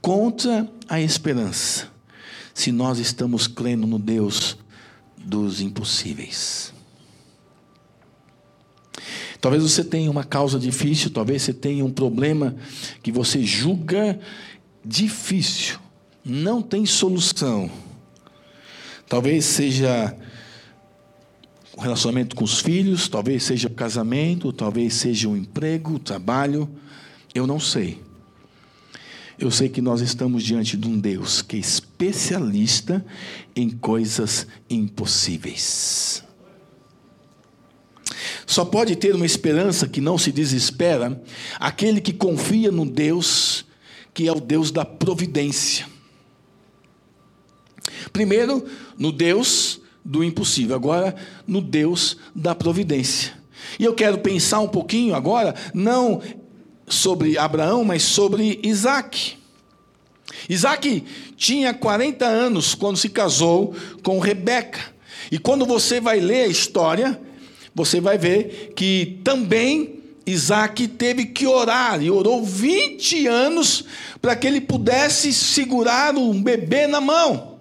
contra 0.00 0.68
a 0.88 1.00
esperança, 1.00 1.88
se 2.52 2.70
nós 2.72 2.98
estamos 2.98 3.46
crendo 3.46 3.86
no 3.86 3.98
Deus 3.98 4.58
dos 5.16 5.60
impossíveis. 5.60 6.74
Talvez 9.42 9.64
você 9.64 9.82
tenha 9.82 10.08
uma 10.08 10.22
causa 10.22 10.56
difícil, 10.56 11.10
talvez 11.10 11.42
você 11.42 11.52
tenha 11.52 11.84
um 11.84 11.90
problema 11.90 12.54
que 13.02 13.10
você 13.10 13.42
julga 13.42 14.16
difícil, 14.84 15.80
não 16.24 16.62
tem 16.62 16.86
solução. 16.86 17.68
Talvez 19.08 19.44
seja 19.44 20.16
o 21.76 21.80
relacionamento 21.80 22.36
com 22.36 22.44
os 22.44 22.60
filhos, 22.60 23.08
talvez 23.08 23.42
seja 23.42 23.66
o 23.66 23.72
casamento, 23.72 24.52
talvez 24.52 24.94
seja 24.94 25.28
o 25.28 25.36
emprego, 25.36 25.94
o 25.94 25.98
trabalho, 25.98 26.70
eu 27.34 27.44
não 27.44 27.58
sei. 27.58 28.00
Eu 29.36 29.50
sei 29.50 29.68
que 29.68 29.82
nós 29.82 30.00
estamos 30.00 30.44
diante 30.44 30.76
de 30.76 30.86
um 30.86 30.96
Deus 30.96 31.42
que 31.42 31.56
é 31.56 31.58
especialista 31.58 33.04
em 33.56 33.70
coisas 33.70 34.46
impossíveis. 34.70 36.22
Só 38.46 38.64
pode 38.64 38.96
ter 38.96 39.14
uma 39.14 39.26
esperança 39.26 39.88
que 39.88 40.00
não 40.00 40.18
se 40.18 40.32
desespera 40.32 41.22
aquele 41.58 42.00
que 42.00 42.12
confia 42.12 42.70
no 42.70 42.84
Deus 42.84 43.64
que 44.14 44.28
é 44.28 44.32
o 44.32 44.40
Deus 44.40 44.70
da 44.70 44.84
providência. 44.84 45.86
Primeiro, 48.12 48.64
no 48.98 49.10
Deus 49.10 49.80
do 50.04 50.22
impossível, 50.22 50.76
agora 50.76 51.14
no 51.46 51.60
Deus 51.60 52.18
da 52.34 52.54
providência. 52.54 53.32
E 53.78 53.84
eu 53.84 53.94
quero 53.94 54.18
pensar 54.18 54.60
um 54.60 54.68
pouquinho 54.68 55.14
agora, 55.14 55.54
não 55.72 56.20
sobre 56.86 57.38
Abraão, 57.38 57.84
mas 57.84 58.02
sobre 58.02 58.60
Isaac. 58.62 59.38
Isaac 60.48 61.04
tinha 61.36 61.72
40 61.72 62.26
anos 62.26 62.74
quando 62.74 62.96
se 62.96 63.08
casou 63.08 63.74
com 64.02 64.18
Rebeca. 64.18 64.92
E 65.30 65.38
quando 65.38 65.64
você 65.64 66.00
vai 66.00 66.20
ler 66.20 66.44
a 66.44 66.48
história, 66.48 67.20
você 67.74 68.00
vai 68.00 68.18
ver 68.18 68.72
que 68.76 69.20
também 69.24 70.00
Isaac 70.26 70.86
teve 70.88 71.26
que 71.26 71.46
orar, 71.46 72.02
e 72.02 72.10
orou 72.10 72.44
20 72.44 73.26
anos 73.26 73.84
para 74.20 74.36
que 74.36 74.46
ele 74.46 74.60
pudesse 74.60 75.32
segurar 75.32 76.16
um 76.16 76.40
bebê 76.40 76.86
na 76.86 77.00
mão. 77.00 77.51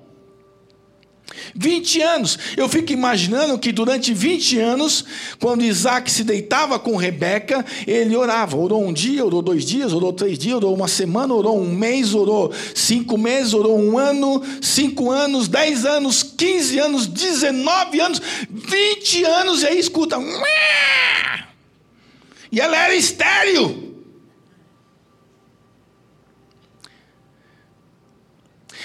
20 1.55 2.01
anos. 2.01 2.39
Eu 2.55 2.67
fico 2.69 2.91
imaginando 2.91 3.57
que 3.57 3.71
durante 3.71 4.13
20 4.13 4.59
anos, 4.59 5.05
quando 5.39 5.63
Isaac 5.63 6.09
se 6.11 6.23
deitava 6.23 6.79
com 6.79 6.95
Rebeca, 6.95 7.65
ele 7.85 8.15
orava. 8.15 8.57
Orou 8.57 8.83
um 8.83 8.93
dia, 8.93 9.25
orou 9.25 9.41
dois 9.41 9.65
dias, 9.65 9.93
orou 9.93 10.13
três 10.13 10.37
dias, 10.37 10.55
orou 10.55 10.73
uma 10.73 10.87
semana, 10.87 11.33
orou 11.33 11.59
um 11.59 11.73
mês, 11.73 12.13
orou 12.13 12.51
cinco 12.73 13.17
meses, 13.17 13.53
orou 13.53 13.79
um 13.79 13.97
ano, 13.97 14.41
cinco 14.61 15.11
anos, 15.11 15.47
dez 15.47 15.85
anos, 15.85 16.23
quinze 16.23 16.79
anos, 16.79 17.07
dezenove 17.07 17.99
anos, 17.99 18.21
vinte 18.49 19.23
anos, 19.23 19.63
e 19.63 19.67
aí 19.67 19.79
escuta. 19.79 20.17
E 22.51 22.59
ela 22.59 22.77
era 22.77 22.95
estéril. 22.95 23.90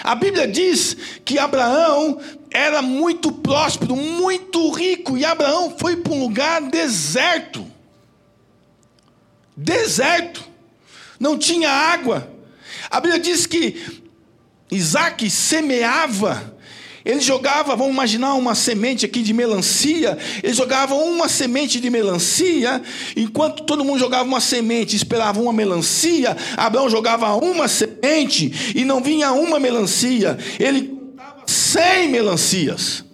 A 0.03 0.14
Bíblia 0.14 0.47
diz 0.47 0.97
que 1.24 1.38
Abraão 1.38 2.20
era 2.51 2.82
muito 2.82 3.32
próspero, 3.32 3.97
muito 3.97 4.70
rico, 4.70 5.16
e 5.16 5.24
Abraão 5.24 5.76
foi 5.78 5.97
para 5.97 6.12
um 6.12 6.20
lugar 6.20 6.62
deserto. 6.62 7.66
Deserto. 9.57 10.44
Não 11.18 11.38
tinha 11.38 11.70
água. 11.70 12.30
A 12.90 13.01
Bíblia 13.01 13.20
diz 13.20 13.47
que 13.47 14.03
Isaac 14.70 15.28
semeava 15.30 16.55
ele 17.07 17.20
jogava, 17.20 17.76
vamos 17.76 17.92
imaginar 17.92 18.34
uma 18.34 18.52
semente 18.57 19.07
aqui 19.07 19.22
de 19.22 19.32
melancia, 19.32 20.18
ele 20.42 20.52
jogava 20.52 20.92
uma 20.96 21.28
semente 21.28 21.78
de 21.78 21.88
melancia, 21.88 22.82
enquanto 23.16 23.62
todo 23.62 23.84
mundo 23.84 24.00
jogava 24.00 24.24
uma 24.24 24.40
semente, 24.40 24.96
esperava 24.96 25.40
uma 25.40 25.52
melancia, 25.52 26.36
Abraão 26.57 26.90
jogava 26.90 27.32
uma 27.36 27.68
semente 27.68 28.72
e 28.74 28.84
não 28.84 29.00
vinha 29.00 29.30
uma 29.30 29.61
melancia, 29.61 30.36
ele 30.59 30.88
contava 30.88 31.44
cem 31.46 32.09
melancias. 32.09 33.04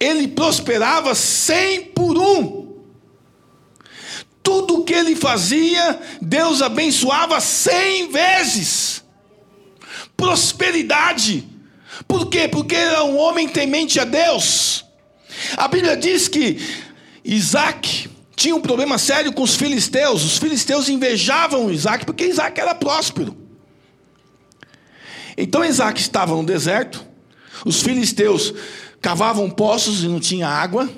Ele 0.00 0.26
prosperava 0.26 1.14
cem 1.14 1.82
por 1.82 2.18
um. 2.18 2.72
Tudo 4.42 4.82
que 4.82 4.92
ele 4.92 5.14
fazia, 5.14 6.00
Deus 6.20 6.60
abençoava 6.60 7.40
cem 7.40 8.10
vezes 8.10 9.01
prosperidade. 10.22 11.44
Por 12.06 12.28
quê? 12.28 12.46
Porque 12.46 12.76
era 12.76 13.02
um 13.02 13.18
homem 13.18 13.48
temente 13.48 13.98
a 13.98 14.04
Deus. 14.04 14.84
A 15.56 15.66
Bíblia 15.66 15.96
diz 15.96 16.28
que 16.28 16.58
Isaac 17.24 18.08
tinha 18.36 18.54
um 18.54 18.60
problema 18.60 18.98
sério 18.98 19.32
com 19.32 19.42
os 19.42 19.56
filisteus. 19.56 20.24
Os 20.24 20.38
filisteus 20.38 20.88
invejavam 20.88 21.72
Isaac 21.72 22.06
porque 22.06 22.24
Isaac 22.24 22.60
era 22.60 22.72
próspero. 22.72 23.36
Então 25.36 25.64
Isaac 25.64 26.00
estava 26.00 26.36
no 26.36 26.44
deserto, 26.44 27.04
os 27.64 27.82
filisteus 27.82 28.54
cavavam 29.00 29.50
poços 29.50 30.04
e 30.04 30.06
não 30.06 30.20
tinha 30.20 30.46
água. 30.46 30.88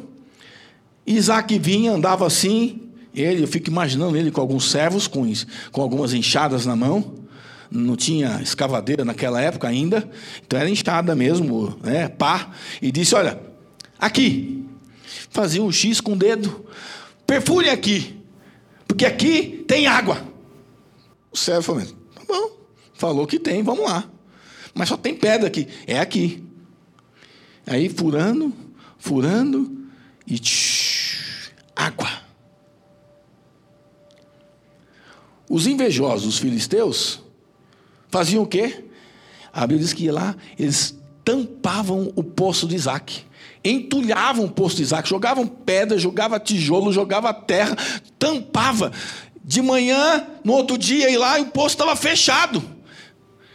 Isaac 1.06 1.58
vinha, 1.58 1.92
andava 1.92 2.26
assim, 2.26 2.90
ele, 3.14 3.42
eu 3.42 3.48
fico 3.48 3.70
imaginando 3.70 4.16
ele 4.18 4.30
com 4.30 4.40
alguns 4.40 4.70
servos, 4.70 5.06
com, 5.06 5.32
com 5.72 5.80
algumas 5.80 6.12
enxadas 6.12 6.66
na 6.66 6.76
mão 6.76 7.23
não 7.70 7.96
tinha 7.96 8.40
escavadeira 8.42 9.04
naquela 9.04 9.40
época 9.40 9.68
ainda, 9.68 10.08
então 10.44 10.58
era 10.58 10.68
enxada 10.68 11.14
mesmo, 11.14 11.78
né, 11.82 12.08
pá, 12.08 12.50
e 12.80 12.92
disse: 12.92 13.14
Olha, 13.14 13.40
aqui, 13.98 14.64
fazia 15.30 15.62
um 15.62 15.72
X 15.72 16.00
com 16.00 16.12
o 16.12 16.16
dedo, 16.16 16.64
perfure 17.26 17.68
aqui, 17.70 18.20
porque 18.86 19.04
aqui 19.04 19.64
tem 19.66 19.86
água. 19.86 20.22
O 21.32 21.36
servo 21.36 21.62
falou: 21.62 21.82
Tá 22.14 22.22
bom, 22.26 22.56
falou 22.94 23.26
que 23.26 23.38
tem, 23.38 23.62
vamos 23.62 23.84
lá, 23.84 24.08
mas 24.74 24.88
só 24.88 24.96
tem 24.96 25.14
pedra 25.14 25.46
aqui, 25.46 25.66
é 25.86 25.98
aqui. 25.98 26.42
Aí 27.66 27.88
furando, 27.88 28.52
furando, 28.98 29.88
e 30.26 30.38
tsh, 30.38 31.50
água. 31.74 32.24
Os 35.48 35.66
invejosos, 35.66 36.26
os 36.26 36.38
filisteus, 36.38 37.23
faziam 38.14 38.44
o 38.44 38.46
quê? 38.46 38.84
A 39.52 39.62
Bíblia 39.62 39.80
diz 39.80 39.92
que 39.92 40.08
lá 40.08 40.36
eles 40.56 40.96
tampavam 41.24 42.12
o 42.14 42.22
poço 42.22 42.64
de 42.68 42.76
Isaac, 42.76 43.24
entulhavam 43.64 44.44
o 44.44 44.50
poço 44.50 44.76
de 44.76 44.82
Isaac, 44.82 45.08
jogavam 45.08 45.48
pedra, 45.48 45.98
jogavam 45.98 46.38
tijolo, 46.38 46.92
jogavam 46.92 47.34
terra, 47.34 47.76
tampava. 48.16 48.92
De 49.46 49.60
manhã, 49.60 50.26
no 50.44 50.52
outro 50.52 50.78
dia, 50.78 51.10
ir 51.10 51.16
lá 51.16 51.40
e 51.40 51.42
o 51.42 51.46
poço 51.46 51.74
estava 51.74 51.94
fechado. 51.96 52.62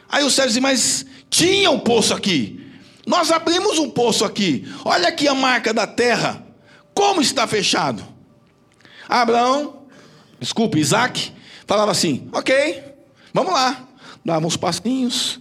Aí 0.09 0.25
o 0.25 0.29
Sérgio 0.29 0.49
dizia, 0.49 0.61
mas 0.61 1.05
tinha 1.29 1.71
um 1.71 1.79
poço 1.79 2.13
aqui. 2.13 2.63
Nós 3.07 3.31
abrimos 3.31 3.79
um 3.79 3.89
poço 3.89 4.25
aqui. 4.25 4.67
Olha 4.83 5.07
aqui 5.07 5.27
a 5.27 5.33
marca 5.33 5.73
da 5.73 5.87
terra. 5.87 6.45
Como 6.93 7.21
está 7.21 7.47
fechado? 7.47 8.05
Abraão, 9.07 9.83
desculpe, 10.39 10.77
Isaac, 10.77 11.31
falava 11.65 11.91
assim: 11.91 12.29
ok, 12.31 12.89
vamos 13.43 13.53
lá 13.53 13.89
dava 14.23 14.45
uns 14.45 14.57
passinhos. 14.57 15.39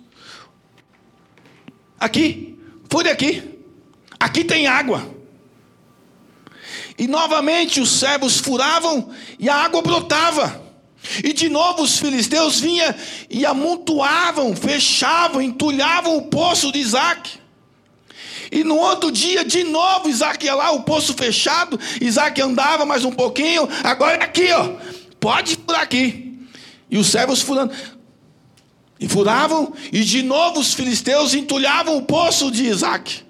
Aqui, 1.99 2.59
fure 2.91 3.11
aqui. 3.11 3.43
Aqui 4.19 4.45
tem 4.45 4.67
água. 4.67 5.17
E 6.97 7.07
novamente 7.07 7.81
os 7.81 7.91
servos 7.91 8.39
furavam 8.39 9.11
e 9.39 9.49
a 9.49 9.55
água 9.55 9.83
brotava. 9.83 10.67
E 11.23 11.33
de 11.33 11.49
novo 11.49 11.83
os 11.83 11.99
filisteus 11.99 12.59
vinham 12.61 12.93
e 13.31 13.47
amontoavam, 13.47 14.55
fechavam, 14.57 15.41
entulhavam 15.41 16.17
o 16.17 16.23
poço 16.23 16.73
de 16.73 16.79
Isaac. 16.79 17.39
E 18.51 18.65
no 18.65 18.77
outro 18.77 19.13
dia, 19.13 19.45
de 19.45 19.63
novo, 19.63 20.09
Isaac 20.09 20.45
ia 20.45 20.55
lá, 20.55 20.71
o 20.71 20.83
poço 20.83 21.13
fechado. 21.15 21.79
Isaac 22.01 22.41
andava 22.41 22.87
mais 22.87 23.05
um 23.05 23.13
pouquinho. 23.13 23.69
Agora 23.85 24.17
é 24.17 24.25
aqui, 24.25 24.51
ó. 24.53 24.73
Pode 25.21 25.57
furar 25.57 25.83
aqui. 25.83 26.28
E 26.91 26.97
os 26.99 27.09
servos 27.09 27.41
furando. 27.41 27.73
E 29.01 29.09
furavam, 29.09 29.73
e 29.93 30.03
de 30.03 30.23
novo 30.23 30.59
os 30.59 30.75
filisteus 30.75 31.33
entulhavam 31.33 31.97
o 31.97 32.03
poço 32.03 32.51
de 32.51 32.65
Isaac. 32.65 33.23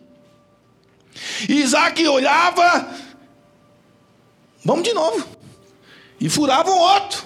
E 1.48 1.60
Isaac 1.60 2.06
olhava, 2.08 2.88
vamos 4.64 4.84
de 4.84 4.94
novo, 4.94 5.26
e 6.18 6.28
furavam 6.28 6.76
outro. 6.76 7.24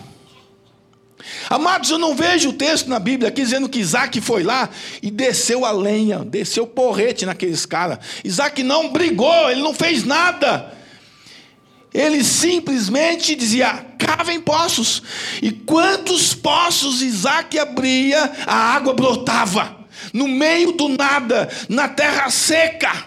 Amados, 1.49 1.91
eu 1.91 1.99
não 1.99 2.17
vejo 2.17 2.51
o 2.51 2.53
texto 2.53 2.89
na 2.89 2.99
Bíblia 2.99 3.29
aqui 3.29 3.43
dizendo 3.43 3.69
que 3.69 3.79
Isaac 3.79 4.21
foi 4.21 4.43
lá 4.43 4.69
e 5.01 5.11
desceu 5.11 5.65
a 5.65 5.71
lenha, 5.71 6.21
desceu 6.21 6.67
porrete 6.67 7.25
naqueles 7.25 7.65
caras. 7.65 7.99
Isaac 8.25 8.63
não 8.63 8.91
brigou, 8.91 9.51
ele 9.51 9.63
não 9.63 9.75
fez 9.75 10.05
nada. 10.05 10.82
Ele 11.93 12.25
simplesmente 12.25 13.35
dizia: 13.35 13.87
cavem 13.99 14.41
poços. 14.41 15.03
E 15.41 15.53
quantos 15.53 16.35
poços 16.35 17.03
Isaac 17.03 17.59
abria, 17.59 18.33
a 18.47 18.55
água 18.55 18.95
brotava. 18.95 19.81
No 20.13 20.27
meio 20.27 20.73
do 20.73 20.89
nada, 20.89 21.49
na 21.69 21.89
terra 21.89 22.31
seca. 22.31 23.07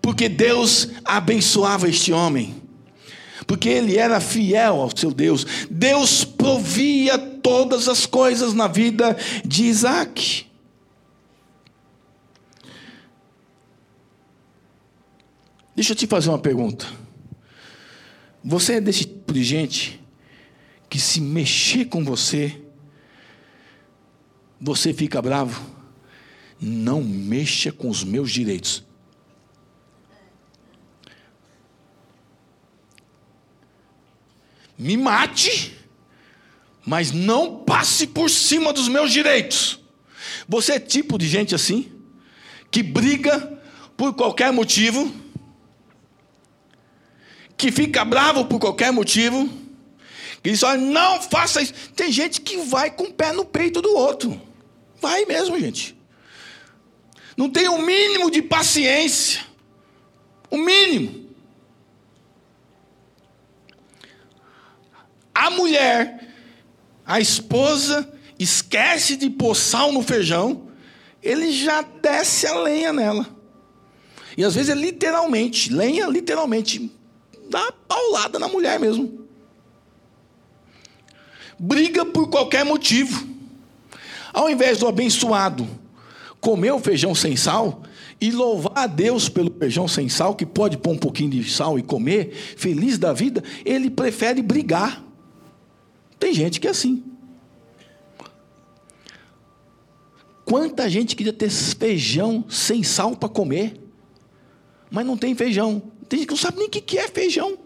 Porque 0.00 0.28
Deus 0.28 0.88
abençoava 1.04 1.88
este 1.88 2.12
homem 2.12 2.60
porque 3.50 3.68
ele 3.68 3.98
era 3.98 4.20
fiel 4.20 4.80
ao 4.80 4.96
seu 4.96 5.10
Deus. 5.10 5.44
Deus 5.68 6.22
provia 6.22 7.18
todas 7.18 7.88
as 7.88 8.06
coisas 8.06 8.54
na 8.54 8.68
vida 8.68 9.16
de 9.44 9.64
Isaac. 9.64 10.46
Deixa 15.74 15.90
eu 15.90 15.96
te 15.96 16.06
fazer 16.06 16.28
uma 16.28 16.38
pergunta. 16.38 16.86
Você 18.42 18.74
é 18.74 18.80
desse 18.80 19.04
tipo 19.04 19.32
de 19.32 19.44
gente 19.44 20.00
que 20.88 20.98
se 20.98 21.20
mexer 21.20 21.86
com 21.86 22.04
você, 22.04 22.60
você 24.60 24.92
fica 24.92 25.20
bravo? 25.20 25.60
Não 26.60 27.02
mexa 27.02 27.70
com 27.70 27.88
os 27.88 28.02
meus 28.02 28.30
direitos. 28.30 28.84
me 34.80 34.96
mate, 34.96 35.76
mas 36.86 37.12
não 37.12 37.62
passe 37.64 38.06
por 38.06 38.30
cima 38.30 38.72
dos 38.72 38.88
meus 38.88 39.12
direitos. 39.12 39.78
Você 40.48 40.72
é 40.72 40.80
tipo 40.80 41.18
de 41.18 41.28
gente 41.28 41.54
assim, 41.54 41.92
que 42.70 42.82
briga 42.82 43.60
por 43.94 44.14
qualquer 44.14 44.50
motivo, 44.50 45.14
que 47.60 47.70
fica 47.70 48.06
bravo 48.06 48.46
por 48.46 48.58
qualquer 48.58 48.90
motivo, 48.90 49.46
que 50.42 50.50
diz: 50.50 50.62
olha, 50.62 50.80
não 50.80 51.20
faça 51.20 51.60
isso. 51.60 51.74
Tem 51.94 52.10
gente 52.10 52.40
que 52.40 52.56
vai 52.56 52.90
com 52.90 53.04
o 53.04 53.12
pé 53.12 53.32
no 53.32 53.44
peito 53.44 53.82
do 53.82 53.94
outro. 53.94 54.40
Vai 54.98 55.26
mesmo, 55.26 55.60
gente. 55.60 55.94
Não 57.36 57.50
tem 57.50 57.68
o 57.68 57.74
um 57.74 57.82
mínimo 57.82 58.30
de 58.30 58.40
paciência. 58.40 59.44
O 60.50 60.56
mínimo. 60.56 61.28
A 65.34 65.50
mulher, 65.50 66.32
a 67.04 67.20
esposa, 67.20 68.10
esquece 68.38 69.16
de 69.16 69.28
pôr 69.28 69.54
sal 69.54 69.92
no 69.92 70.02
feijão, 70.02 70.68
ele 71.22 71.52
já 71.52 71.82
desce 71.82 72.46
a 72.46 72.58
lenha 72.58 72.92
nela. 72.92 73.26
E 74.36 74.44
às 74.44 74.54
vezes 74.54 74.70
é 74.70 74.74
literalmente, 74.74 75.72
lenha 75.72 76.06
literalmente, 76.06 76.90
dá 77.50 77.72
paulada 77.86 78.38
na 78.38 78.48
mulher 78.48 78.78
mesmo. 78.78 79.26
Briga 81.58 82.06
por 82.06 82.28
qualquer 82.28 82.64
motivo. 82.64 83.28
Ao 84.32 84.48
invés 84.48 84.78
do 84.78 84.86
abençoado 84.86 85.68
comer 86.40 86.72
o 86.72 86.78
feijão 86.78 87.14
sem 87.14 87.36
sal 87.36 87.82
e 88.20 88.30
louvar 88.30 88.72
a 88.76 88.86
Deus 88.86 89.28
pelo 89.28 89.52
feijão 89.58 89.86
sem 89.86 90.08
sal, 90.08 90.34
que 90.34 90.46
pode 90.46 90.78
pôr 90.78 90.92
um 90.92 90.98
pouquinho 90.98 91.30
de 91.30 91.50
sal 91.50 91.78
e 91.78 91.82
comer, 91.82 92.32
feliz 92.56 92.96
da 92.96 93.12
vida, 93.12 93.42
ele 93.64 93.90
prefere 93.90 94.40
brigar. 94.40 95.04
Tem 96.18 96.32
gente 96.32 96.60
que 96.60 96.66
é 96.66 96.70
assim. 96.70 97.02
Quanta 100.44 100.88
gente 100.88 101.14
queria 101.14 101.32
ter 101.32 101.50
feijão 101.50 102.44
sem 102.48 102.82
sal 102.82 103.16
para 103.16 103.28
comer, 103.28 103.80
mas 104.90 105.06
não 105.06 105.16
tem 105.16 105.34
feijão. 105.34 105.89
Tem 106.10 106.18
gente 106.18 106.28
que 106.28 106.34
não 106.34 106.38
sabe 106.38 106.58
nem 106.58 106.66
o 106.66 106.70
que 106.70 106.98
é 106.98 107.08
feijão. 107.08 107.56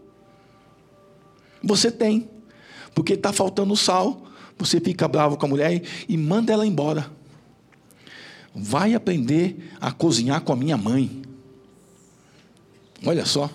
Você 1.60 1.90
tem, 1.90 2.30
porque 2.94 3.14
está 3.14 3.32
faltando 3.32 3.76
sal, 3.76 4.24
você 4.56 4.78
fica 4.78 5.08
bravo 5.08 5.36
com 5.36 5.46
a 5.46 5.48
mulher 5.48 5.82
e, 6.08 6.16
manda 6.16 6.52
ela 6.52 6.64
embora. 6.64 7.10
Vai 8.54 8.94
aprender 8.94 9.72
a 9.80 9.90
cozinhar 9.90 10.40
com 10.42 10.52
a 10.52 10.56
minha 10.56 10.76
mãe. 10.76 11.22
Olha 13.04 13.26
só, 13.26 13.50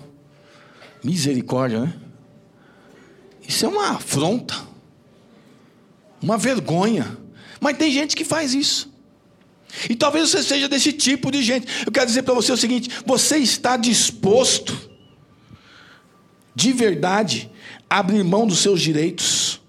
misericórdia, 1.02 1.80
né? 1.80 1.94
Isso 3.48 3.64
é 3.64 3.68
uma 3.68 3.92
afronta 3.92 4.68
uma 6.22 6.36
vergonha. 6.36 7.16
Mas 7.60 7.76
tem 7.76 7.90
gente 7.90 8.14
que 8.14 8.24
faz 8.24 8.54
isso. 8.54 8.89
E 9.88 9.94
talvez 9.94 10.30
você 10.30 10.42
seja 10.42 10.68
desse 10.68 10.92
tipo 10.92 11.30
de 11.30 11.42
gente. 11.42 11.66
Eu 11.86 11.92
quero 11.92 12.06
dizer 12.06 12.22
para 12.22 12.34
você 12.34 12.52
o 12.52 12.56
seguinte: 12.56 12.90
você 13.06 13.38
está 13.38 13.76
disposto, 13.76 14.90
de 16.54 16.72
verdade, 16.72 17.50
a 17.88 17.98
abrir 17.98 18.22
mão 18.24 18.46
dos 18.46 18.58
seus 18.58 18.80
direitos? 18.80 19.60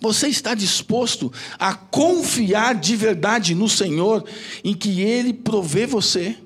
Você 0.00 0.28
está 0.28 0.54
disposto 0.54 1.32
a 1.58 1.74
confiar 1.74 2.74
de 2.74 2.94
verdade 2.94 3.54
no 3.54 3.70
Senhor, 3.70 4.22
em 4.62 4.74
que 4.74 5.00
Ele 5.00 5.32
provê 5.32 5.86
você, 5.86 6.36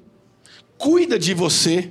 cuida 0.77 1.19
de 1.19 1.35
você, 1.35 1.91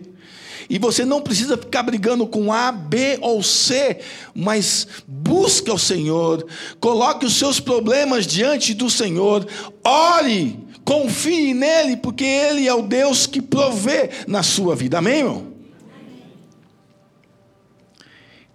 e 0.69 0.77
você 0.77 1.05
não 1.05 1.21
precisa 1.21 1.57
ficar 1.57 1.83
brigando 1.83 2.27
com 2.27 2.51
A, 2.51 2.71
B 2.71 3.17
ou 3.21 3.41
C, 3.41 3.99
mas 4.33 4.87
busque 5.07 5.71
o 5.71 5.77
Senhor, 5.77 6.45
coloque 6.79 7.25
os 7.25 7.35
seus 7.37 7.59
problemas 7.59 8.27
diante 8.27 8.73
do 8.73 8.89
Senhor, 8.89 9.47
ore, 9.83 10.59
confie 10.83 11.53
nele, 11.53 11.97
porque 11.97 12.25
Ele 12.25 12.67
é 12.67 12.73
o 12.73 12.81
Deus 12.81 13.25
que 13.25 13.41
provê 13.41 14.09
na 14.27 14.43
sua 14.43 14.75
vida. 14.75 14.97
Amém, 14.97 15.19
irmão? 15.19 15.53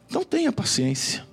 Então 0.09 0.23
tenha 0.23 0.53
paciência. 0.53 1.27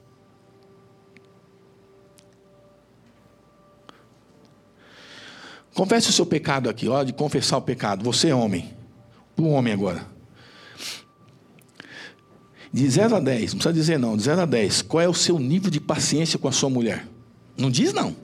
Confesse 5.74 6.10
o 6.10 6.14
seu 6.14 6.26
pecado 6.26 6.70
aqui, 6.70 6.88
hora 6.90 7.06
de 7.06 7.14
confessar 7.14 7.58
o 7.58 7.62
pecado. 7.62 8.04
Você 8.04 8.30
é 8.30 8.36
homem. 8.36 8.74
Um 9.38 9.50
homem 9.52 9.74
agora. 9.74 10.18
De 12.72 12.88
0 12.88 13.15
a 13.15 13.20
10, 13.20 13.53
não 13.53 13.59
precisa 13.59 13.74
dizer 13.74 13.97
não, 13.97 14.15
de 14.15 14.24
0 14.24 14.41
a 14.41 14.45
10, 14.45 14.84
qual 14.84 15.01
é 15.01 15.07
o 15.07 15.13
seu 15.13 15.39
nível 15.39 15.72
de 15.72 15.80
paciência 15.80 16.38
com 16.38 16.47
a 16.47 16.51
sua 16.51 16.70
mulher? 16.70 17.07
Não 17.57 17.72
diz 17.72 17.91
não. 17.93 18.15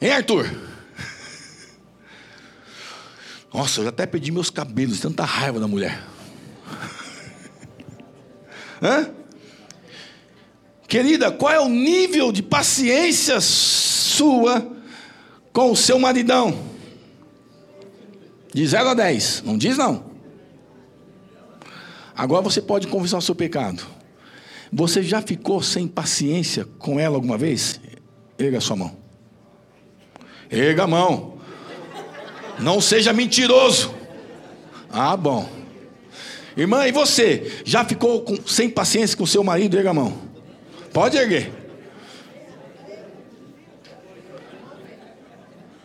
Hein, 0.00 0.10
Arthur? 0.10 0.50
Nossa, 3.54 3.78
eu 3.78 3.84
já 3.84 3.90
até 3.90 4.04
perdi 4.04 4.32
meus 4.32 4.50
cabelos, 4.50 4.98
tanta 4.98 5.24
raiva 5.24 5.60
da 5.60 5.68
mulher. 5.68 6.02
Hã? 8.82 9.10
Querida, 10.88 11.30
qual 11.30 11.52
é 11.52 11.60
o 11.60 11.68
nível 11.68 12.32
de 12.32 12.42
paciência 12.42 13.40
sua 13.40 14.81
com 15.52 15.70
o 15.70 15.76
seu 15.76 15.98
maridão. 15.98 16.58
De 18.52 18.66
0 18.66 18.90
a 18.90 18.94
10. 18.94 19.42
Não 19.44 19.56
diz 19.56 19.76
não. 19.76 20.04
Agora 22.14 22.42
você 22.42 22.60
pode 22.60 22.86
confessar 22.86 23.18
o 23.18 23.22
seu 23.22 23.34
pecado. 23.34 23.82
Você 24.72 25.02
já 25.02 25.20
ficou 25.20 25.62
sem 25.62 25.86
paciência 25.86 26.66
com 26.78 26.98
ela 26.98 27.16
alguma 27.16 27.36
vez? 27.36 27.80
Erga 28.38 28.58
a 28.58 28.60
sua 28.60 28.76
mão. 28.76 28.96
Erga 30.50 30.84
a 30.84 30.86
mão. 30.86 31.34
Não 32.58 32.80
seja 32.80 33.12
mentiroso. 33.12 33.94
Ah, 34.90 35.16
bom. 35.16 35.48
Irmã, 36.56 36.86
e 36.86 36.92
você? 36.92 37.62
Já 37.64 37.84
ficou 37.84 38.22
com, 38.22 38.36
sem 38.46 38.68
paciência 38.68 39.16
com 39.16 39.24
seu 39.24 39.42
marido? 39.42 39.76
Erga 39.76 39.90
a 39.90 39.94
mão. 39.94 40.18
Pode 40.92 41.16
erguer. 41.16 41.61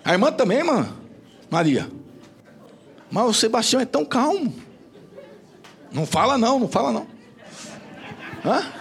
A 0.07 0.13
irmã 0.13 0.31
também, 0.31 0.59
irmã? 0.59 0.87
Maria. 1.51 1.91
Mas 3.11 3.25
o 3.25 3.33
Sebastião 3.33 3.81
é 3.81 3.85
tão 3.85 4.05
calmo. 4.05 4.55
Não 5.91 6.05
fala 6.05 6.37
não, 6.37 6.57
não 6.57 6.69
fala 6.69 6.93
não. 6.93 7.07
Hã? 8.45 8.71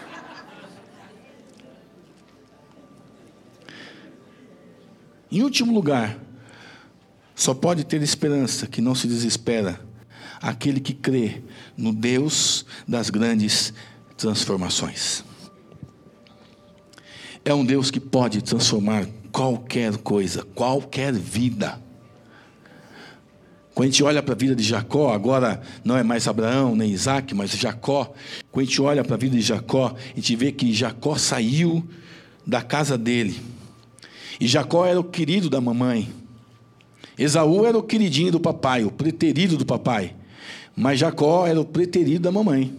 Em 5.33 5.43
último 5.43 5.75
lugar, 5.75 6.17
só 7.35 7.53
pode 7.53 7.83
ter 7.83 8.01
esperança 8.03 8.69
que 8.69 8.81
não 8.81 8.95
se 8.95 9.09
desespera 9.09 9.81
aquele 10.41 10.79
que 10.79 10.95
crê 10.95 11.43
no 11.77 11.93
Deus 11.93 12.65
das 12.87 13.11
grandes 13.11 13.75
transformações. 14.17 15.25
É 17.45 17.53
um 17.53 17.65
Deus 17.65 17.91
que 17.91 17.99
pode 17.99 18.43
transformar 18.43 19.09
qualquer 19.37 19.99
coisa, 19.99 20.43
qualquer 20.55 21.13
vida. 21.13 21.79
Quando 23.75 23.89
a 23.89 23.91
gente 23.91 24.03
olha 24.03 24.23
para 24.23 24.33
a 24.33 24.37
vida 24.37 24.57
de 24.57 24.63
Jacó, 24.63 25.13
agora 25.13 25.61
não 25.85 25.95
é 25.95 26.03
mais 26.03 26.27
Abraão 26.27 26.75
nem 26.75 26.91
Isaac, 26.91 27.35
mas 27.35 27.51
Jacó. 27.51 28.15
Quando 28.51 28.65
a 28.65 28.67
gente 28.67 28.81
olha 28.81 29.05
para 29.05 29.15
a 29.15 29.19
vida 29.19 29.37
de 29.37 29.43
Jacó, 29.43 29.95
a 29.95 30.17
gente 30.17 30.35
vê 30.37 30.51
que 30.51 30.73
Jacó 30.73 31.19
saiu 31.19 31.87
da 32.47 32.63
casa 32.63 32.97
dele. 32.97 33.39
E 34.41 34.47
Jacó 34.47 34.87
era 34.87 34.99
o 34.99 35.05
querido 35.05 35.51
da 35.51 35.61
mamãe. 35.61 36.09
Esaú 37.19 37.67
era 37.67 37.77
o 37.77 37.83
queridinho 37.83 38.33
do 38.33 38.41
papai, 38.41 38.85
o 38.85 38.91
preterido 38.91 39.59
do 39.59 39.67
papai. 39.67 40.17
Mas 40.75 40.99
Jacó 40.99 41.47
era 41.47 41.61
o 41.61 41.65
preterido 41.67 42.21
da 42.21 42.33
mamãe. 42.33 42.75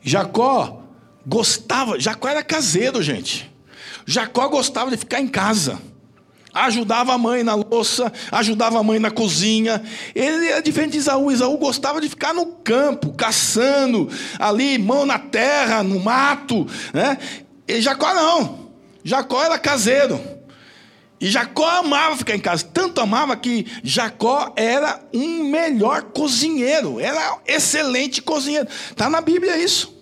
Jacó 0.00 0.84
gostava, 1.26 1.98
Jacó 1.98 2.28
era 2.28 2.44
caseiro, 2.44 3.02
gente. 3.02 3.51
Jacó 4.06 4.48
gostava 4.48 4.90
de 4.90 4.96
ficar 4.96 5.20
em 5.20 5.28
casa. 5.28 5.78
Ajudava 6.54 7.14
a 7.14 7.18
mãe 7.18 7.42
na 7.42 7.54
louça, 7.54 8.12
ajudava 8.30 8.78
a 8.78 8.82
mãe 8.82 8.98
na 8.98 9.10
cozinha. 9.10 9.82
Ele 10.14 10.48
era 10.48 10.60
diferente 10.60 10.92
de 10.92 10.98
Isaú. 10.98 11.32
Isaú 11.32 11.56
gostava 11.56 11.98
de 11.98 12.10
ficar 12.10 12.34
no 12.34 12.44
campo, 12.46 13.14
caçando, 13.14 14.10
ali, 14.38 14.76
mão 14.78 15.06
na 15.06 15.18
terra, 15.18 15.82
no 15.82 15.98
mato. 15.98 16.66
Né? 16.92 17.16
E 17.66 17.80
Jacó 17.80 18.12
não. 18.12 18.68
Jacó 19.02 19.42
era 19.42 19.58
caseiro. 19.58 20.20
E 21.18 21.30
Jacó 21.30 21.66
amava 21.66 22.16
ficar 22.16 22.34
em 22.34 22.40
casa. 22.40 22.64
Tanto 22.64 23.00
amava 23.00 23.34
que 23.36 23.66
Jacó 23.82 24.52
era 24.54 25.00
um 25.14 25.44
melhor 25.44 26.02
cozinheiro. 26.02 27.00
Era 27.00 27.38
excelente 27.46 28.20
cozinheiro. 28.20 28.68
Está 28.90 29.08
na 29.08 29.20
Bíblia 29.22 29.56
isso. 29.56 30.01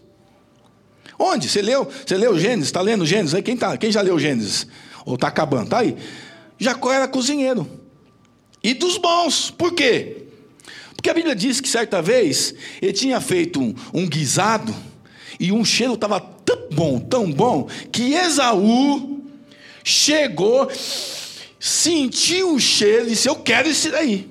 Onde? 1.23 1.51
Você 1.51 1.61
leu? 1.61 1.85
Você 1.85 2.17
leu 2.17 2.39
Gênesis? 2.39 2.69
Está 2.69 2.81
lendo 2.81 3.05
Gênesis? 3.05 3.39
Quem, 3.43 3.55
tá, 3.55 3.77
quem 3.77 3.93
já 3.93 4.01
leu 4.01 4.19
Gênesis? 4.19 4.67
Ou 5.05 5.17
está 5.17 5.29
acabando? 5.29 5.65
Está 5.65 5.81
aí. 5.81 5.95
Jacó 6.59 6.91
era 6.91 7.07
cozinheiro. 7.07 7.69
E 8.63 8.73
dos 8.73 8.97
bons. 8.97 9.51
Por 9.51 9.75
quê? 9.75 10.25
Porque 10.97 11.11
a 11.11 11.15
Bíblia 11.15 11.37
diz 11.37 11.61
que 11.61 11.69
certa 11.69 12.01
vez 12.01 12.55
ele 12.81 12.95
tinha 12.95 13.21
feito 13.21 13.61
um, 13.61 13.75
um 13.93 14.09
guisado 14.09 14.75
e 15.39 15.53
um 15.53 15.63
cheiro 15.63 15.93
estava 15.93 16.21
tão 16.21 16.69
bom, 16.73 16.99
tão 16.99 17.31
bom, 17.31 17.69
que 17.93 18.15
Esaú 18.15 19.23
chegou, 19.85 20.71
sentiu 21.59 22.55
o 22.55 22.61
cheiro 22.61 23.07
e 23.07 23.11
disse: 23.11 23.29
Eu 23.29 23.37
quero 23.37 23.69
esse 23.69 23.91
daí. 23.91 24.27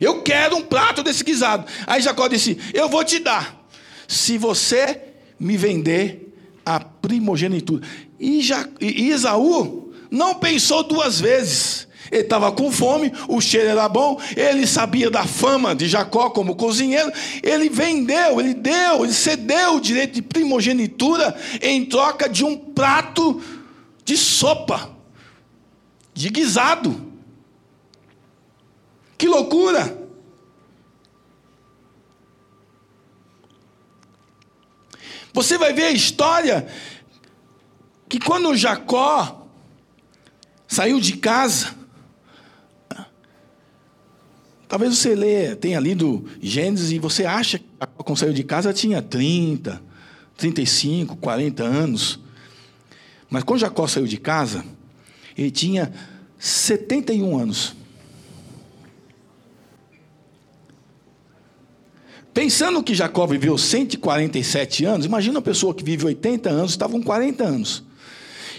Eu 0.00 0.22
quero 0.22 0.56
um 0.56 0.62
prato 0.62 1.04
desse 1.04 1.22
guisado. 1.22 1.66
Aí 1.86 2.02
Jacó 2.02 2.26
disse: 2.26 2.58
Eu 2.74 2.88
vou 2.88 3.04
te 3.04 3.20
dar, 3.20 3.64
se 4.08 4.36
você 4.36 5.11
me 5.42 5.56
vender 5.56 6.32
a 6.64 6.80
primogenitura. 6.80 7.84
E, 8.18 8.40
Já, 8.40 8.66
e 8.80 9.10
Esaú 9.10 9.92
não 10.10 10.36
pensou 10.36 10.84
duas 10.84 11.20
vezes. 11.20 11.88
Ele 12.10 12.22
estava 12.22 12.52
com 12.52 12.70
fome, 12.70 13.10
o 13.26 13.40
cheiro 13.40 13.70
era 13.70 13.88
bom, 13.88 14.20
ele 14.36 14.66
sabia 14.66 15.10
da 15.10 15.24
fama 15.24 15.74
de 15.74 15.88
Jacó 15.88 16.28
como 16.28 16.54
cozinheiro, 16.54 17.10
ele 17.42 17.70
vendeu, 17.70 18.38
ele 18.38 18.52
deu, 18.52 19.02
ele 19.02 19.14
cedeu 19.14 19.76
o 19.76 19.80
direito 19.80 20.14
de 20.16 20.20
primogenitura 20.20 21.34
em 21.62 21.86
troca 21.86 22.28
de 22.28 22.44
um 22.44 22.54
prato 22.54 23.40
de 24.04 24.14
sopa, 24.18 24.90
de 26.12 26.28
guisado. 26.28 27.00
Que 29.16 29.26
loucura! 29.26 30.01
Você 35.32 35.56
vai 35.56 35.72
ver 35.72 35.84
a 35.84 35.92
história 35.92 36.66
que 38.08 38.18
quando 38.18 38.54
Jacó 38.54 39.48
saiu 40.66 41.00
de 41.00 41.16
casa. 41.16 41.74
Talvez 44.68 44.96
você 44.96 45.14
lê, 45.14 45.54
tenha 45.54 45.78
lido 45.78 46.24
Gênesis 46.40 46.92
e 46.92 46.98
você 46.98 47.26
acha 47.26 47.58
que 47.58 47.66
quando 47.98 48.18
saiu 48.18 48.32
de 48.32 48.42
casa 48.42 48.72
tinha 48.72 49.02
30, 49.02 49.82
35, 50.36 51.16
40 51.16 51.62
anos. 51.62 52.18
Mas 53.28 53.44
quando 53.44 53.60
Jacó 53.60 53.86
saiu 53.86 54.06
de 54.06 54.16
casa, 54.16 54.64
ele 55.36 55.50
tinha 55.50 55.92
71 56.38 57.38
anos. 57.38 57.76
Pensando 62.34 62.82
que 62.82 62.94
Jacó 62.94 63.26
viveu 63.26 63.58
147 63.58 64.84
anos, 64.86 65.04
imagina 65.04 65.36
uma 65.38 65.42
pessoa 65.42 65.74
que 65.74 65.84
vive 65.84 66.06
80 66.06 66.48
anos, 66.48 66.70
estava 66.70 66.92
com 66.92 67.02
40 67.02 67.44
anos. 67.44 67.84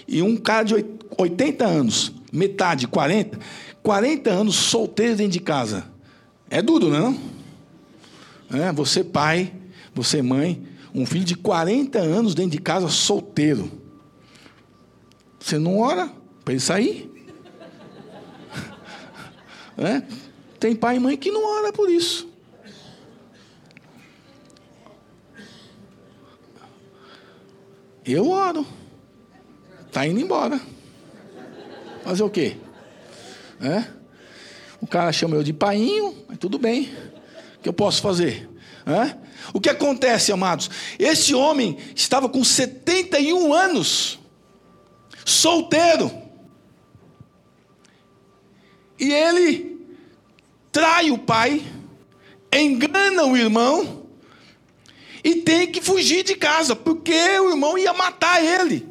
E 0.07 0.21
um 0.21 0.37
cara 0.37 0.63
de 0.63 0.85
80 1.17 1.65
anos, 1.65 2.13
metade, 2.31 2.87
40, 2.87 3.39
40 3.81 4.29
anos 4.29 4.55
solteiro 4.55 5.15
dentro 5.15 5.33
de 5.33 5.39
casa. 5.39 5.85
É 6.49 6.61
duro, 6.61 6.89
não 6.89 7.17
é? 8.51 8.67
é? 8.67 8.71
Você 8.73 9.03
pai, 9.03 9.51
você 9.93 10.21
mãe, 10.21 10.61
um 10.93 11.05
filho 11.05 11.25
de 11.25 11.35
40 11.35 11.97
anos 11.97 12.35
dentro 12.35 12.51
de 12.51 12.59
casa 12.59 12.87
solteiro. 12.89 13.71
Você 15.39 15.57
não 15.57 15.79
ora 15.79 16.11
para 16.45 16.53
ele 16.53 16.61
sair? 16.61 17.09
É? 19.75 20.03
Tem 20.59 20.75
pai 20.75 20.97
e 20.97 20.99
mãe 20.99 21.17
que 21.17 21.31
não 21.31 21.43
ora 21.57 21.73
por 21.73 21.89
isso. 21.89 22.31
Eu 28.05 28.29
oro. 28.29 28.65
Está 29.87 30.05
indo 30.05 30.19
embora. 30.19 30.59
Fazer 32.03 32.23
o 32.23 32.29
quê? 32.29 32.57
É? 33.61 33.85
O 34.81 34.87
cara 34.87 35.11
chama 35.13 35.35
eu 35.35 35.43
de 35.43 35.53
painho, 35.53 36.15
mas 36.27 36.37
tudo 36.37 36.57
bem. 36.57 36.91
O 37.57 37.61
que 37.61 37.69
eu 37.69 37.73
posso 37.73 38.01
fazer? 38.01 38.49
É? 38.85 39.15
O 39.53 39.61
que 39.61 39.69
acontece, 39.69 40.31
amados? 40.31 40.69
Esse 40.99 41.33
homem 41.33 41.77
estava 41.95 42.27
com 42.27 42.43
71 42.43 43.53
anos, 43.53 44.19
solteiro. 45.25 46.11
E 48.99 49.11
ele 49.11 49.87
trai 50.71 51.11
o 51.11 51.17
pai, 51.17 51.65
engana 52.51 53.25
o 53.25 53.37
irmão 53.37 54.02
e 55.23 55.35
tem 55.35 55.67
que 55.67 55.81
fugir 55.81 56.23
de 56.23 56.35
casa, 56.35 56.75
porque 56.75 57.13
o 57.39 57.51
irmão 57.51 57.77
ia 57.77 57.93
matar 57.93 58.43
ele. 58.43 58.87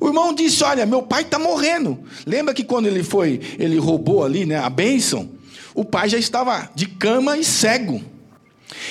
O 0.00 0.08
irmão 0.08 0.34
disse: 0.34 0.64
Olha, 0.64 0.84
meu 0.84 1.02
pai 1.02 1.22
está 1.22 1.38
morrendo. 1.38 2.02
Lembra 2.26 2.52
que 2.52 2.64
quando 2.64 2.86
ele 2.86 3.04
foi, 3.04 3.40
ele 3.58 3.78
roubou 3.78 4.24
ali 4.24 4.44
né, 4.44 4.58
a 4.58 4.68
bênção? 4.68 5.30
O 5.74 5.84
pai 5.84 6.08
já 6.08 6.18
estava 6.18 6.70
de 6.74 6.86
cama 6.86 7.38
e 7.38 7.44
cego. 7.44 8.02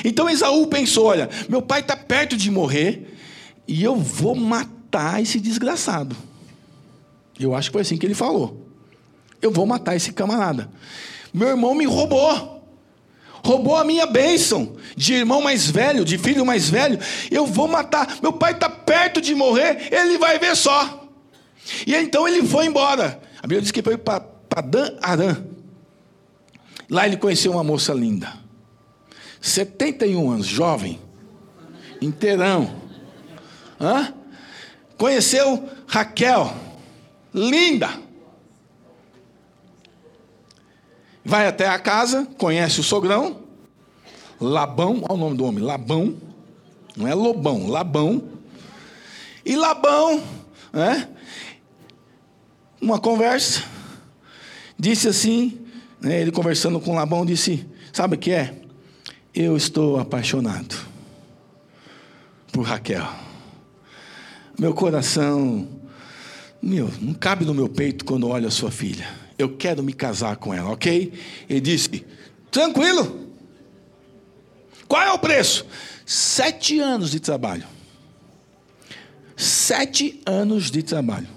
Então 0.04 0.30
Esaú 0.30 0.68
pensou: 0.68 1.08
Olha, 1.08 1.30
meu 1.50 1.62
pai 1.62 1.82
está 1.82 1.98
perto 1.98 2.38
de 2.38 2.50
morrer 2.50 3.16
e 3.68 3.84
eu 3.84 3.96
vou 3.96 4.36
matar 4.36 5.22
esse 5.22 5.40
desgraçado. 5.40 6.16
Eu 7.40 7.54
acho 7.54 7.70
que 7.70 7.74
foi 7.74 7.82
assim 7.82 7.98
que 7.98 8.06
ele 8.06 8.14
falou. 8.14 8.66
Eu 9.42 9.52
vou 9.52 9.66
matar 9.66 9.96
esse 9.96 10.14
camarada. 10.14 10.70
Meu 11.34 11.50
irmão 11.50 11.76
me 11.76 11.86
roubou 11.86 12.53
roubou 13.44 13.76
a 13.76 13.84
minha 13.84 14.06
bênção 14.06 14.76
de 14.96 15.14
irmão 15.14 15.42
mais 15.42 15.70
velho, 15.70 16.06
de 16.06 16.18
filho 16.18 16.46
mais 16.46 16.70
velho. 16.70 16.98
Eu 17.30 17.46
vou 17.46 17.68
matar. 17.68 18.18
Meu 18.22 18.32
pai 18.32 18.54
está 18.54 18.70
perto 18.70 19.20
de 19.20 19.36
morrer, 19.36 19.90
ele 19.92 20.18
vai 20.18 20.40
ver 20.40 20.56
só. 20.56 21.08
E 21.86 21.94
então 21.96 22.28
ele 22.28 22.46
foi 22.48 22.66
embora. 22.66 23.22
A 23.38 23.42
Bíblia 23.42 23.62
diz 23.62 23.72
que 23.72 23.82
foi 23.82 23.98
para 23.98 24.62
Dan 24.64 24.98
Aram. 25.02 25.46
Lá 26.90 27.06
ele 27.06 27.18
conheceu 27.18 27.52
uma 27.52 27.64
moça 27.64 27.94
linda. 27.94 28.34
71 29.42 30.32
anos, 30.32 30.46
jovem, 30.46 31.00
inteirão. 32.02 32.74
Hã? 33.80 34.14
Conheceu 34.98 35.68
Raquel, 35.86 36.54
linda. 37.34 37.90
Vai 41.24 41.48
até 41.48 41.68
a 41.68 41.80
casa, 41.80 42.28
conhece 42.38 42.80
o 42.80 42.84
sogrão, 42.84 43.44
Labão, 44.40 45.02
olha 45.04 45.14
o 45.14 45.18
nome 45.18 45.38
do 45.38 45.46
homem, 45.46 45.64
Labão, 45.64 46.18
não 46.98 47.08
é 47.08 47.14
Lobão, 47.14 47.68
Labão. 47.68 48.24
E 49.46 49.56
Labão, 49.56 50.22
né, 50.72 51.08
uma 52.82 53.00
conversa, 53.00 53.64
disse 54.78 55.08
assim, 55.08 55.60
né, 56.02 56.20
ele 56.22 56.32
conversando 56.32 56.80
com 56.80 56.94
Labão, 56.94 57.26
disse: 57.26 57.66
Sabe 57.94 58.16
o 58.16 58.20
que 58.20 58.32
é? 58.32 58.62
Eu 59.34 59.56
estou 59.56 60.00
apaixonado 60.00 60.76
por 62.52 62.64
Raquel. 62.64 63.08
Meu 64.60 64.74
coração, 64.74 65.68
meu, 66.62 66.92
não 67.02 67.14
cabe 67.14 67.46
no 67.46 67.54
meu 67.54 67.68
peito 67.68 68.06
quando 68.06 68.28
olho 68.28 68.48
a 68.48 68.52
sua 68.52 68.70
filha. 68.70 69.23
Eu 69.38 69.58
quero 69.58 69.82
me 69.84 69.94
casar 69.94 70.38
com 70.38 70.54
ela, 70.54 70.72
ok? 70.72 71.14
Ele 71.50 71.62
disse: 71.62 72.06
Tranquilo. 72.52 73.30
Qual 74.88 75.02
é 75.02 75.12
o 75.12 75.18
preço? 75.18 75.66
Sete 76.06 76.80
anos 76.80 77.12
de 77.12 77.20
trabalho. 77.20 77.66
Sete 79.36 80.22
anos 80.26 80.70
de 80.70 80.84
trabalho. 80.84 81.28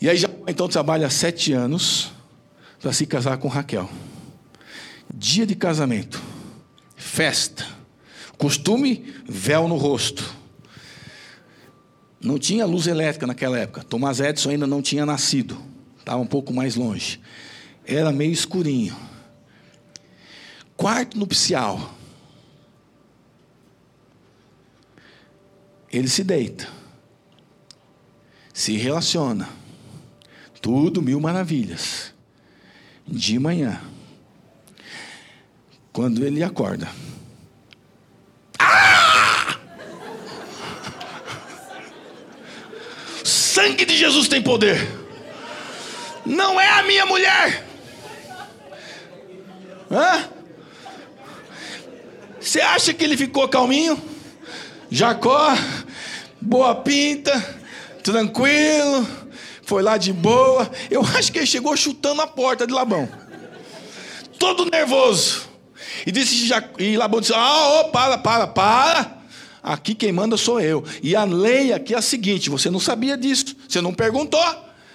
E 0.00 0.08
aí 0.08 0.16
já 0.16 0.28
então 0.46 0.68
trabalha 0.68 1.08
sete 1.08 1.52
anos 1.52 2.12
para 2.78 2.92
se 2.92 3.06
casar 3.06 3.38
com 3.38 3.48
Raquel. 3.48 3.88
Dia 5.12 5.46
de 5.46 5.54
casamento, 5.54 6.22
festa, 6.94 7.66
costume, 8.36 9.14
véu 9.26 9.66
no 9.66 9.76
rosto. 9.76 10.34
Não 12.24 12.38
tinha 12.38 12.64
luz 12.64 12.86
elétrica 12.86 13.26
naquela 13.26 13.58
época. 13.58 13.84
Thomas 13.84 14.18
Edison 14.18 14.48
ainda 14.48 14.66
não 14.66 14.80
tinha 14.80 15.04
nascido, 15.04 15.58
estava 15.98 16.16
um 16.16 16.26
pouco 16.26 16.54
mais 16.54 16.74
longe. 16.74 17.20
Era 17.84 18.10
meio 18.10 18.32
escurinho. 18.32 18.96
Quarto 20.74 21.18
nupcial. 21.18 21.94
Ele 25.92 26.08
se 26.08 26.24
deita, 26.24 26.66
se 28.54 28.74
relaciona, 28.78 29.46
tudo 30.62 31.02
mil 31.02 31.20
maravilhas. 31.20 32.14
De 33.06 33.38
manhã, 33.38 33.82
quando 35.92 36.24
ele 36.24 36.42
acorda, 36.42 36.90
sangue 43.54 43.84
de 43.84 43.96
Jesus 43.96 44.26
tem 44.26 44.42
poder. 44.42 44.84
Não 46.26 46.60
é 46.60 46.68
a 46.70 46.82
minha 46.82 47.06
mulher. 47.06 47.64
Hã? 49.88 50.28
Você 52.40 52.60
acha 52.60 52.92
que 52.92 53.04
ele 53.04 53.16
ficou 53.16 53.48
calminho? 53.48 53.96
Jacó, 54.90 55.56
boa 56.40 56.74
pinta, 56.74 57.32
tranquilo, 58.02 59.06
foi 59.62 59.84
lá 59.84 59.96
de 59.98 60.12
boa. 60.12 60.68
Eu 60.90 61.02
acho 61.16 61.30
que 61.30 61.38
ele 61.38 61.46
chegou 61.46 61.76
chutando 61.76 62.22
a 62.22 62.26
porta 62.26 62.66
de 62.66 62.72
Labão, 62.72 63.08
todo 64.36 64.68
nervoso. 64.68 65.48
E 66.04 66.10
disse 66.10 66.52
e 66.80 66.96
Labão 66.96 67.20
disse: 67.20 67.32
Ah, 67.34 67.80
oh, 67.80 67.84
para, 67.90 68.18
para, 68.18 68.46
para. 68.48 69.13
Aqui 69.64 69.94
quem 69.94 70.12
manda 70.12 70.36
sou 70.36 70.60
eu. 70.60 70.84
E 71.02 71.16
a 71.16 71.24
lei 71.24 71.72
aqui 71.72 71.94
é 71.94 71.96
a 71.96 72.02
seguinte: 72.02 72.50
você 72.50 72.68
não 72.68 72.78
sabia 72.78 73.16
disso, 73.16 73.56
você 73.66 73.80
não 73.80 73.94
perguntou. 73.94 74.44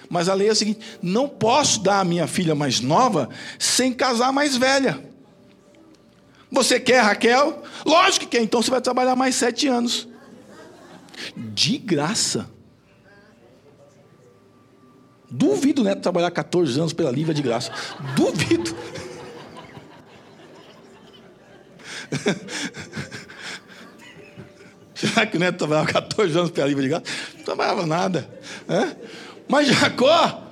Mas 0.07 0.29
a 0.29 0.35
lei 0.35 0.47
é 0.47 0.51
a 0.51 0.55
seguinte: 0.55 0.79
não 1.01 1.27
posso 1.27 1.81
dar 1.81 2.01
a 2.01 2.05
minha 2.05 2.27
filha 2.27 2.53
mais 2.53 2.79
nova 2.79 3.27
sem 3.57 3.91
casar 3.91 4.31
mais 4.31 4.55
velha. 4.55 5.03
Você 6.51 6.79
quer 6.79 7.01
Raquel? 7.01 7.63
Lógico 7.83 8.25
que 8.25 8.37
quer, 8.37 8.43
então 8.43 8.61
você 8.61 8.69
vai 8.69 8.79
trabalhar 8.79 9.15
mais 9.15 9.33
sete 9.33 9.67
anos. 9.67 10.07
De 11.35 11.79
graça. 11.79 12.47
Duvido, 15.31 15.83
né? 15.83 15.95
Trabalhar 15.95 16.29
14 16.29 16.79
anos 16.79 16.93
pela 16.93 17.09
Lívia 17.11 17.33
de 17.33 17.41
graça. 17.41 17.71
Duvido. 18.15 18.75
Será 24.99 25.25
que 25.25 25.37
o 25.37 25.39
neto 25.39 25.57
trabalhava 25.57 25.87
14 25.93 26.37
anos 26.37 26.51
pela 26.51 26.67
Lívia 26.67 26.83
de 26.83 26.89
graça? 26.89 27.05
Não 27.37 27.43
trabalhava 27.45 27.85
nada. 27.85 28.29
Mas 29.47 29.67
Jacó, 29.67 30.43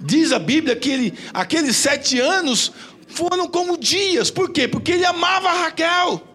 diz 0.00 0.32
a 0.32 0.38
Bíblia 0.40 0.74
que 0.74 0.90
ele, 0.90 1.14
aqueles 1.32 1.76
sete 1.76 2.18
anos 2.18 2.72
foram 3.06 3.46
como 3.46 3.78
dias. 3.78 4.32
Por 4.32 4.50
quê? 4.50 4.66
Porque 4.66 4.90
ele 4.90 5.04
amava 5.04 5.52
Raquel. 5.52 6.26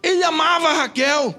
Ele 0.00 0.22
amava 0.22 0.72
Raquel. 0.72 1.34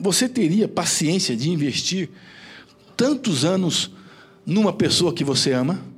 Você 0.00 0.28
teria 0.28 0.66
paciência 0.66 1.36
de 1.36 1.50
investir 1.50 2.10
tantos 2.96 3.44
anos 3.44 3.92
numa 4.44 4.72
pessoa 4.72 5.14
que 5.14 5.22
você 5.22 5.52
ama? 5.52 5.91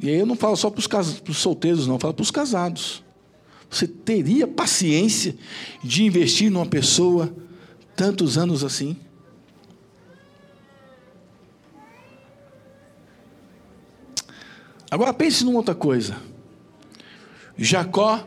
E 0.00 0.08
aí 0.08 0.16
eu 0.16 0.26
não 0.26 0.36
falo 0.36 0.56
só 0.56 0.70
para 0.70 0.80
os 0.80 1.38
solteiros, 1.38 1.86
não, 1.86 1.96
eu 1.96 2.00
falo 2.00 2.14
para 2.14 2.22
os 2.22 2.30
casados. 2.30 3.02
Você 3.70 3.86
teria 3.86 4.46
paciência 4.46 5.36
de 5.82 6.04
investir 6.04 6.50
numa 6.50 6.66
pessoa 6.66 7.34
tantos 7.94 8.38
anos 8.38 8.64
assim? 8.64 8.96
Agora 14.90 15.12
pense 15.12 15.44
numa 15.44 15.58
outra 15.58 15.74
coisa. 15.74 16.16
Jacó 17.58 18.26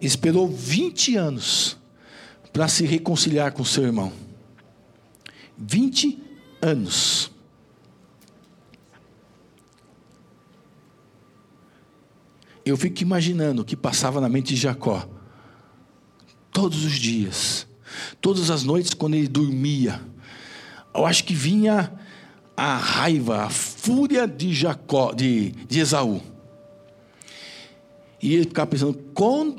esperou 0.00 0.46
20 0.46 1.16
anos 1.16 1.76
para 2.52 2.68
se 2.68 2.84
reconciliar 2.84 3.52
com 3.52 3.64
seu 3.64 3.82
irmão. 3.84 4.12
20 5.58 6.18
anos. 6.60 7.31
Eu 12.64 12.76
fico 12.76 13.02
imaginando 13.02 13.62
o 13.62 13.64
que 13.64 13.76
passava 13.76 14.20
na 14.20 14.28
mente 14.28 14.54
de 14.54 14.60
Jacó. 14.60 15.08
Todos 16.52 16.84
os 16.84 16.92
dias, 16.92 17.66
todas 18.20 18.50
as 18.50 18.62
noites 18.62 18.94
quando 18.94 19.14
ele 19.14 19.28
dormia. 19.28 20.00
Eu 20.94 21.06
acho 21.06 21.24
que 21.24 21.34
vinha 21.34 21.92
a 22.56 22.76
raiva, 22.76 23.44
a 23.44 23.50
fúria 23.50 24.26
de 24.26 24.52
Jacó, 24.52 25.12
de, 25.12 25.52
de 25.66 25.80
Esaú. 25.80 26.20
E 28.22 28.34
ele 28.34 28.44
ficava 28.44 28.68
pensando: 28.68 28.94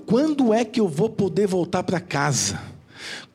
quando 0.05 0.53
é 0.53 0.63
que 0.63 0.79
eu 0.79 0.87
vou 0.87 1.09
poder 1.09 1.47
voltar 1.47 1.83
para 1.83 1.99
casa? 1.99 2.61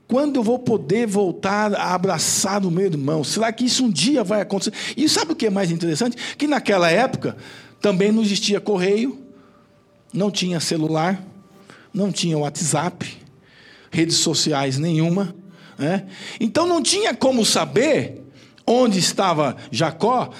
Quando 0.07 0.37
eu 0.37 0.43
vou 0.43 0.59
poder 0.59 1.07
voltar 1.07 1.75
a 1.75 1.93
abraçar 1.95 2.65
o 2.65 2.71
meu 2.71 2.87
irmão? 2.87 3.23
Será 3.23 3.53
que 3.53 3.67
isso 3.67 3.85
um 3.85 3.91
dia 3.91 4.25
vai 4.25 4.41
acontecer? 4.41 4.73
E 4.97 5.07
sabe 5.07 5.33
o 5.33 5.37
que 5.37 5.47
é 5.47 5.51
mais 5.51 5.71
interessante? 5.71 6.17
Que 6.39 6.47
naquela 6.47 6.91
época 6.91 7.37
também 7.79 8.11
não 8.11 8.23
existia 8.23 8.59
correio, 8.59 9.28
não 10.13 10.31
tinha 10.31 10.61
celular, 10.61 11.23
não 11.93 12.11
tinha 12.13 12.39
WhatsApp, 12.39 13.07
redes 13.91 14.17
sociais 14.17 14.79
nenhuma. 14.79 15.35
Né? 15.77 16.07
Então 16.41 16.67
não 16.67 16.83
tinha 16.83 17.15
como 17.15 17.45
saber 17.45 18.25
onde 18.67 18.99
estava 18.99 19.57
Jacó, 19.71 20.31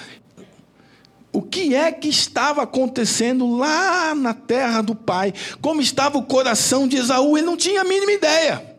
o 1.31 1.41
que 1.41 1.75
é 1.75 1.91
que 1.91 2.07
estava 2.07 2.63
acontecendo 2.63 3.55
lá 3.55 4.15
na 4.15 4.33
terra 4.33 4.81
do 4.81 4.95
pai, 4.95 5.33
como 5.61 5.81
estava 5.81 6.17
o 6.17 6.23
coração 6.23 6.87
de 6.87 6.97
Esaú, 6.97 7.37
ele 7.37 7.45
não 7.45 7.57
tinha 7.57 7.81
a 7.81 7.83
mínima 7.83 8.11
ideia. 8.11 8.77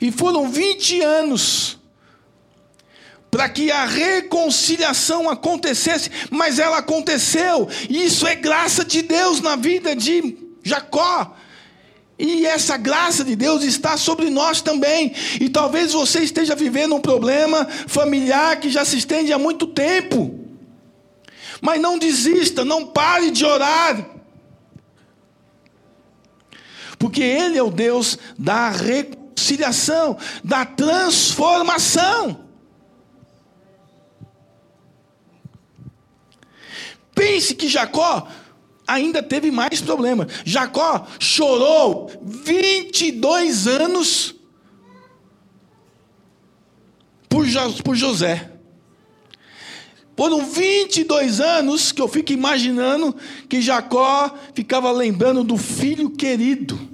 E 0.00 0.10
foram 0.10 0.50
20 0.50 1.00
anos 1.02 1.78
para 3.34 3.48
que 3.48 3.68
a 3.68 3.84
reconciliação 3.84 5.28
acontecesse, 5.28 6.08
mas 6.30 6.60
ela 6.60 6.78
aconteceu, 6.78 7.68
isso 7.90 8.28
é 8.28 8.36
graça 8.36 8.84
de 8.84 9.02
Deus 9.02 9.40
na 9.40 9.56
vida 9.56 9.96
de 9.96 10.36
Jacó. 10.62 11.34
E 12.16 12.46
essa 12.46 12.76
graça 12.76 13.24
de 13.24 13.34
Deus 13.34 13.64
está 13.64 13.96
sobre 13.96 14.30
nós 14.30 14.60
também. 14.60 15.12
E 15.40 15.48
talvez 15.48 15.94
você 15.94 16.20
esteja 16.20 16.54
vivendo 16.54 16.94
um 16.94 17.00
problema 17.00 17.66
familiar 17.88 18.60
que 18.60 18.70
já 18.70 18.84
se 18.84 18.98
estende 18.98 19.32
há 19.32 19.38
muito 19.38 19.66
tempo. 19.66 20.38
Mas 21.60 21.80
não 21.80 21.98
desista, 21.98 22.64
não 22.64 22.86
pare 22.86 23.32
de 23.32 23.44
orar. 23.44 24.10
Porque 27.00 27.20
Ele 27.20 27.58
é 27.58 27.62
o 27.64 27.70
Deus 27.72 28.16
da 28.38 28.70
reconciliação, 28.70 30.16
da 30.44 30.64
transformação. 30.64 32.43
Pense 37.14 37.54
que 37.54 37.68
Jacó 37.68 38.26
ainda 38.86 39.22
teve 39.22 39.50
mais 39.50 39.80
problema. 39.80 40.26
Jacó 40.44 41.06
chorou 41.18 42.10
22 42.22 43.66
anos 43.66 44.34
por, 47.28 47.46
por 47.82 47.96
José. 47.96 48.50
Foram 50.16 50.46
22 50.46 51.40
anos 51.40 51.90
que 51.90 52.00
eu 52.00 52.06
fico 52.06 52.32
imaginando 52.32 53.14
que 53.48 53.60
Jacó 53.60 54.32
ficava 54.54 54.92
lembrando 54.92 55.42
do 55.42 55.56
filho 55.56 56.10
querido. 56.10 56.93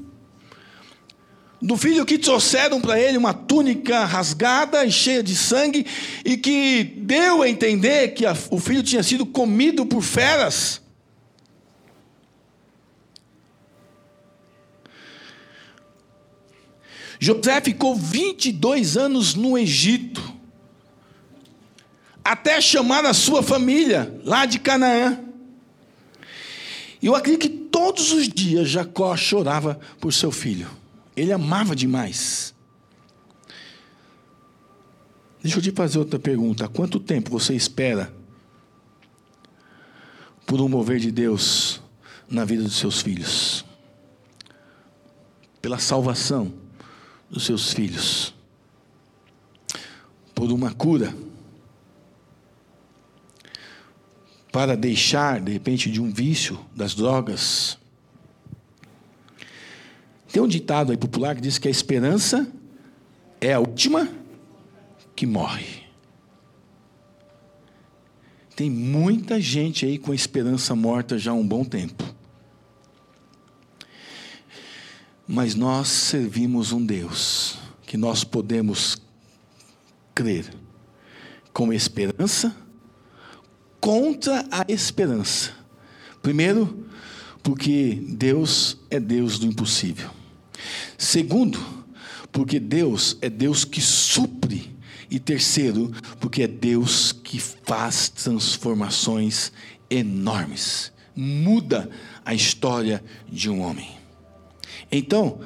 Do 1.62 1.76
filho 1.76 2.06
que 2.06 2.16
trouxeram 2.16 2.80
para 2.80 2.98
ele 2.98 3.18
uma 3.18 3.34
túnica 3.34 4.06
rasgada 4.06 4.84
e 4.84 4.90
cheia 4.90 5.22
de 5.22 5.36
sangue, 5.36 5.86
e 6.24 6.38
que 6.38 6.84
deu 6.84 7.42
a 7.42 7.48
entender 7.48 8.14
que 8.14 8.24
a, 8.24 8.34
o 8.50 8.58
filho 8.58 8.82
tinha 8.82 9.02
sido 9.02 9.26
comido 9.26 9.84
por 9.84 10.00
feras. 10.00 10.80
José 17.18 17.60
ficou 17.60 17.94
22 17.94 18.96
anos 18.96 19.34
no 19.34 19.58
Egito, 19.58 20.22
até 22.24 22.58
chamar 22.62 23.04
a 23.04 23.12
sua 23.12 23.42
família 23.42 24.18
lá 24.24 24.46
de 24.46 24.58
Canaã. 24.58 25.20
E 27.02 27.06
eu 27.06 27.14
acredito 27.14 27.42
que 27.42 27.48
todos 27.50 28.12
os 28.12 28.26
dias 28.26 28.70
Jacó 28.70 29.14
chorava 29.18 29.78
por 30.00 30.14
seu 30.14 30.30
filho. 30.30 30.79
Ele 31.16 31.32
amava 31.32 31.74
demais. 31.74 32.54
Deixa 35.42 35.58
eu 35.58 35.62
te 35.62 35.72
fazer 35.72 35.98
outra 35.98 36.18
pergunta. 36.18 36.66
Há 36.66 36.68
quanto 36.68 37.00
tempo 37.00 37.30
você 37.30 37.54
espera 37.54 38.12
por 40.46 40.60
um 40.60 40.68
mover 40.68 40.98
de 40.98 41.10
Deus 41.10 41.80
na 42.28 42.44
vida 42.44 42.62
dos 42.62 42.76
seus 42.76 43.00
filhos? 43.00 43.64
Pela 45.62 45.78
salvação 45.78 46.52
dos 47.30 47.46
seus 47.46 47.72
filhos? 47.72 48.34
Por 50.34 50.52
uma 50.52 50.72
cura? 50.72 51.14
Para 54.52 54.76
deixar, 54.76 55.40
de 55.40 55.52
repente, 55.52 55.90
de 55.90 56.00
um 56.00 56.10
vício 56.10 56.58
das 56.74 56.94
drogas? 56.94 57.79
Tem 60.32 60.40
um 60.42 60.48
ditado 60.48 60.92
aí 60.92 60.96
popular 60.96 61.34
que 61.34 61.40
diz 61.40 61.58
que 61.58 61.66
a 61.66 61.70
esperança 61.70 62.50
é 63.40 63.52
a 63.52 63.58
última 63.58 64.08
que 65.16 65.26
morre. 65.26 65.84
Tem 68.54 68.70
muita 68.70 69.40
gente 69.40 69.86
aí 69.86 69.98
com 69.98 70.12
a 70.12 70.14
esperança 70.14 70.74
morta 70.74 71.18
já 71.18 71.32
há 71.32 71.34
um 71.34 71.46
bom 71.46 71.64
tempo. 71.64 72.04
Mas 75.26 75.54
nós 75.54 75.88
servimos 75.88 76.70
um 76.70 76.84
Deus 76.84 77.58
que 77.82 77.96
nós 77.96 78.22
podemos 78.22 79.00
crer 80.14 80.52
com 81.52 81.72
esperança 81.72 82.54
contra 83.80 84.46
a 84.50 84.64
esperança. 84.68 85.52
Primeiro, 86.22 86.86
porque 87.42 87.98
Deus 88.08 88.76
é 88.90 89.00
Deus 89.00 89.38
do 89.38 89.46
impossível. 89.46 90.19
Segundo, 91.00 91.58
porque 92.30 92.60
Deus 92.60 93.16
é 93.22 93.30
Deus 93.30 93.64
que 93.64 93.80
supre 93.80 94.76
e 95.10 95.18
terceiro, 95.18 95.90
porque 96.20 96.42
é 96.42 96.46
Deus 96.46 97.10
que 97.10 97.40
faz 97.40 98.10
transformações 98.10 99.50
enormes, 99.88 100.92
muda 101.16 101.88
a 102.22 102.34
história 102.34 103.02
de 103.26 103.48
um 103.48 103.62
homem. 103.62 103.88
Então, 104.92 105.40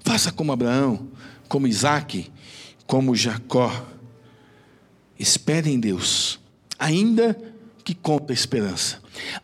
faça 0.00 0.30
como 0.30 0.52
Abraão, 0.52 1.08
como 1.48 1.66
Isaac, 1.66 2.30
como 2.86 3.16
Jacó. 3.16 3.86
Espere 5.18 5.70
em 5.70 5.80
Deus, 5.80 6.38
ainda 6.78 7.34
que 7.82 7.94
conta 7.94 8.30
a 8.30 8.34
esperança, 8.34 9.00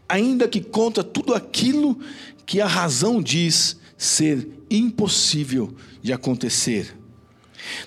ainda 0.07 0.47
que 0.47 0.61
conta 0.61 1.03
tudo 1.03 1.33
aquilo 1.33 1.99
que 2.45 2.61
a 2.61 2.67
razão 2.67 3.23
diz 3.23 3.79
ser 3.97 4.49
impossível 4.71 5.75
de 6.03 6.13
acontecer 6.13 6.95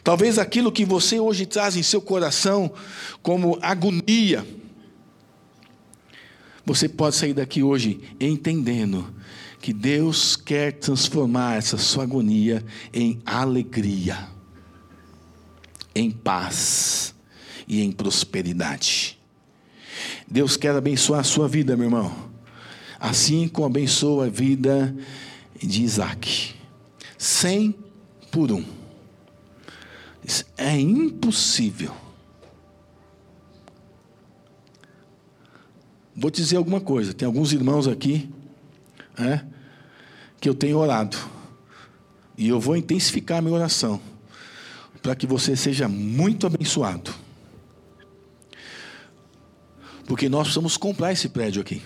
Talvez 0.03 0.39
aquilo 0.39 0.71
que 0.71 0.85
você 0.85 1.19
hoje 1.19 1.45
traz 1.45 1.75
em 1.75 1.83
seu 1.83 2.01
coração 2.01 2.71
como 3.21 3.57
agonia, 3.61 4.45
você 6.65 6.89
pode 6.89 7.15
sair 7.15 7.33
daqui 7.33 7.63
hoje 7.63 8.01
entendendo 8.19 9.13
que 9.61 9.71
Deus 9.73 10.35
quer 10.35 10.73
transformar 10.73 11.57
essa 11.57 11.77
sua 11.77 12.03
agonia 12.03 12.63
em 12.93 13.21
alegria, 13.25 14.27
em 15.95 16.11
paz 16.11 17.13
e 17.67 17.81
em 17.81 17.91
prosperidade. 17.91 19.17
Deus 20.29 20.57
quer 20.57 20.75
abençoar 20.75 21.21
a 21.21 21.23
sua 21.23 21.47
vida, 21.47 21.75
meu 21.77 21.85
irmão, 21.85 22.13
assim 22.99 23.47
como 23.47 23.67
abençoa 23.67 24.25
a 24.25 24.29
vida 24.29 24.95
de 25.65 25.83
Isaac, 25.83 26.55
cem 27.17 27.75
por 28.31 28.51
um. 28.51 28.63
É 30.57 30.77
impossível. 30.77 31.95
Vou 36.15 36.31
te 36.31 36.41
dizer 36.41 36.57
alguma 36.57 36.81
coisa. 36.81 37.13
Tem 37.13 37.25
alguns 37.25 37.53
irmãos 37.53 37.87
aqui 37.87 38.29
é, 39.17 39.41
que 40.41 40.49
eu 40.49 40.55
tenho 40.55 40.77
orado. 40.77 41.17
E 42.37 42.47
eu 42.47 42.59
vou 42.59 42.75
intensificar 42.75 43.37
a 43.37 43.41
minha 43.41 43.53
oração 43.53 44.01
para 45.01 45.15
que 45.15 45.25
você 45.25 45.55
seja 45.55 45.87
muito 45.87 46.45
abençoado. 46.45 47.13
Porque 50.05 50.27
nós 50.27 50.43
precisamos 50.43 50.75
comprar 50.75 51.13
esse 51.13 51.29
prédio 51.29 51.61
aqui. 51.61 51.81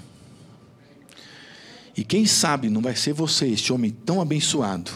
E 1.95 2.03
quem 2.03 2.25
sabe 2.25 2.69
não 2.69 2.81
vai 2.81 2.95
ser 2.95 3.13
você, 3.13 3.47
este 3.47 3.73
homem 3.73 3.91
tão 3.91 4.21
abençoado 4.21 4.91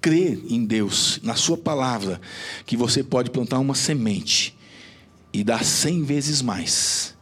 crer 0.00 0.40
em 0.48 0.64
Deus, 0.64 1.20
na 1.22 1.34
Sua 1.34 1.56
palavra, 1.56 2.20
que 2.64 2.76
você 2.76 3.02
pode 3.02 3.30
plantar 3.30 3.58
uma 3.58 3.74
semente 3.74 4.56
e 5.32 5.42
dar 5.42 5.64
cem 5.64 6.04
vezes 6.04 6.40
mais. 6.40 7.14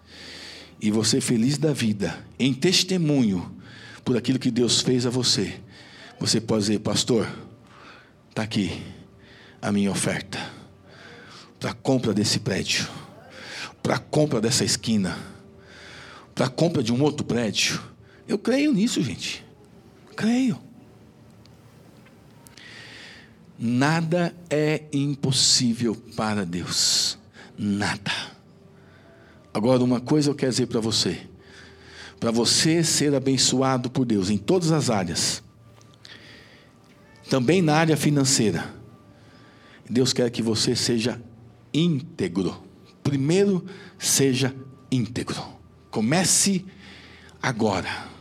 E 0.80 0.90
você 0.90 1.20
feliz 1.20 1.56
da 1.58 1.72
vida, 1.72 2.24
em 2.38 2.52
testemunho 2.52 3.54
por 4.04 4.16
aquilo 4.16 4.38
que 4.38 4.50
Deus 4.50 4.80
fez 4.80 5.06
a 5.06 5.10
você. 5.10 5.58
Você 6.20 6.40
pode 6.40 6.62
dizer, 6.62 6.80
pastor, 6.80 7.28
está 8.28 8.42
aqui 8.42 8.82
a 9.60 9.72
minha 9.72 9.90
oferta 9.90 10.38
para 11.58 11.70
a 11.70 11.74
compra 11.74 12.12
desse 12.12 12.38
prédio, 12.38 12.86
para 13.82 13.96
a 13.96 13.98
compra 13.98 14.40
dessa 14.40 14.64
esquina, 14.64 15.18
para 16.34 16.46
a 16.46 16.50
compra 16.50 16.82
de 16.82 16.92
um 16.92 17.02
outro 17.02 17.24
prédio. 17.24 17.80
Eu 18.28 18.38
creio 18.38 18.72
nisso, 18.72 19.00
gente. 19.02 19.44
Creio. 20.16 20.58
Nada 23.58 24.34
é 24.50 24.84
impossível 24.92 25.94
para 26.16 26.44
Deus. 26.44 27.18
Nada. 27.56 28.12
Agora, 29.54 29.82
uma 29.82 30.00
coisa 30.00 30.30
eu 30.30 30.34
quero 30.34 30.50
dizer 30.50 30.66
para 30.66 30.80
você. 30.80 31.20
Para 32.18 32.30
você 32.30 32.82
ser 32.82 33.14
abençoado 33.14 33.88
por 33.90 34.04
Deus 34.04 34.28
em 34.30 34.38
todas 34.38 34.72
as 34.72 34.90
áreas, 34.90 35.42
também 37.28 37.62
na 37.62 37.76
área 37.76 37.96
financeira, 37.96 38.74
Deus 39.88 40.12
quer 40.12 40.30
que 40.30 40.42
você 40.42 40.74
seja 40.74 41.20
íntegro. 41.72 42.62
Primeiro, 43.02 43.64
seja 43.98 44.54
íntegro. 44.90 45.42
Comece 45.90 46.64
agora 47.40 48.15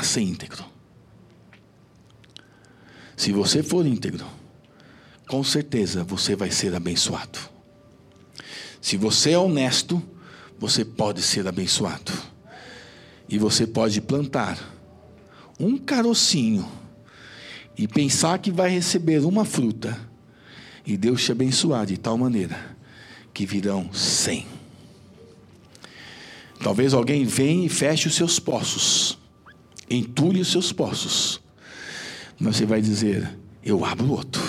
a 0.00 0.02
ser 0.02 0.22
íntegro. 0.22 0.64
Se 3.16 3.32
você 3.32 3.62
for 3.62 3.86
íntegro, 3.86 4.26
com 5.28 5.44
certeza 5.44 6.02
você 6.02 6.34
vai 6.34 6.50
ser 6.50 6.74
abençoado. 6.74 7.38
Se 8.80 8.96
você 8.96 9.32
é 9.32 9.38
honesto, 9.38 10.02
você 10.58 10.84
pode 10.84 11.22
ser 11.22 11.46
abençoado. 11.46 12.12
E 13.28 13.38
você 13.38 13.66
pode 13.66 14.00
plantar 14.00 14.58
um 15.58 15.76
carocinho 15.76 16.66
e 17.76 17.86
pensar 17.86 18.38
que 18.38 18.50
vai 18.50 18.70
receber 18.70 19.20
uma 19.20 19.44
fruta 19.44 19.96
e 20.84 20.96
Deus 20.96 21.22
te 21.22 21.30
abençoar 21.30 21.84
de 21.86 21.98
tal 21.98 22.16
maneira 22.16 22.76
que 23.34 23.44
virão 23.44 23.92
cem. 23.92 24.46
Talvez 26.62 26.92
alguém 26.94 27.24
venha 27.24 27.66
e 27.66 27.68
feche 27.68 28.08
os 28.08 28.14
seus 28.14 28.38
poços, 28.38 29.19
entulhe 29.90 30.40
os 30.40 30.48
seus 30.48 30.72
poços 30.72 31.40
mas 32.40 32.56
você 32.56 32.64
vai 32.64 32.80
dizer: 32.80 33.38
eu 33.62 33.84
abro 33.84 34.10
outro, 34.10 34.42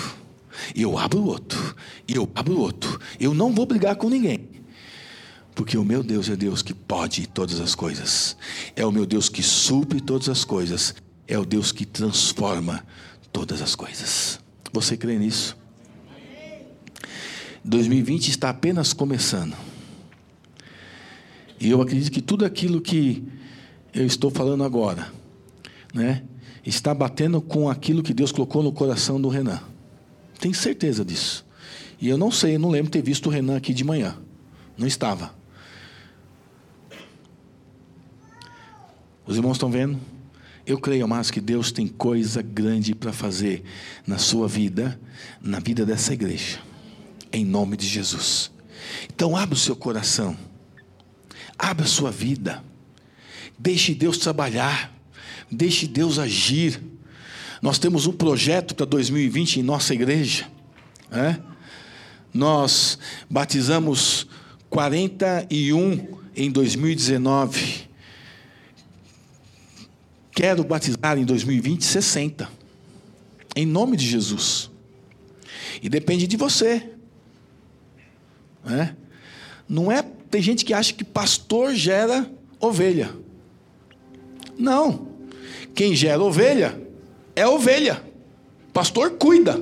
eu 0.74 0.98
abro 0.98 1.22
outro, 1.26 1.76
eu 2.08 2.28
abro 2.34 2.58
outro. 2.58 2.98
Eu 3.20 3.34
não 3.34 3.52
vou 3.52 3.66
brigar 3.66 3.94
com 3.96 4.08
ninguém. 4.08 4.48
Porque 5.54 5.76
o 5.76 5.84
meu 5.84 6.02
Deus 6.02 6.30
é 6.30 6.34
Deus 6.34 6.62
que 6.62 6.72
pode 6.72 7.26
todas 7.26 7.60
as 7.60 7.74
coisas. 7.74 8.34
É 8.74 8.86
o 8.86 8.90
meu 8.90 9.04
Deus 9.04 9.28
que 9.28 9.42
supre 9.42 10.00
todas 10.00 10.30
as 10.30 10.46
coisas. 10.46 10.94
É 11.28 11.38
o 11.38 11.44
Deus 11.44 11.70
que 11.70 11.84
transforma 11.84 12.82
todas 13.30 13.60
as 13.60 13.74
coisas. 13.74 14.40
Você 14.72 14.96
crê 14.96 15.18
nisso? 15.18 15.54
2020 17.62 18.28
está 18.28 18.48
apenas 18.48 18.94
começando. 18.94 19.54
E 21.60 21.70
eu 21.70 21.82
acredito 21.82 22.10
que 22.10 22.22
tudo 22.22 22.46
aquilo 22.46 22.80
que 22.80 23.22
eu 23.94 24.06
estou 24.06 24.30
falando 24.30 24.64
agora, 24.64 25.12
né, 25.92 26.22
está 26.64 26.94
batendo 26.94 27.40
com 27.40 27.68
aquilo 27.68 28.02
que 28.02 28.14
Deus 28.14 28.32
colocou 28.32 28.62
no 28.62 28.72
coração 28.72 29.20
do 29.20 29.28
Renan. 29.28 29.60
Tenho 30.38 30.54
certeza 30.54 31.04
disso. 31.04 31.44
E 32.00 32.08
eu 32.08 32.18
não 32.18 32.30
sei, 32.30 32.58
não 32.58 32.70
lembro 32.70 32.90
ter 32.90 33.02
visto 33.02 33.26
o 33.26 33.30
Renan 33.30 33.56
aqui 33.56 33.72
de 33.72 33.84
manhã. 33.84 34.16
Não 34.76 34.86
estava. 34.86 35.34
Os 39.24 39.36
irmãos 39.36 39.52
estão 39.52 39.70
vendo? 39.70 40.00
Eu 40.66 40.78
creio, 40.78 41.08
mais 41.08 41.30
que 41.30 41.40
Deus 41.40 41.72
tem 41.72 41.88
coisa 41.88 42.40
grande 42.42 42.94
para 42.94 43.12
fazer 43.12 43.64
na 44.06 44.18
sua 44.18 44.46
vida, 44.46 45.00
na 45.40 45.58
vida 45.58 45.84
dessa 45.84 46.12
igreja. 46.12 46.60
Em 47.32 47.44
nome 47.44 47.76
de 47.76 47.86
Jesus. 47.86 48.50
Então, 49.12 49.36
abra 49.36 49.54
o 49.54 49.58
seu 49.58 49.74
coração. 49.74 50.36
Abra 51.58 51.84
a 51.84 51.88
sua 51.88 52.10
vida. 52.10 52.62
Deixe 53.58 53.94
Deus 53.94 54.18
trabalhar. 54.18 54.92
Deixe 55.52 55.86
Deus 55.86 56.18
agir. 56.18 56.82
Nós 57.60 57.78
temos 57.78 58.06
um 58.06 58.12
projeto 58.12 58.74
para 58.74 58.86
2020 58.86 59.60
em 59.60 59.62
nossa 59.62 59.92
igreja. 59.92 60.48
É? 61.10 61.38
Nós 62.32 62.98
batizamos 63.28 64.26
41 64.70 66.18
em 66.34 66.50
2019. 66.50 67.86
Quero 70.32 70.64
batizar 70.64 71.18
em 71.18 71.24
2020 71.26 71.84
60. 71.84 72.50
Em 73.54 73.66
nome 73.66 73.98
de 73.98 74.08
Jesus. 74.08 74.70
E 75.82 75.90
depende 75.90 76.26
de 76.26 76.38
você. 76.38 76.88
É? 78.64 78.94
Não 79.68 79.92
é. 79.92 80.02
Tem 80.30 80.40
gente 80.40 80.64
que 80.64 80.72
acha 80.72 80.94
que 80.94 81.04
pastor 81.04 81.74
gera 81.74 82.26
ovelha. 82.58 83.14
Não. 84.58 85.11
Quem 85.74 85.94
gera 85.94 86.22
ovelha 86.22 86.80
é 87.34 87.46
ovelha. 87.46 88.02
Pastor 88.72 89.12
cuida. 89.12 89.54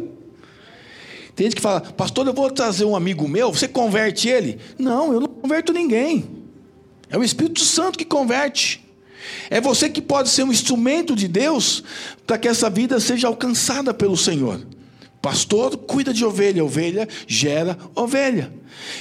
Tem 1.35 1.47
gente 1.47 1.57
que 1.57 1.63
fala, 1.63 1.81
pastor, 1.81 2.27
eu 2.27 2.35
vou 2.35 2.51
trazer 2.51 2.85
um 2.85 2.95
amigo 2.95 3.27
meu, 3.27 3.53
você 3.53 3.67
converte 3.67 4.29
ele? 4.29 4.59
Não, 4.79 5.13
eu 5.13 5.21
não 5.21 5.29
converto 5.29 5.73
ninguém. 5.73 6.29
É 7.09 7.17
o 7.17 7.25
Espírito 7.25 7.61
Santo 7.61 7.99
que 7.99 8.05
converte. 8.05 8.87
É 9.49 9.61
você 9.61 9.89
que 9.89 10.01
pode 10.01 10.29
ser 10.29 10.45
um 10.45 10.53
instrumento 10.53 11.15
de 11.15 11.27
Deus 11.27 11.83
para 12.27 12.39
que 12.39 12.49
essa 12.49 12.71
vida 12.71 13.01
seja 13.01 13.27
alcançada 13.27 13.93
pelo 13.93 14.17
Senhor. 14.17 14.61
Pastor 15.21 15.77
cuida 15.77 16.15
de 16.15 16.25
ovelha, 16.25 16.65
ovelha 16.65 17.09
gera 17.27 17.77
ovelha. 17.95 18.53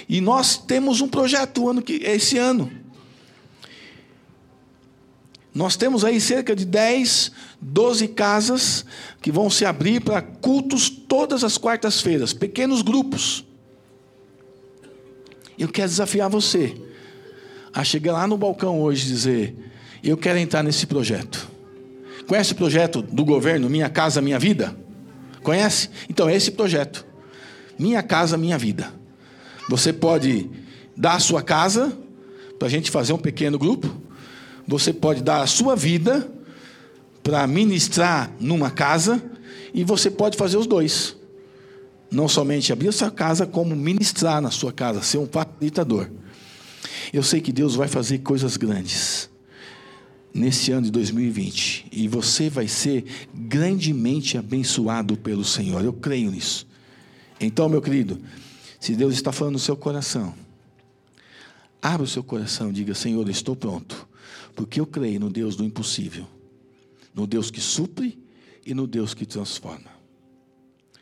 E 0.08 0.20
nós 0.20 0.58
temos 0.58 1.02
um 1.02 1.08
projeto 1.08 1.70
ano 1.70 1.82
que 1.82 2.04
esse 2.04 2.38
ano. 2.38 2.70
Nós 5.54 5.76
temos 5.76 6.06
aí 6.06 6.22
cerca 6.22 6.56
de 6.56 6.64
10, 6.64 7.32
12 7.60 8.08
casas 8.10 8.86
que 9.22 9.32
vão 9.32 9.50
se 9.50 9.66
abrir 9.66 10.02
para 10.02 10.22
cultos 10.22 10.90
todas 10.90 11.44
as 11.44 11.58
quartas-feiras, 11.58 12.34
pequenos 12.34 12.82
grupos. 12.82 13.44
Eu 15.58 15.68
quero 15.68 15.90
desafiar 15.90 16.30
você 16.30 16.76
a 17.74 17.84
chegar 17.84 18.14
lá 18.14 18.28
no 18.28 18.38
balcão 18.38 18.82
hoje 18.82 19.06
e 19.06 19.10
dizer: 19.10 19.56
Eu 20.04 20.16
quero 20.16 20.38
entrar 20.38 20.64
nesse 20.64 20.86
projeto. 20.86 21.50
Conhece 22.28 22.54
o 22.54 22.56
projeto 22.56 23.02
do 23.02 23.26
governo 23.26 23.70
Minha 23.70 23.90
Casa 23.90 24.22
Minha 24.22 24.38
Vida? 24.38 24.78
Conhece? 25.42 25.90
Então 26.08 26.30
é 26.30 26.36
esse 26.36 26.52
projeto. 26.52 27.06
Minha 27.78 28.04
Casa 28.04 28.38
Minha 28.38 28.58
Vida. 28.58 28.94
Você 29.68 29.92
pode 29.92 30.50
dar 30.96 31.16
a 31.16 31.20
sua 31.20 31.42
casa 31.42 31.98
para 32.58 32.68
a 32.68 32.72
gente 32.72 32.92
fazer 32.92 33.14
um 33.14 33.18
pequeno 33.18 33.58
grupo. 33.58 34.09
Você 34.70 34.94
pode 34.94 35.24
dar 35.24 35.42
a 35.42 35.48
sua 35.48 35.76
vida 35.76 36.32
para 37.24 37.48
ministrar 37.48 38.32
numa 38.40 38.70
casa. 38.70 39.20
E 39.74 39.84
você 39.84 40.12
pode 40.12 40.38
fazer 40.38 40.58
os 40.58 40.68
dois. 40.68 41.18
Não 42.12 42.28
somente 42.28 42.72
abrir 42.72 42.90
a 42.90 42.92
sua 42.92 43.10
casa, 43.10 43.48
como 43.48 43.76
ministrar 43.76 44.40
na 44.40 44.52
sua 44.52 44.72
casa, 44.72 45.02
ser 45.02 45.18
um 45.18 45.28
facilitador. 45.28 46.08
Eu 47.12 47.24
sei 47.24 47.42
que 47.42 47.52
Deus 47.52 47.76
vai 47.76 47.88
fazer 47.88 48.20
coisas 48.20 48.58
grandes 48.58 49.28
nesse 50.32 50.72
ano 50.72 50.84
de 50.84 50.92
2020 50.92 51.88
e 51.92 52.08
você 52.08 52.48
vai 52.48 52.68
ser 52.68 53.06
grandemente 53.34 54.38
abençoado 54.38 55.18
pelo 55.18 55.44
Senhor. 55.44 55.84
Eu 55.84 55.94
creio 55.94 56.30
nisso. 56.30 56.68
Então, 57.42 57.68
meu 57.68 57.82
querido, 57.82 58.22
se 58.80 58.94
Deus 58.96 59.16
está 59.16 59.32
falando 59.32 59.54
no 59.54 59.60
seu 59.60 59.76
coração, 59.76 60.34
abra 61.82 62.04
o 62.04 62.08
seu 62.08 62.24
coração 62.24 62.70
e 62.70 62.74
diga: 62.74 62.94
Senhor, 62.94 63.26
eu 63.26 63.32
estou 63.32 63.56
pronto, 63.56 64.09
porque 64.60 64.82
eu 64.82 64.86
creio 64.86 65.22
no 65.22 65.30
Deus 65.30 65.56
do 65.56 65.64
impossível, 65.64 66.28
no 67.14 67.26
Deus 67.26 67.50
que 67.50 67.62
supre 67.62 68.22
e 68.66 68.74
no 68.74 68.86
Deus 68.86 69.14
que 69.14 69.26
transforma. 69.26 69.90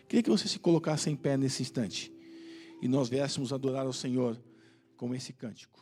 Queria 0.07 0.21
que 0.21 0.29
você 0.29 0.47
se 0.47 0.59
colocasse 0.59 1.09
em 1.09 1.15
pé 1.15 1.35
nesse 1.35 1.63
instante 1.63 2.13
e 2.83 2.87
nós 2.87 3.09
viéssemos 3.09 3.51
adorar 3.51 3.87
ao 3.87 3.93
Senhor 3.93 4.39
com 4.95 5.11
esse 5.15 5.33
cântico. 5.33 5.76